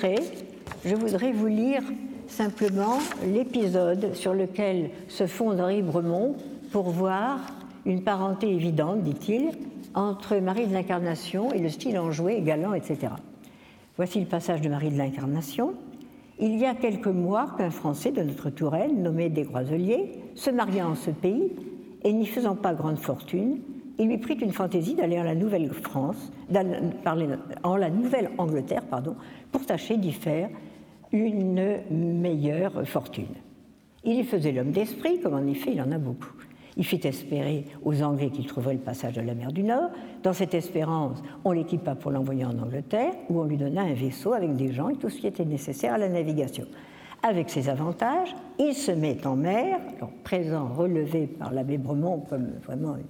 Je 0.85 0.95
voudrais 0.95 1.33
vous 1.33 1.49
lire 1.49 1.83
simplement 2.29 2.99
l'épisode 3.27 4.15
sur 4.15 4.33
lequel 4.33 4.91
se 5.09 5.27
fonde 5.27 5.61
Henri 5.61 5.83
Bremont 5.83 6.37
pour 6.71 6.91
voir 6.91 7.41
une 7.85 8.03
parenté 8.03 8.49
évidente, 8.49 9.03
dit-il, 9.03 9.51
entre 9.95 10.37
Marie 10.37 10.67
de 10.67 10.75
l'Incarnation 10.75 11.53
et 11.53 11.59
le 11.59 11.69
style 11.69 11.99
enjoué, 11.99 12.41
galant, 12.43 12.75
etc. 12.75 13.13
Voici 13.97 14.21
le 14.21 14.27
passage 14.27 14.61
de 14.61 14.69
Marie 14.69 14.91
de 14.91 14.99
l'Incarnation. 14.99 15.75
Il 16.41 16.57
y 16.57 16.65
a 16.65 16.75
quelques 16.75 17.09
mois 17.09 17.55
qu'un 17.59 17.71
Français 17.71 18.13
de 18.13 18.23
notre 18.23 18.51
Touraine, 18.51 19.03
nommé 19.03 19.29
Desgroiseliers, 19.29 20.13
se 20.35 20.51
maria 20.51 20.89
en 20.89 20.95
ce 20.95 21.11
pays 21.11 21.53
et 22.05 22.13
n'y 22.13 22.27
faisant 22.27 22.55
pas 22.55 22.75
grande 22.75 22.99
fortune, 22.99 23.59
il 23.99 24.07
lui 24.07 24.19
prit 24.19 24.35
une 24.35 24.53
fantaisie 24.53 24.95
d'aller 24.95 25.19
en 25.19 25.25
la 25.25 25.35
Nouvelle-France, 25.35 26.33
en 27.65 27.77
la 27.77 27.91
Nouvelle-Angleterre, 27.91 28.85
pardon, 28.89 29.17
pour 29.51 29.67
tâcher 29.67 29.97
d'y 29.97 30.13
faire 30.13 30.49
une 31.11 31.81
meilleure 31.91 32.87
fortune. 32.87 33.35
Il 34.05 34.21
y 34.21 34.25
faisait 34.25 34.53
l'homme 34.53 34.71
d'esprit, 34.71 35.21
comme 35.21 35.35
en 35.35 35.47
effet 35.47 35.73
il 35.73 35.83
en 35.83 35.91
a 35.91 35.99
beaucoup. 35.99 36.31
Il 36.79 36.85
fit 36.85 37.01
espérer 37.03 37.65
aux 37.85 38.03
Anglais 38.03 38.31
qu'il 38.31 38.47
trouverait 38.47 38.75
le 38.75 38.81
passage 38.81 39.15
de 39.15 39.21
la 39.21 39.35
mer 39.35 39.51
du 39.51 39.65
Nord. 39.65 39.91
Dans 40.23 40.33
cette 40.33 40.55
espérance, 40.55 41.21
on 41.45 41.51
l'équipa 41.51 41.97
pour 41.97 42.13
l'envoyer 42.13 42.45
en 42.45 42.57
Angleterre, 42.57 43.13
où 43.29 43.41
on 43.41 43.45
lui 43.45 43.57
donna 43.57 43.83
un 43.83 43.95
vaisseau 43.95 44.33
avec 44.33 44.55
des 44.55 44.73
gens 44.73 44.89
et 44.89 44.95
tout 44.95 45.11
ce 45.11 45.19
qui 45.19 45.27
était 45.27 45.45
nécessaire 45.45 45.95
à 45.95 45.99
la 45.99 46.09
navigation. 46.09 46.67
Avec 47.25 47.51
ses 47.51 47.69
avantages, 47.69 48.35
il 48.61 48.75
se 48.75 48.93
met 48.93 49.27
en 49.27 49.35
mer, 49.35 49.81
alors 49.97 50.13
présent 50.23 50.69
relevé 50.69 51.27
par 51.27 51.53
l'abbé 51.53 51.79
Bremont 51.79 52.21
comme 52.31 52.47
vraiment 52.65 52.95
une 52.95 53.03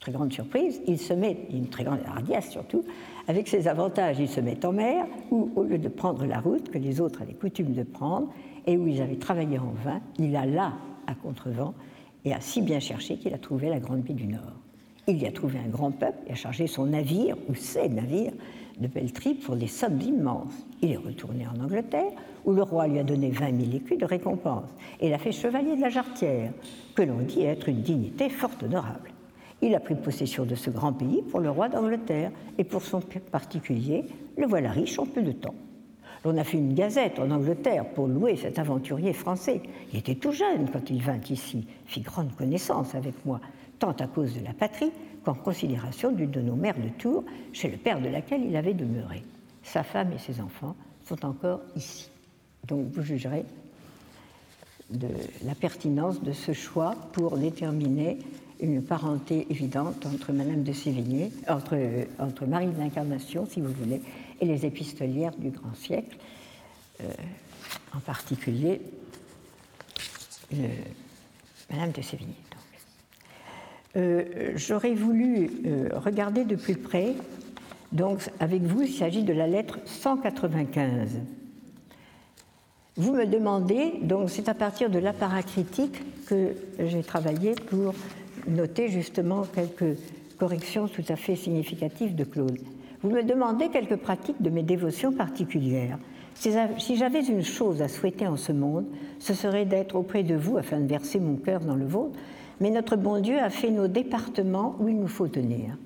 très 0.00 0.10
grande 0.10 0.32
surprise, 0.32 0.80
il 0.88 0.98
se 0.98 1.12
met, 1.12 1.46
une 1.52 1.68
très 1.68 1.84
grande 1.84 2.00
hardiesse 2.04 2.50
surtout, 2.50 2.84
avec 3.28 3.46
ses 3.46 3.68
avantages, 3.68 4.18
il 4.18 4.28
se 4.28 4.40
met 4.40 4.64
en 4.66 4.72
mer, 4.72 5.06
où 5.30 5.50
au 5.54 5.62
lieu 5.62 5.78
de 5.78 5.88
prendre 5.88 6.26
la 6.26 6.40
route 6.40 6.68
que 6.68 6.78
les 6.78 7.00
autres 7.00 7.22
avaient 7.22 7.34
coutume 7.34 7.74
de 7.74 7.84
prendre, 7.84 8.28
et 8.66 8.76
où 8.76 8.88
ils 8.88 9.00
avaient 9.00 9.16
travaillé 9.16 9.56
en 9.60 9.72
vain, 9.84 10.00
il 10.18 10.34
alla 10.34 10.72
à 11.06 11.14
contrevent 11.14 11.74
et 12.26 12.34
a 12.34 12.40
si 12.40 12.60
bien 12.60 12.80
cherché 12.80 13.16
qu'il 13.16 13.32
a 13.32 13.38
trouvé 13.38 13.70
la 13.70 13.78
Grande 13.78 14.02
Baie 14.02 14.12
du 14.12 14.26
Nord. 14.26 14.60
Il 15.06 15.16
y 15.22 15.26
a 15.26 15.32
trouvé 15.32 15.60
un 15.64 15.68
grand 15.68 15.92
peuple 15.92 16.18
et 16.26 16.32
a 16.32 16.34
chargé 16.34 16.66
son 16.66 16.86
navire, 16.86 17.36
ou 17.48 17.54
ses 17.54 17.88
navires, 17.88 18.32
de 18.80 18.88
pelleterie 18.88 19.34
pour 19.34 19.54
des 19.54 19.68
sommes 19.68 20.00
immenses. 20.02 20.66
Il 20.82 20.90
est 20.90 20.96
retourné 20.96 21.46
en 21.46 21.62
Angleterre, 21.62 22.10
où 22.44 22.52
le 22.52 22.64
roi 22.64 22.88
lui 22.88 22.98
a 22.98 23.04
donné 23.04 23.30
20 23.30 23.60
000 23.60 23.76
écus 23.76 23.96
de 23.96 24.04
récompense, 24.04 24.68
et 25.00 25.08
l'a 25.08 25.18
fait 25.18 25.30
chevalier 25.30 25.76
de 25.76 25.80
la 25.80 25.88
jarretière, 25.88 26.52
que 26.96 27.02
l'on 27.02 27.20
dit 27.20 27.42
être 27.42 27.68
une 27.68 27.82
dignité 27.82 28.28
fort 28.28 28.50
honorable. 28.60 29.12
Il 29.62 29.74
a 29.76 29.80
pris 29.80 29.94
possession 29.94 30.44
de 30.44 30.56
ce 30.56 30.68
grand 30.68 30.92
pays 30.92 31.22
pour 31.30 31.38
le 31.38 31.50
roi 31.50 31.68
d'Angleterre, 31.68 32.32
et 32.58 32.64
pour 32.64 32.82
son 32.82 33.00
particulier, 33.30 34.04
le 34.36 34.46
voilà 34.46 34.72
riche 34.72 34.98
en 34.98 35.06
peu 35.06 35.22
de 35.22 35.32
temps. 35.32 35.54
On 36.28 36.36
a 36.38 36.42
fait 36.42 36.58
une 36.58 36.74
gazette 36.74 37.20
en 37.20 37.30
Angleterre 37.30 37.84
pour 37.84 38.08
louer 38.08 38.34
cet 38.34 38.58
aventurier 38.58 39.12
français. 39.12 39.60
Il 39.92 39.98
était 40.00 40.16
tout 40.16 40.32
jeune 40.32 40.68
quand 40.72 40.90
il 40.90 41.00
vint 41.00 41.20
ici, 41.30 41.68
fit 41.86 42.00
grande 42.00 42.34
connaissance 42.34 42.96
avec 42.96 43.14
moi, 43.24 43.40
tant 43.78 43.92
à 43.92 44.08
cause 44.08 44.34
de 44.34 44.44
la 44.44 44.52
patrie 44.52 44.90
qu'en 45.24 45.34
considération 45.34 46.10
d'une 46.10 46.32
de 46.32 46.40
nos 46.40 46.56
mères 46.56 46.78
de 46.78 46.88
Tours, 46.98 47.22
chez 47.52 47.70
le 47.70 47.76
père 47.76 48.00
de 48.00 48.08
laquelle 48.08 48.44
il 48.44 48.56
avait 48.56 48.74
demeuré. 48.74 49.22
Sa 49.62 49.84
femme 49.84 50.12
et 50.12 50.18
ses 50.18 50.40
enfants 50.40 50.74
sont 51.04 51.24
encore 51.24 51.60
ici. 51.76 52.10
Donc 52.66 52.86
vous 52.92 53.02
jugerez 53.02 53.44
de 54.90 55.08
la 55.44 55.54
pertinence 55.54 56.20
de 56.20 56.32
ce 56.32 56.52
choix 56.52 56.96
pour 57.12 57.36
déterminer 57.36 58.18
une 58.60 58.82
parenté 58.82 59.46
évidente 59.50 60.06
entre 60.06 60.32
Madame 60.32 60.64
de 60.64 60.72
Sévigné, 60.72 61.30
entre, 61.48 61.76
entre 62.18 62.46
Marie 62.46 62.66
de 62.66 62.78
l'Incarnation, 62.80 63.46
si 63.48 63.60
vous 63.60 63.72
voulez, 63.72 64.00
et 64.40 64.44
les 64.44 64.66
épistolières 64.66 65.36
du 65.36 65.50
grand 65.50 65.74
siècle, 65.74 66.16
euh, 67.00 67.04
en 67.94 68.00
particulier 68.00 68.80
Madame 71.70 71.90
de 71.90 72.02
Sévigné. 72.02 72.34
Euh, 73.96 74.52
j'aurais 74.56 74.94
voulu 74.94 75.50
euh, 75.64 75.88
regarder 75.94 76.44
de 76.44 76.54
plus 76.54 76.76
près 76.76 77.14
Donc, 77.92 78.20
avec 78.40 78.62
vous, 78.62 78.82
il 78.82 78.92
s'agit 78.92 79.22
de 79.22 79.32
la 79.32 79.46
lettre 79.46 79.78
195. 79.86 81.20
Vous 82.96 83.14
me 83.14 83.26
demandez, 83.26 83.94
donc 84.02 84.30
c'est 84.30 84.48
à 84.48 84.54
partir 84.54 84.90
de 84.90 84.98
l'apparat 84.98 85.42
critique 85.42 86.02
que 86.26 86.54
j'ai 86.78 87.02
travaillé 87.02 87.54
pour 87.54 87.94
noter 88.48 88.88
justement 88.88 89.42
quelques 89.42 89.98
corrections 90.38 90.88
tout 90.88 91.04
à 91.08 91.16
fait 91.16 91.36
significatives 91.36 92.14
de 92.14 92.24
Claude. 92.24 92.58
Vous 93.02 93.10
me 93.10 93.22
demandez 93.22 93.68
quelques 93.68 93.96
pratiques 93.96 94.40
de 94.40 94.50
mes 94.50 94.62
dévotions 94.62 95.12
particulières. 95.12 95.98
Si 96.34 96.96
j'avais 96.96 97.24
une 97.24 97.42
chose 97.42 97.80
à 97.82 97.88
souhaiter 97.88 98.26
en 98.26 98.36
ce 98.36 98.52
monde, 98.52 98.86
ce 99.18 99.32
serait 99.32 99.64
d'être 99.64 99.96
auprès 99.96 100.22
de 100.22 100.34
vous 100.34 100.58
afin 100.58 100.80
de 100.80 100.86
verser 100.86 101.18
mon 101.18 101.36
cœur 101.36 101.60
dans 101.60 101.76
le 101.76 101.86
vôtre, 101.86 102.18
mais 102.60 102.70
notre 102.70 102.96
bon 102.96 103.20
Dieu 103.20 103.38
a 103.38 103.50
fait 103.50 103.70
nos 103.70 103.88
départements 103.88 104.76
où 104.78 104.88
il 104.88 104.98
nous 104.98 105.08
faut 105.08 105.28
tenir. 105.28 105.78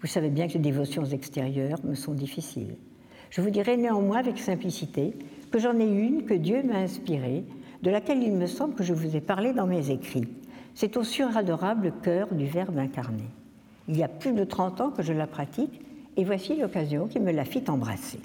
Vous 0.00 0.06
savez 0.06 0.28
bien 0.28 0.46
que 0.46 0.54
les 0.54 0.58
dévotions 0.58 1.04
extérieures 1.04 1.78
me 1.84 1.94
sont 1.94 2.12
difficiles. 2.12 2.76
Je 3.30 3.40
vous 3.40 3.50
dirai 3.50 3.76
néanmoins 3.76 4.18
avec 4.18 4.38
simplicité 4.38 5.14
que 5.50 5.58
j'en 5.58 5.78
ai 5.78 5.86
une 5.86 6.24
que 6.24 6.34
Dieu 6.34 6.62
m'a 6.62 6.78
inspirée, 6.78 7.44
de 7.82 7.90
laquelle 7.90 8.22
il 8.22 8.32
me 8.32 8.46
semble 8.46 8.74
que 8.74 8.84
je 8.84 8.94
vous 8.94 9.16
ai 9.16 9.20
parlé 9.20 9.52
dans 9.52 9.66
mes 9.66 9.90
écrits. 9.90 10.28
C'est 10.74 10.96
au 10.96 11.04
suradorable 11.04 11.92
cœur 12.02 12.28
du 12.32 12.46
Verbe 12.46 12.78
incarné. 12.78 13.24
Il 13.88 13.96
y 13.96 14.02
a 14.02 14.08
plus 14.08 14.32
de 14.32 14.44
30 14.44 14.80
ans 14.80 14.90
que 14.90 15.02
je 15.02 15.12
la 15.12 15.26
pratique, 15.26 15.80
et 16.16 16.24
voici 16.24 16.56
l'occasion 16.56 17.06
qui 17.06 17.20
me 17.20 17.32
la 17.32 17.44
fit 17.44 17.64
embrasser. 17.68 18.20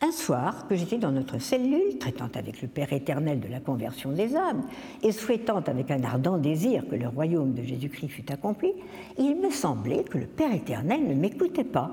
Un 0.00 0.12
soir, 0.12 0.66
que 0.68 0.74
j'étais 0.74 0.98
dans 0.98 1.12
notre 1.12 1.38
cellule, 1.38 1.96
traitant 1.98 2.28
avec 2.34 2.60
le 2.60 2.68
Père 2.68 2.92
éternel 2.92 3.40
de 3.40 3.48
la 3.48 3.60
conversion 3.60 4.12
des 4.12 4.36
âmes, 4.36 4.62
et 5.02 5.12
souhaitant 5.12 5.60
avec 5.60 5.90
un 5.90 6.02
ardent 6.04 6.36
désir 6.36 6.86
que 6.86 6.94
le 6.94 7.08
royaume 7.08 7.54
de 7.54 7.62
Jésus-Christ 7.62 8.08
fût 8.08 8.30
accompli, 8.30 8.72
il 9.18 9.36
me 9.36 9.50
semblait 9.50 10.04
que 10.04 10.18
le 10.18 10.26
Père 10.26 10.52
éternel 10.52 11.06
ne 11.06 11.14
m'écoutait 11.14 11.64
pas, 11.64 11.90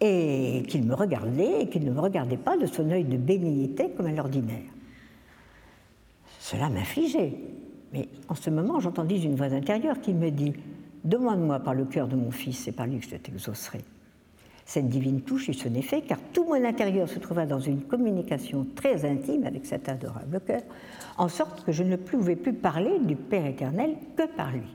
et 0.00 0.62
qu'il 0.68 0.84
me 0.84 0.94
regardait, 0.94 1.62
et 1.62 1.68
qu'il 1.68 1.84
ne 1.84 1.90
me 1.90 2.00
regardait 2.00 2.36
pas 2.36 2.56
de 2.56 2.66
son 2.66 2.88
œil 2.90 3.04
de 3.04 3.16
bénignité 3.16 3.90
comme 3.96 4.06
à 4.06 4.12
l'ordinaire. 4.12 4.70
Cela 6.38 6.68
m'affligeait, 6.68 7.32
mais 7.92 8.08
en 8.28 8.34
ce 8.34 8.50
moment 8.50 8.78
j'entendis 8.78 9.24
une 9.24 9.34
voix 9.34 9.46
intérieure 9.46 10.00
qui 10.00 10.12
me 10.12 10.30
dit 10.30 10.52
Demande-moi 11.04 11.60
par 11.60 11.74
le 11.74 11.84
cœur 11.84 12.08
de 12.08 12.16
mon 12.16 12.30
fils, 12.30 12.66
et 12.66 12.72
par 12.72 12.86
lui 12.86 12.98
que 12.98 13.06
je 13.06 13.16
t'exaucerai. 13.16 13.80
Cette 14.66 14.88
divine 14.88 15.20
touche 15.20 15.48
eut 15.48 15.54
son 15.54 15.74
effet, 15.74 16.00
car 16.00 16.18
tout 16.32 16.44
mon 16.44 16.64
intérieur 16.64 17.08
se 17.08 17.18
trouva 17.18 17.44
dans 17.44 17.60
une 17.60 17.82
communication 17.82 18.66
très 18.74 19.04
intime 19.04 19.44
avec 19.44 19.66
cet 19.66 19.88
adorable 19.90 20.40
cœur, 20.40 20.62
en 21.18 21.28
sorte 21.28 21.64
que 21.64 21.72
je 21.72 21.82
ne 21.82 21.96
pouvais 21.96 22.36
plus 22.36 22.54
parler 22.54 22.98
du 23.00 23.16
Père 23.16 23.44
éternel 23.44 23.96
que 24.16 24.26
par 24.34 24.52
lui. 24.52 24.74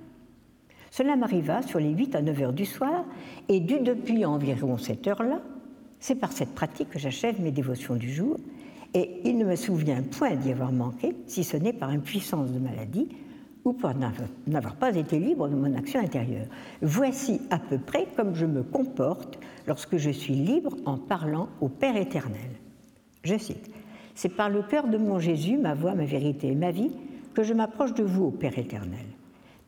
Cela 0.91 1.15
m'arriva 1.15 1.63
sur 1.63 1.79
les 1.79 1.89
8 1.89 2.15
à 2.15 2.21
9 2.21 2.41
heures 2.41 2.53
du 2.53 2.65
soir, 2.65 3.05
et 3.47 3.59
dû 3.59 3.79
depuis 3.79 4.25
environ 4.25 4.77
cette 4.77 5.07
heure-là, 5.07 5.41
c'est 5.99 6.15
par 6.15 6.31
cette 6.31 6.53
pratique 6.53 6.91
que 6.91 6.99
j'achève 6.99 7.41
mes 7.41 7.51
dévotions 7.51 7.95
du 7.95 8.11
jour, 8.11 8.37
et 8.93 9.21
il 9.23 9.37
ne 9.37 9.45
me 9.45 9.55
souvient 9.55 10.03
point 10.03 10.35
d'y 10.35 10.51
avoir 10.51 10.71
manqué, 10.71 11.15
si 11.25 11.43
ce 11.43 11.57
n'est 11.57 11.73
par 11.73 11.89
une 11.91 12.01
puissance 12.01 12.51
de 12.51 12.59
maladie, 12.59 13.07
ou 13.65 13.73
pour 13.73 13.91
n'avoir 14.47 14.75
pas 14.75 14.95
été 14.95 15.19
libre 15.19 15.47
de 15.49 15.55
mon 15.55 15.75
action 15.75 15.99
intérieure. 15.99 16.47
Voici 16.81 17.41
à 17.49 17.59
peu 17.59 17.77
près 17.77 18.07
comme 18.15 18.35
je 18.35 18.45
me 18.45 18.63
comporte 18.63 19.39
lorsque 19.67 19.97
je 19.97 20.09
suis 20.09 20.33
libre 20.33 20.75
en 20.85 20.97
parlant 20.97 21.49
au 21.61 21.69
Père 21.69 21.97
éternel. 21.97 22.51
Je 23.23 23.37
cite 23.37 23.69
C'est 24.15 24.29
par 24.29 24.49
le 24.49 24.61
cœur 24.63 24.87
de 24.87 24.97
mon 24.97 25.19
Jésus, 25.19 25.57
ma 25.57 25.73
voix, 25.73 25.93
ma 25.93 26.05
vérité 26.05 26.47
et 26.47 26.55
ma 26.55 26.71
vie, 26.71 26.91
que 27.33 27.43
je 27.43 27.53
m'approche 27.53 27.93
de 27.93 28.03
vous, 28.03 28.25
au 28.25 28.31
Père 28.31 28.57
éternel. 28.57 29.05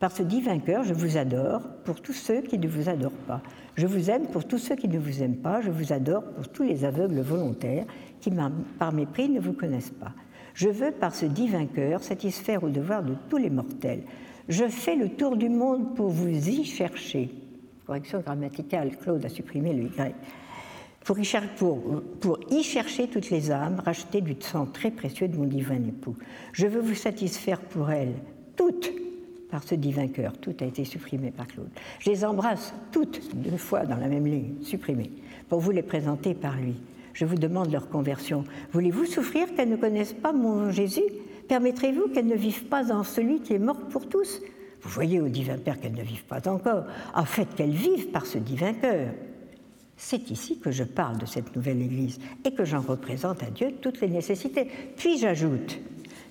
Par 0.02 0.10
ce 0.10 0.24
divin 0.24 0.58
cœur, 0.58 0.82
je 0.82 0.94
vous 0.94 1.16
adore 1.16 1.62
pour 1.84 2.00
tous 2.00 2.12
ceux 2.12 2.40
qui 2.40 2.58
ne 2.58 2.66
vous 2.66 2.88
adorent 2.88 3.12
pas. 3.28 3.40
Je 3.76 3.86
vous 3.86 4.10
aime 4.10 4.26
pour 4.26 4.44
tous 4.44 4.58
ceux 4.58 4.74
qui 4.74 4.88
ne 4.88 4.98
vous 4.98 5.22
aiment 5.22 5.36
pas. 5.36 5.60
Je 5.60 5.70
vous 5.70 5.92
adore 5.92 6.24
pour 6.24 6.48
tous 6.48 6.64
les 6.64 6.84
aveugles 6.84 7.20
volontaires 7.20 7.86
qui, 8.20 8.32
par 8.80 8.92
mépris, 8.92 9.28
ne 9.28 9.38
vous 9.38 9.52
connaissent 9.52 9.90
pas. 9.92 10.12
Je 10.54 10.68
veux, 10.68 10.90
par 10.92 11.14
ce 11.14 11.26
divin 11.26 11.66
cœur, 11.66 12.02
satisfaire 12.02 12.62
au 12.62 12.68
devoir 12.68 13.02
de 13.02 13.14
tous 13.28 13.38
les 13.38 13.50
mortels. 13.50 14.02
Je 14.48 14.66
fais 14.68 14.96
le 14.96 15.08
tour 15.08 15.36
du 15.36 15.48
monde 15.48 15.94
pour 15.94 16.08
vous 16.08 16.48
y 16.48 16.64
chercher. 16.64 17.30
Correction 17.86 18.20
grammaticale, 18.20 18.96
Claude 18.96 19.24
a 19.24 19.28
supprimé 19.28 19.72
le 19.72 19.84
Y. 19.84 20.14
Pour 21.04 21.18
y, 21.18 22.62
chercher 22.62 23.08
toutes 23.08 23.30
les 23.30 23.50
âmes 23.50 23.82
rachetées 23.84 24.20
du 24.20 24.36
sang 24.38 24.66
très 24.66 24.92
précieux 24.92 25.26
de 25.26 25.36
mon 25.36 25.46
divin 25.46 25.74
époux. 25.76 26.16
Je 26.52 26.66
veux 26.66 26.80
vous 26.80 26.94
satisfaire 26.94 27.60
pour 27.60 27.90
elles, 27.90 28.14
toutes, 28.56 28.92
par 29.50 29.64
ce 29.64 29.74
divin 29.74 30.06
cœur. 30.06 30.32
Tout 30.38 30.54
a 30.60 30.64
été 30.64 30.84
supprimé 30.84 31.32
par 31.32 31.48
Claude. 31.48 31.70
Je 31.98 32.10
les 32.10 32.24
embrasse 32.24 32.72
toutes, 32.92 33.20
deux 33.34 33.56
fois 33.56 33.84
dans 33.84 33.96
la 33.96 34.06
même 34.06 34.26
ligne, 34.26 34.54
supprimées, 34.62 35.10
pour 35.48 35.58
vous 35.58 35.72
les 35.72 35.82
présenter 35.82 36.34
par 36.34 36.56
lui 36.56 36.76
je 37.14 37.24
vous 37.24 37.36
demande 37.36 37.70
leur 37.72 37.88
conversion. 37.88 38.44
Voulez-vous 38.72 39.06
souffrir 39.06 39.54
qu'elles 39.54 39.68
ne 39.68 39.76
connaissent 39.76 40.12
pas 40.12 40.32
mon 40.32 40.70
Jésus? 40.70 41.02
Permettrez-vous 41.48 42.08
qu'elles 42.08 42.26
ne 42.26 42.36
vivent 42.36 42.64
pas 42.64 42.92
en 42.92 43.04
celui 43.04 43.40
qui 43.40 43.54
est 43.54 43.58
mort 43.58 43.78
pour 43.90 44.08
tous? 44.08 44.40
Vous 44.82 44.90
voyez 44.90 45.20
au 45.20 45.28
divin 45.28 45.58
Père 45.58 45.80
qu'elles 45.80 45.94
ne 45.94 46.02
vivent 46.02 46.24
pas 46.24 46.48
encore. 46.48 46.84
En 47.14 47.24
fait, 47.24 47.54
qu'elles 47.54 47.70
vivent 47.70 48.08
par 48.08 48.26
ce 48.26 48.38
divin 48.38 48.74
cœur. 48.74 49.08
C'est 49.96 50.30
ici 50.30 50.58
que 50.58 50.72
je 50.72 50.82
parle 50.82 51.18
de 51.18 51.26
cette 51.26 51.54
nouvelle 51.54 51.80
Église 51.80 52.18
et 52.44 52.52
que 52.52 52.64
j'en 52.64 52.80
représente 52.80 53.42
à 53.42 53.50
Dieu 53.50 53.74
toutes 53.80 54.00
les 54.00 54.08
nécessités. 54.08 54.66
Puis 54.96 55.18
j'ajoute, 55.18 55.78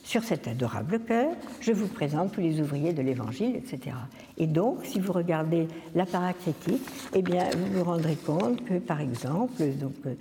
sur 0.03 0.23
cet 0.23 0.47
adorable 0.47 0.99
cœur, 0.99 1.29
je 1.61 1.71
vous 1.71 1.87
présente 1.87 2.33
tous 2.33 2.41
les 2.41 2.59
ouvriers 2.59 2.91
de 2.91 3.01
l'Évangile, 3.01 3.55
etc. 3.55 3.95
Et 4.37 4.47
donc, 4.47 4.79
si 4.83 4.99
vous 4.99 5.13
regardez 5.13 5.67
l'apparat 5.95 6.33
critique, 6.33 6.81
eh 7.13 7.21
bien, 7.21 7.49
vous 7.55 7.79
vous 7.79 7.83
rendrez 7.83 8.15
compte 8.15 8.65
que, 8.65 8.79
par 8.79 8.99
exemple, 8.99 9.63
donc, 9.79 9.93
euh, 10.05 10.15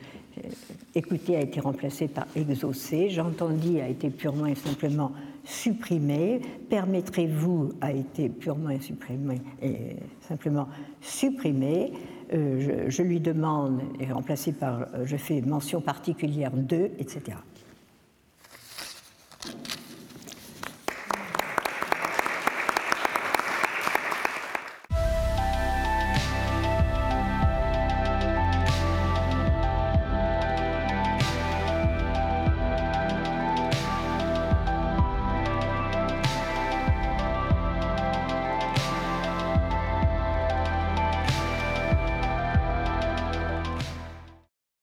euh, 0.45 0.49
écouter 0.95 1.37
a 1.37 1.41
été 1.41 1.61
remplacé 1.61 2.09
par 2.09 2.27
exaucer, 2.35 3.11
j'entendis 3.11 3.81
a 3.81 3.89
été 3.89 4.11
purement 4.11 4.47
et 4.47 4.55
simplement 4.55 5.13
supprimé, 5.45 6.41
permettrez-vous 6.69 7.73
a 7.81 7.93
été 7.93 8.29
purement 8.29 8.71
et, 8.71 8.81
et 9.63 9.97
simplement 10.21 10.69
supprimé. 11.01 11.93
Euh, 12.33 12.87
je, 12.89 13.03
lui 13.03 13.19
demande, 13.19 13.81
et 13.99 14.13
remplacé 14.13 14.53
par 14.53 14.83
euh, 14.95 15.05
je 15.05 15.17
fais 15.17 15.41
mention 15.41 15.81
particulière 15.81 16.53
de, 16.55 16.91
etc. 16.99 17.37